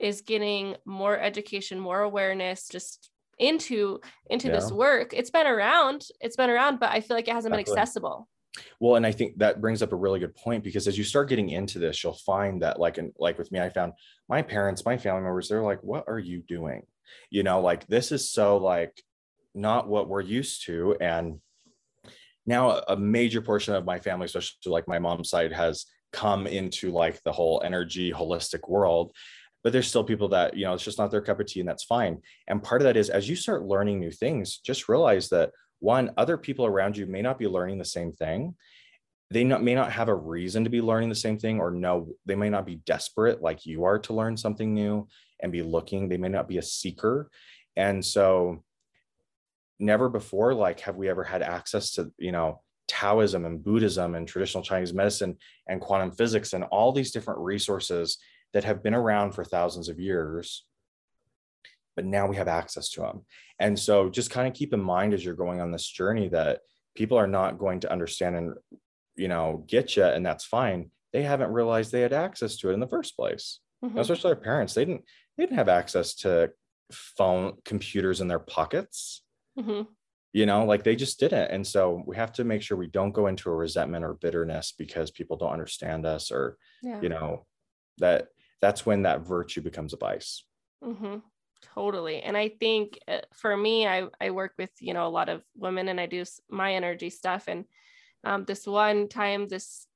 is 0.00 0.22
getting 0.22 0.74
more 0.84 1.16
education, 1.16 1.78
more 1.78 2.00
awareness, 2.00 2.66
just 2.68 3.10
into 3.38 4.00
into 4.30 4.46
yeah. 4.46 4.54
this 4.54 4.70
work 4.70 5.12
it's 5.12 5.30
been 5.30 5.48
around 5.48 6.06
it's 6.20 6.36
been 6.36 6.48
around 6.48 6.78
but 6.78 6.90
i 6.90 7.00
feel 7.00 7.16
like 7.16 7.26
it 7.26 7.34
hasn't 7.34 7.50
Definitely. 7.50 7.74
been 7.74 7.80
accessible 7.80 8.28
well, 8.78 8.94
and 8.94 9.04
I 9.04 9.10
think 9.10 9.38
that 9.38 9.60
brings 9.60 9.82
up 9.82 9.92
a 9.92 9.96
really 9.96 10.20
good 10.20 10.36
point 10.36 10.62
because 10.62 10.86
as 10.86 10.96
you 10.96 11.04
start 11.04 11.28
getting 11.28 11.50
into 11.50 11.80
this, 11.80 12.04
you'll 12.04 12.12
find 12.12 12.62
that 12.62 12.78
like 12.78 12.98
in 12.98 13.12
like 13.18 13.36
with 13.36 13.50
me, 13.50 13.60
I 13.60 13.68
found 13.68 13.94
my 14.28 14.42
parents, 14.42 14.84
my 14.84 14.96
family 14.96 15.22
members, 15.22 15.48
they're 15.48 15.62
like, 15.62 15.82
what 15.82 16.04
are 16.06 16.20
you 16.20 16.40
doing? 16.46 16.82
You 17.30 17.42
know, 17.42 17.60
like 17.60 17.86
this 17.86 18.12
is 18.12 18.30
so 18.30 18.58
like 18.58 19.02
not 19.54 19.88
what 19.88 20.08
we're 20.08 20.20
used 20.20 20.64
to. 20.66 20.96
And 21.00 21.40
now 22.46 22.82
a 22.88 22.96
major 22.96 23.40
portion 23.40 23.74
of 23.74 23.84
my 23.84 23.98
family, 23.98 24.26
especially 24.26 24.72
like 24.72 24.88
my 24.88 24.98
mom's 24.98 25.30
side, 25.30 25.52
has 25.52 25.86
come 26.12 26.46
into 26.46 26.92
like 26.92 27.22
the 27.22 27.32
whole 27.32 27.62
energy 27.64 28.12
holistic 28.12 28.68
world 28.68 29.12
but 29.64 29.72
there's 29.72 29.88
still 29.88 30.04
people 30.04 30.28
that 30.28 30.56
you 30.56 30.64
know 30.64 30.74
it's 30.74 30.84
just 30.84 30.98
not 30.98 31.10
their 31.10 31.22
cup 31.22 31.40
of 31.40 31.46
tea 31.46 31.60
and 31.60 31.68
that's 31.68 31.84
fine. 31.84 32.20
And 32.46 32.62
part 32.62 32.82
of 32.82 32.84
that 32.84 32.98
is 32.98 33.08
as 33.10 33.28
you 33.28 33.34
start 33.34 33.64
learning 33.64 33.98
new 33.98 34.12
things 34.12 34.58
just 34.58 34.88
realize 34.88 35.30
that 35.30 35.50
one 35.80 36.12
other 36.16 36.36
people 36.36 36.66
around 36.66 36.96
you 36.96 37.06
may 37.06 37.22
not 37.22 37.38
be 37.38 37.48
learning 37.48 37.78
the 37.78 37.84
same 37.84 38.12
thing. 38.12 38.54
They 39.30 39.42
not, 39.42 39.64
may 39.64 39.74
not 39.74 39.90
have 39.90 40.08
a 40.08 40.14
reason 40.14 40.64
to 40.64 40.70
be 40.70 40.82
learning 40.82 41.08
the 41.08 41.14
same 41.14 41.38
thing 41.38 41.58
or 41.58 41.70
no 41.70 42.08
they 42.26 42.36
may 42.36 42.50
not 42.50 42.66
be 42.66 42.76
desperate 42.76 43.42
like 43.42 43.64
you 43.64 43.84
are 43.84 43.98
to 44.00 44.12
learn 44.12 44.36
something 44.36 44.72
new 44.74 45.08
and 45.40 45.50
be 45.50 45.62
looking. 45.62 46.08
They 46.08 46.18
may 46.18 46.28
not 46.28 46.46
be 46.46 46.58
a 46.58 46.62
seeker. 46.62 47.30
And 47.74 48.04
so 48.04 48.62
never 49.78 50.08
before 50.08 50.54
like 50.54 50.80
have 50.80 50.96
we 50.96 51.08
ever 51.08 51.24
had 51.24 51.42
access 51.42 51.92
to 51.92 52.12
you 52.18 52.32
know 52.32 52.60
taoism 52.86 53.44
and 53.44 53.64
buddhism 53.64 54.14
and 54.14 54.28
traditional 54.28 54.62
chinese 54.62 54.92
medicine 54.92 55.36
and 55.68 55.80
quantum 55.80 56.12
physics 56.12 56.52
and 56.52 56.64
all 56.64 56.92
these 56.92 57.12
different 57.12 57.40
resources 57.40 58.18
that 58.52 58.64
have 58.64 58.82
been 58.82 58.94
around 58.94 59.32
for 59.32 59.44
thousands 59.44 59.88
of 59.88 59.98
years 59.98 60.64
but 61.96 62.04
now 62.04 62.26
we 62.26 62.36
have 62.36 62.48
access 62.48 62.90
to 62.90 63.00
them 63.00 63.24
and 63.58 63.78
so 63.78 64.08
just 64.08 64.30
kind 64.30 64.46
of 64.46 64.54
keep 64.54 64.72
in 64.72 64.80
mind 64.80 65.14
as 65.14 65.24
you're 65.24 65.34
going 65.34 65.60
on 65.60 65.70
this 65.70 65.86
journey 65.86 66.28
that 66.28 66.60
people 66.94 67.18
are 67.18 67.26
not 67.26 67.58
going 67.58 67.80
to 67.80 67.92
understand 67.92 68.36
and 68.36 68.54
you 69.16 69.28
know 69.28 69.64
get 69.66 69.96
you 69.96 70.04
and 70.04 70.24
that's 70.24 70.44
fine. 70.44 70.90
They 71.12 71.22
haven't 71.22 71.52
realized 71.52 71.92
they 71.92 72.00
had 72.00 72.12
access 72.12 72.56
to 72.58 72.70
it 72.70 72.74
in 72.74 72.80
the 72.80 72.88
first 72.88 73.16
place. 73.16 73.60
Mm-hmm. 73.84 73.98
especially 73.98 74.30
their 74.30 74.36
parents. 74.36 74.72
They 74.72 74.86
didn't 74.86 75.04
they 75.36 75.44
didn't 75.44 75.58
have 75.58 75.68
access 75.68 76.14
to 76.16 76.50
phone 76.90 77.58
computers 77.64 78.20
in 78.22 78.28
their 78.28 78.38
pockets 78.38 79.22
mm-hmm. 79.58 79.82
you 80.32 80.46
know 80.46 80.64
like 80.64 80.84
they 80.84 80.96
just 80.96 81.20
didn't 81.20 81.50
and 81.50 81.66
so 81.66 82.02
we 82.06 82.16
have 82.16 82.32
to 82.32 82.44
make 82.44 82.62
sure 82.62 82.76
we 82.76 82.86
don't 82.86 83.12
go 83.12 83.26
into 83.26 83.50
a 83.50 83.54
resentment 83.54 84.04
or 84.04 84.14
bitterness 84.14 84.72
because 84.76 85.10
people 85.10 85.36
don't 85.36 85.52
understand 85.52 86.06
us 86.06 86.30
or 86.30 86.56
yeah. 86.82 87.00
you 87.00 87.08
know 87.08 87.46
that 87.98 88.28
that's 88.60 88.86
when 88.86 89.02
that 89.02 89.26
virtue 89.26 89.60
becomes 89.60 89.92
a 89.92 89.96
vice 89.96 90.44
mm-hmm. 90.82 91.16
totally 91.62 92.20
and 92.22 92.36
i 92.36 92.48
think 92.48 92.98
uh, 93.08 93.18
for 93.32 93.56
me 93.56 93.86
i 93.86 94.04
i 94.20 94.30
work 94.30 94.52
with 94.58 94.70
you 94.80 94.94
know 94.94 95.06
a 95.06 95.08
lot 95.08 95.28
of 95.28 95.42
women 95.56 95.88
and 95.88 96.00
i 96.00 96.06
do 96.06 96.24
my 96.50 96.74
energy 96.74 97.10
stuff 97.10 97.44
and 97.48 97.64
um, 98.24 98.44
this 98.46 98.66
one 98.66 99.08
time 99.08 99.48
this 99.48 99.86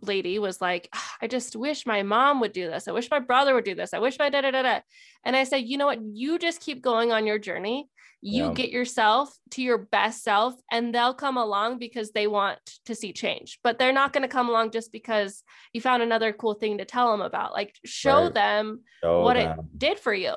lady 0.00 0.38
was 0.38 0.60
like, 0.60 0.88
ah, 0.94 1.16
I 1.22 1.26
just 1.26 1.56
wish 1.56 1.86
my 1.86 2.02
mom 2.02 2.40
would 2.40 2.52
do 2.52 2.68
this. 2.68 2.88
I 2.88 2.92
wish 2.92 3.10
my 3.10 3.18
brother 3.18 3.54
would 3.54 3.64
do 3.64 3.74
this. 3.74 3.92
I 3.92 3.98
wish 3.98 4.18
my 4.18 4.30
da 4.30 4.40
da 4.40 4.50
da 4.50 4.62
da. 4.62 4.80
And 5.24 5.36
I 5.36 5.44
said, 5.44 5.58
you 5.58 5.78
know 5.78 5.86
what? 5.86 6.00
You 6.02 6.38
just 6.38 6.60
keep 6.60 6.82
going 6.82 7.12
on 7.12 7.26
your 7.26 7.38
journey. 7.38 7.88
You 8.20 8.46
yeah. 8.46 8.52
get 8.52 8.70
yourself 8.70 9.32
to 9.52 9.62
your 9.62 9.78
best 9.78 10.24
self, 10.24 10.54
and 10.72 10.92
they'll 10.92 11.14
come 11.14 11.36
along 11.36 11.78
because 11.78 12.10
they 12.10 12.26
want 12.26 12.58
to 12.86 12.96
see 12.96 13.12
change. 13.12 13.60
But 13.62 13.78
they're 13.78 13.92
not 13.92 14.12
going 14.12 14.22
to 14.22 14.28
come 14.28 14.48
along 14.48 14.72
just 14.72 14.90
because 14.90 15.44
you 15.72 15.80
found 15.80 16.02
another 16.02 16.32
cool 16.32 16.54
thing 16.54 16.78
to 16.78 16.84
tell 16.84 17.12
them 17.12 17.20
about. 17.20 17.52
Like, 17.52 17.76
show 17.84 18.24
right. 18.24 18.34
them 18.34 18.80
show 19.04 19.22
what 19.22 19.34
them. 19.34 19.60
it 19.60 19.78
did 19.78 19.98
for 20.00 20.12
you. 20.12 20.34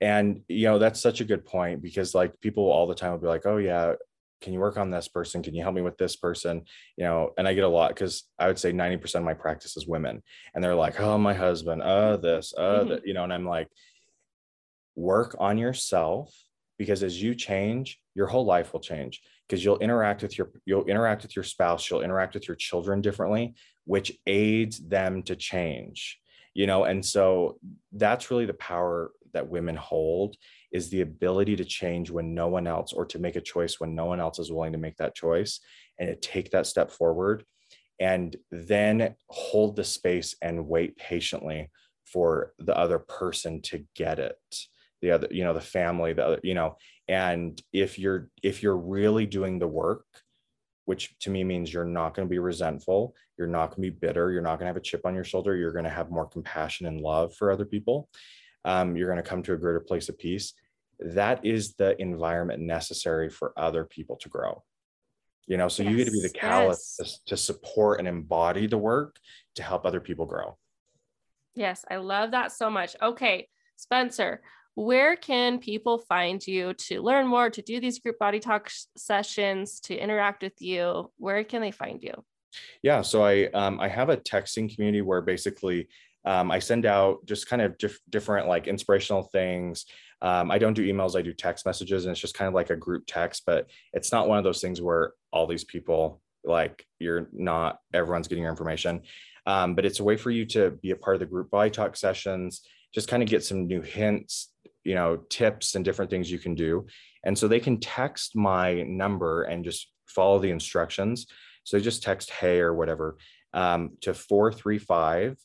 And 0.00 0.42
you 0.48 0.64
know 0.64 0.80
that's 0.80 1.00
such 1.00 1.20
a 1.20 1.24
good 1.24 1.44
point 1.44 1.80
because 1.80 2.12
like 2.12 2.40
people 2.40 2.64
all 2.64 2.88
the 2.88 2.94
time 2.96 3.12
will 3.12 3.18
be 3.18 3.28
like, 3.28 3.46
"Oh 3.46 3.58
yeah, 3.58 3.92
can 4.42 4.52
you 4.52 4.60
work 4.60 4.76
on 4.76 4.90
this 4.90 5.08
person 5.08 5.42
can 5.42 5.54
you 5.54 5.62
help 5.62 5.74
me 5.74 5.80
with 5.80 5.96
this 5.96 6.16
person 6.16 6.62
you 6.96 7.04
know 7.04 7.30
and 7.38 7.48
i 7.48 7.54
get 7.54 7.64
a 7.64 7.68
lot 7.68 7.88
because 7.88 8.24
i 8.38 8.46
would 8.46 8.58
say 8.58 8.72
90% 8.72 9.14
of 9.14 9.22
my 9.22 9.34
practice 9.34 9.76
is 9.76 9.86
women 9.86 10.22
and 10.54 10.62
they're 10.62 10.74
like 10.74 11.00
oh 11.00 11.16
my 11.16 11.34
husband 11.34 11.82
uh 11.82 12.16
this 12.16 12.52
uh 12.56 12.80
mm-hmm. 12.80 12.88
that 12.90 13.06
you 13.06 13.14
know 13.14 13.24
and 13.24 13.32
i'm 13.32 13.46
like 13.46 13.68
work 14.94 15.36
on 15.38 15.56
yourself 15.56 16.34
because 16.78 17.02
as 17.02 17.22
you 17.22 17.34
change 17.34 17.98
your 18.14 18.26
whole 18.26 18.44
life 18.44 18.72
will 18.72 18.80
change 18.80 19.22
because 19.48 19.64
you'll 19.64 19.78
interact 19.78 20.22
with 20.22 20.36
your 20.36 20.50
you'll 20.66 20.84
interact 20.84 21.22
with 21.22 21.34
your 21.36 21.44
spouse 21.44 21.88
you'll 21.88 22.02
interact 22.02 22.34
with 22.34 22.48
your 22.48 22.56
children 22.56 23.00
differently 23.00 23.54
which 23.84 24.12
aids 24.26 24.78
them 24.88 25.22
to 25.22 25.36
change 25.36 26.18
you 26.54 26.66
know 26.66 26.84
and 26.84 27.04
so 27.04 27.58
that's 27.92 28.30
really 28.30 28.46
the 28.46 28.54
power 28.54 29.12
that 29.32 29.48
women 29.48 29.76
hold 29.76 30.36
is 30.72 30.90
the 30.90 31.02
ability 31.02 31.56
to 31.56 31.64
change 31.64 32.10
when 32.10 32.34
no 32.34 32.48
one 32.48 32.66
else 32.66 32.92
or 32.92 33.04
to 33.06 33.18
make 33.18 33.36
a 33.36 33.40
choice 33.40 33.78
when 33.78 33.94
no 33.94 34.06
one 34.06 34.20
else 34.20 34.38
is 34.38 34.50
willing 34.50 34.72
to 34.72 34.78
make 34.78 34.96
that 34.96 35.14
choice 35.14 35.60
and 35.98 36.08
to 36.08 36.16
take 36.16 36.50
that 36.50 36.66
step 36.66 36.90
forward 36.90 37.44
and 38.00 38.36
then 38.50 39.14
hold 39.28 39.76
the 39.76 39.84
space 39.84 40.34
and 40.42 40.66
wait 40.66 40.96
patiently 40.96 41.70
for 42.04 42.52
the 42.58 42.76
other 42.76 42.98
person 42.98 43.62
to 43.62 43.84
get 43.94 44.18
it. 44.18 44.36
The 45.02 45.12
other 45.12 45.28
you 45.30 45.42
know 45.42 45.52
the 45.52 45.60
family 45.60 46.12
the 46.12 46.24
other 46.24 46.40
you 46.44 46.54
know 46.54 46.76
and 47.08 47.60
if 47.72 47.98
you're 47.98 48.28
if 48.40 48.62
you're 48.62 48.76
really 48.76 49.26
doing 49.26 49.58
the 49.58 49.66
work 49.66 50.04
which 50.84 51.18
to 51.20 51.30
me 51.30 51.42
means 51.42 51.72
you're 51.72 51.84
not 51.84 52.14
going 52.14 52.28
to 52.28 52.30
be 52.30 52.38
resentful 52.38 53.16
you're 53.36 53.48
not 53.48 53.70
going 53.70 53.82
to 53.82 53.90
be 53.90 53.98
bitter 54.06 54.30
you're 54.30 54.42
not 54.42 54.60
going 54.60 54.66
to 54.66 54.66
have 54.66 54.76
a 54.76 54.80
chip 54.80 55.04
on 55.04 55.12
your 55.12 55.24
shoulder 55.24 55.56
you're 55.56 55.72
going 55.72 55.84
to 55.84 55.90
have 55.90 56.12
more 56.12 56.28
compassion 56.28 56.86
and 56.86 57.00
love 57.00 57.34
for 57.34 57.50
other 57.50 57.64
people 57.64 58.08
um, 58.64 58.96
you're 58.96 59.08
going 59.08 59.22
to 59.22 59.28
come 59.28 59.42
to 59.42 59.54
a 59.54 59.58
greater 59.58 59.80
place 59.80 60.08
of 60.08 60.16
peace 60.16 60.54
that 61.04 61.44
is 61.44 61.74
the 61.74 62.00
environment 62.00 62.62
necessary 62.62 63.28
for 63.28 63.52
other 63.56 63.84
people 63.84 64.16
to 64.16 64.28
grow. 64.28 64.62
You 65.46 65.56
know 65.56 65.68
so 65.68 65.82
yes, 65.82 65.90
you 65.90 65.96
get 65.96 66.04
to 66.06 66.12
be 66.12 66.22
the 66.22 66.30
catalyst 66.30 66.96
yes. 67.00 67.20
to 67.26 67.36
support 67.36 67.98
and 67.98 68.08
embody 68.08 68.66
the 68.66 68.78
work 68.78 69.16
to 69.56 69.62
help 69.62 69.84
other 69.84 70.00
people 70.00 70.26
grow. 70.26 70.56
Yes 71.54 71.84
i 71.90 71.96
love 71.96 72.30
that 72.30 72.52
so 72.52 72.70
much. 72.70 72.96
Okay 73.02 73.48
spencer 73.76 74.40
where 74.74 75.16
can 75.16 75.58
people 75.58 75.98
find 75.98 76.46
you 76.46 76.72
to 76.72 77.02
learn 77.02 77.26
more 77.26 77.50
to 77.50 77.60
do 77.60 77.78
these 77.78 77.98
group 77.98 78.18
body 78.18 78.40
talk 78.40 78.70
sessions 78.96 79.80
to 79.80 79.94
interact 79.94 80.42
with 80.42 80.62
you? 80.62 81.10
Where 81.18 81.44
can 81.44 81.60
they 81.60 81.72
find 81.72 82.02
you? 82.02 82.14
Yeah 82.82 83.02
so 83.02 83.24
i 83.24 83.46
um, 83.46 83.80
i 83.80 83.88
have 83.88 84.10
a 84.10 84.16
texting 84.16 84.72
community 84.72 85.02
where 85.02 85.22
basically 85.22 85.88
um, 86.24 86.50
I 86.50 86.58
send 86.58 86.86
out 86.86 87.24
just 87.26 87.48
kind 87.48 87.62
of 87.62 87.76
diff- 87.78 88.00
different 88.08 88.48
like 88.48 88.68
inspirational 88.68 89.24
things. 89.24 89.86
Um, 90.22 90.50
I 90.50 90.58
don't 90.58 90.74
do 90.74 90.86
emails, 90.86 91.18
I 91.18 91.22
do 91.22 91.34
text 91.34 91.66
messages, 91.66 92.04
and 92.04 92.12
it's 92.12 92.20
just 92.20 92.34
kind 92.34 92.48
of 92.48 92.54
like 92.54 92.70
a 92.70 92.76
group 92.76 93.04
text, 93.06 93.42
but 93.44 93.66
it's 93.92 94.12
not 94.12 94.28
one 94.28 94.38
of 94.38 94.44
those 94.44 94.60
things 94.60 94.80
where 94.80 95.12
all 95.32 95.46
these 95.46 95.64
people 95.64 96.22
like 96.44 96.86
you're 96.98 97.28
not 97.32 97.78
everyone's 97.92 98.28
getting 98.28 98.42
your 98.42 98.50
information. 98.50 99.02
Um, 99.46 99.74
but 99.74 99.84
it's 99.84 100.00
a 100.00 100.04
way 100.04 100.16
for 100.16 100.30
you 100.30 100.46
to 100.46 100.70
be 100.70 100.92
a 100.92 100.96
part 100.96 101.16
of 101.16 101.20
the 101.20 101.26
group 101.26 101.50
body 101.50 101.70
talk 101.70 101.96
sessions, 101.96 102.62
just 102.94 103.08
kind 103.08 103.22
of 103.22 103.28
get 103.28 103.44
some 103.44 103.66
new 103.66 103.82
hints, 103.82 104.52
you 104.84 104.94
know, 104.94 105.16
tips 105.28 105.74
and 105.74 105.84
different 105.84 106.10
things 106.10 106.30
you 106.30 106.38
can 106.38 106.54
do. 106.54 106.86
And 107.24 107.36
so 107.36 107.48
they 107.48 107.60
can 107.60 107.80
text 107.80 108.36
my 108.36 108.82
number 108.82 109.42
and 109.42 109.64
just 109.64 109.90
follow 110.06 110.38
the 110.38 110.50
instructions. 110.50 111.26
So 111.64 111.78
just 111.78 112.02
text 112.02 112.30
hey 112.30 112.60
or 112.60 112.74
whatever 112.74 113.16
um, 113.52 113.92
to 114.02 114.14
435 114.14 115.36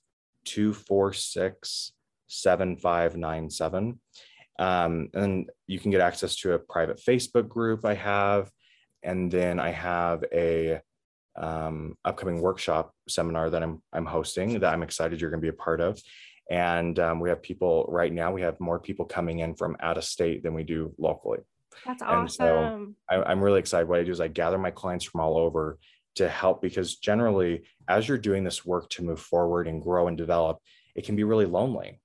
246 0.45 1.91
7597. 2.27 3.99
Um, 4.59 5.09
and 5.13 5.49
you 5.67 5.79
can 5.79 5.91
get 5.91 6.01
access 6.01 6.35
to 6.37 6.53
a 6.53 6.59
private 6.59 6.99
Facebook 6.99 7.47
group 7.47 7.85
I 7.85 7.93
have. 7.93 8.49
And 9.03 9.31
then 9.31 9.59
I 9.59 9.69
have 9.69 10.23
a 10.33 10.81
um, 11.35 11.95
upcoming 12.03 12.41
workshop 12.41 12.91
seminar 13.07 13.49
that 13.51 13.61
I'm, 13.61 13.81
I'm 13.93 14.05
hosting 14.05 14.59
that 14.59 14.73
I'm 14.73 14.83
excited 14.83 15.21
you're 15.21 15.29
going 15.29 15.41
to 15.41 15.45
be 15.45 15.55
a 15.55 15.63
part 15.63 15.81
of. 15.81 16.01
And 16.49 16.97
um, 16.99 17.19
we 17.19 17.29
have 17.29 17.41
people 17.41 17.85
right 17.89 18.11
now, 18.11 18.31
we 18.31 18.41
have 18.41 18.59
more 18.59 18.79
people 18.79 19.05
coming 19.05 19.39
in 19.39 19.53
from 19.53 19.77
out 19.79 19.97
of 19.97 20.03
state 20.03 20.43
than 20.43 20.53
we 20.53 20.63
do 20.63 20.93
locally. 20.97 21.39
That's 21.85 22.01
awesome. 22.01 22.19
And 22.19 22.31
so 22.31 22.93
I, 23.09 23.21
I'm 23.23 23.41
really 23.41 23.59
excited. 23.59 23.87
What 23.87 23.99
I 23.99 24.03
do 24.03 24.11
is 24.11 24.21
I 24.21 24.29
gather 24.29 24.57
my 24.57 24.71
clients 24.71 25.05
from 25.05 25.21
all 25.21 25.37
over 25.37 25.77
to 26.15 26.27
help 26.27 26.61
because 26.61 26.95
generally, 26.95 27.63
as 27.87 28.07
you're 28.07 28.17
doing 28.17 28.43
this 28.43 28.65
work 28.65 28.89
to 28.91 29.03
move 29.03 29.19
forward 29.19 29.67
and 29.67 29.81
grow 29.81 30.07
and 30.07 30.17
develop, 30.17 30.57
it 30.95 31.05
can 31.05 31.15
be 31.15 31.23
really 31.23 31.45
lonely, 31.45 31.99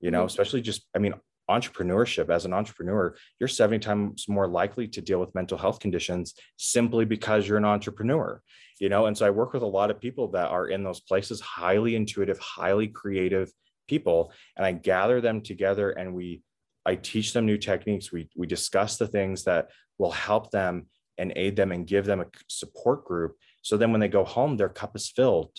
you 0.00 0.10
know, 0.10 0.20
mm-hmm. 0.20 0.26
especially 0.26 0.60
just, 0.60 0.86
I 0.94 1.00
mean, 1.00 1.14
entrepreneurship 1.58 2.30
as 2.30 2.44
an 2.44 2.52
entrepreneur 2.52 3.14
you're 3.38 3.48
70 3.48 3.78
times 3.80 4.26
more 4.28 4.48
likely 4.48 4.88
to 4.88 5.00
deal 5.00 5.20
with 5.20 5.34
mental 5.34 5.58
health 5.58 5.78
conditions 5.80 6.34
simply 6.56 7.04
because 7.04 7.46
you're 7.46 7.58
an 7.58 7.64
entrepreneur 7.64 8.40
you 8.80 8.88
know? 8.88 9.06
And 9.06 9.16
so 9.16 9.26
i 9.26 9.30
work 9.30 9.52
with 9.52 9.62
a 9.62 9.66
lot 9.78 9.90
of 9.90 10.00
people 10.00 10.28
that 10.32 10.48
are 10.48 10.66
in 10.66 10.82
those 10.82 11.00
places 11.00 11.40
highly 11.40 11.94
intuitive 11.94 12.38
highly 12.38 12.88
creative 12.88 13.50
people 13.88 14.32
and 14.56 14.66
i 14.66 14.72
gather 14.72 15.20
them 15.20 15.40
together 15.40 15.90
and 15.90 16.14
we 16.14 16.42
i 16.84 16.94
teach 16.96 17.32
them 17.32 17.46
new 17.46 17.58
techniques. 17.58 18.12
We 18.12 18.28
we 18.36 18.46
discuss 18.46 18.96
the 18.96 19.06
things 19.06 19.44
that 19.44 19.68
will 19.98 20.10
help 20.10 20.50
them 20.50 20.86
and 21.18 21.32
aid 21.36 21.56
them 21.56 21.70
and 21.72 21.86
give 21.86 22.06
them 22.06 22.20
a 22.20 22.26
support 22.48 23.04
group. 23.04 23.36
So 23.62 23.76
then 23.76 23.92
when 23.92 24.00
they 24.00 24.08
go 24.08 24.24
home 24.24 24.56
their 24.56 24.68
cup 24.68 24.96
is 24.96 25.08
filled 25.08 25.52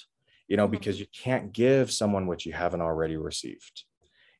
you 0.48 0.58
know 0.58 0.66
mm-hmm. 0.66 0.72
because 0.72 1.00
you 1.00 1.08
can't 1.24 1.54
give 1.54 1.92
someone 1.92 2.28
what 2.28 2.46
you 2.46 2.54
haven't 2.54 2.82
already 2.82 3.18
received 3.18 3.86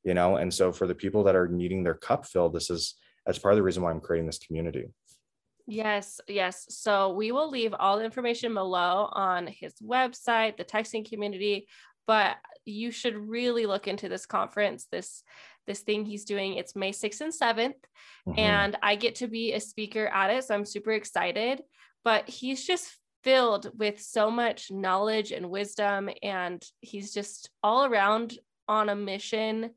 you 0.04 0.14
know? 0.14 0.38
And 0.38 0.54
so 0.54 0.72
for 0.72 0.88
the 0.88 0.96
people 0.96 1.24
that 1.24 1.36
are 1.36 1.48
needing 1.48 1.84
their 1.84 1.94
cup 1.94 2.26
filled 2.26 2.54
this 2.54 2.70
is 2.70 2.96
that's 3.26 3.40
part 3.40 3.54
of 3.54 3.58
the 3.58 3.64
reason 3.64 3.84
why 3.84 3.92
i'm 3.92 4.02
creating 4.02 4.26
this 4.26 4.40
community. 4.40 4.86
Yes 5.66 6.20
yes. 6.28 6.66
So 6.70 7.14
we 7.14 7.32
will 7.32 7.50
leave 7.50 7.74
all 7.74 7.98
the 7.98 8.06
information 8.06 8.54
below 8.54 9.10
on 9.12 9.48
his 9.48 9.74
website 9.82 10.58
the 10.58 10.66
texting 10.66 11.08
community 11.08 11.68
but 12.06 12.36
you 12.66 12.92
should 12.92 13.16
really 13.16 13.66
look 13.66 13.88
into 13.88 14.10
this 14.10 14.26
conference 14.26 14.88
this 14.92 15.24
this 15.66 15.80
thing 15.80 16.04
he's 16.04 16.26
doing. 16.26 16.56
It's 16.56 16.76
may 16.76 16.92
6th 16.92 17.22
and 17.22 17.34
7th 17.34 17.76
mm-hmm. 18.28 18.38
and 18.38 18.78
i 18.82 18.96
get 18.96 19.16
to 19.16 19.28
be 19.28 19.54
a 19.54 19.60
speaker 19.60 20.08
at 20.08 20.30
it 20.30 20.44
so 20.44 20.56
i'm 20.56 20.66
super 20.66 20.92
excited. 20.92 21.62
But 22.04 22.28
he's 22.28 22.68
just 22.68 22.92
filled 23.24 23.72
with 23.78 24.02
so 24.02 24.30
much 24.30 24.70
knowledge 24.70 25.32
and 25.32 25.50
wisdom 25.50 26.10
and 26.22 26.64
he's 26.82 27.14
just 27.14 27.50
all 27.64 27.86
around 27.86 28.38
on 28.68 28.90
a 28.90 28.96
mission 28.96 29.72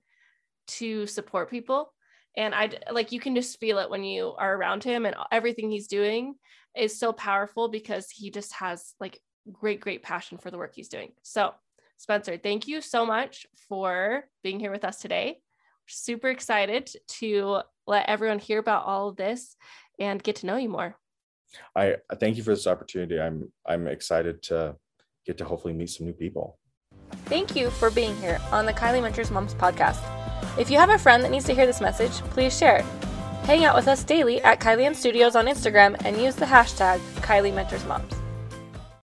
to 0.66 1.06
support 1.06 1.50
people 1.50 1.92
and 2.36 2.54
i 2.54 2.70
like 2.90 3.12
you 3.12 3.20
can 3.20 3.34
just 3.34 3.58
feel 3.58 3.78
it 3.78 3.90
when 3.90 4.04
you 4.04 4.34
are 4.38 4.56
around 4.56 4.84
him 4.84 5.06
and 5.06 5.16
everything 5.30 5.70
he's 5.70 5.86
doing 5.86 6.34
is 6.76 6.98
so 6.98 7.12
powerful 7.12 7.68
because 7.68 8.10
he 8.10 8.30
just 8.30 8.52
has 8.54 8.94
like 9.00 9.20
great, 9.52 9.80
great 9.80 10.02
passion 10.02 10.38
for 10.38 10.50
the 10.50 10.58
work 10.58 10.72
he's 10.74 10.88
doing. 10.88 11.12
So, 11.22 11.52
Spencer, 11.96 12.36
thank 12.36 12.68
you 12.68 12.80
so 12.80 13.06
much 13.06 13.46
for 13.68 14.24
being 14.42 14.60
here 14.60 14.70
with 14.70 14.84
us 14.84 15.00
today. 15.00 15.38
We're 15.38 15.88
super 15.88 16.28
excited 16.28 16.90
to 17.20 17.62
let 17.86 18.08
everyone 18.08 18.38
hear 18.38 18.58
about 18.58 18.84
all 18.84 19.08
of 19.08 19.16
this 19.16 19.56
and 19.98 20.22
get 20.22 20.36
to 20.36 20.46
know 20.46 20.56
you 20.56 20.68
more. 20.68 20.96
I 21.74 21.96
thank 22.18 22.36
you 22.36 22.42
for 22.42 22.50
this 22.50 22.66
opportunity. 22.66 23.18
I'm 23.20 23.50
I'm 23.64 23.86
excited 23.86 24.42
to 24.44 24.76
get 25.24 25.38
to 25.38 25.44
hopefully 25.44 25.72
meet 25.72 25.90
some 25.90 26.06
new 26.06 26.12
people. 26.12 26.58
Thank 27.26 27.56
you 27.56 27.70
for 27.70 27.90
being 27.90 28.16
here 28.16 28.40
on 28.50 28.66
the 28.66 28.72
Kylie 28.72 29.00
Mentors 29.00 29.30
Moms 29.30 29.54
podcast. 29.54 30.15
If 30.58 30.70
you 30.70 30.78
have 30.78 30.90
a 30.90 30.98
friend 30.98 31.22
that 31.22 31.30
needs 31.30 31.44
to 31.46 31.54
hear 31.54 31.66
this 31.66 31.82
message, 31.82 32.12
please 32.30 32.56
share 32.56 32.76
it. 32.76 32.84
Hang 33.44 33.64
out 33.64 33.76
with 33.76 33.88
us 33.88 34.02
daily 34.02 34.42
at 34.42 34.58
Kylie 34.58 34.96
Studios 34.96 35.36
on 35.36 35.46
Instagram 35.46 35.96
and 36.04 36.20
use 36.20 36.34
the 36.34 36.46
hashtag 36.46 36.98
Kylie 37.20 37.54
Mentors 37.54 37.84
Moms. 37.84 38.15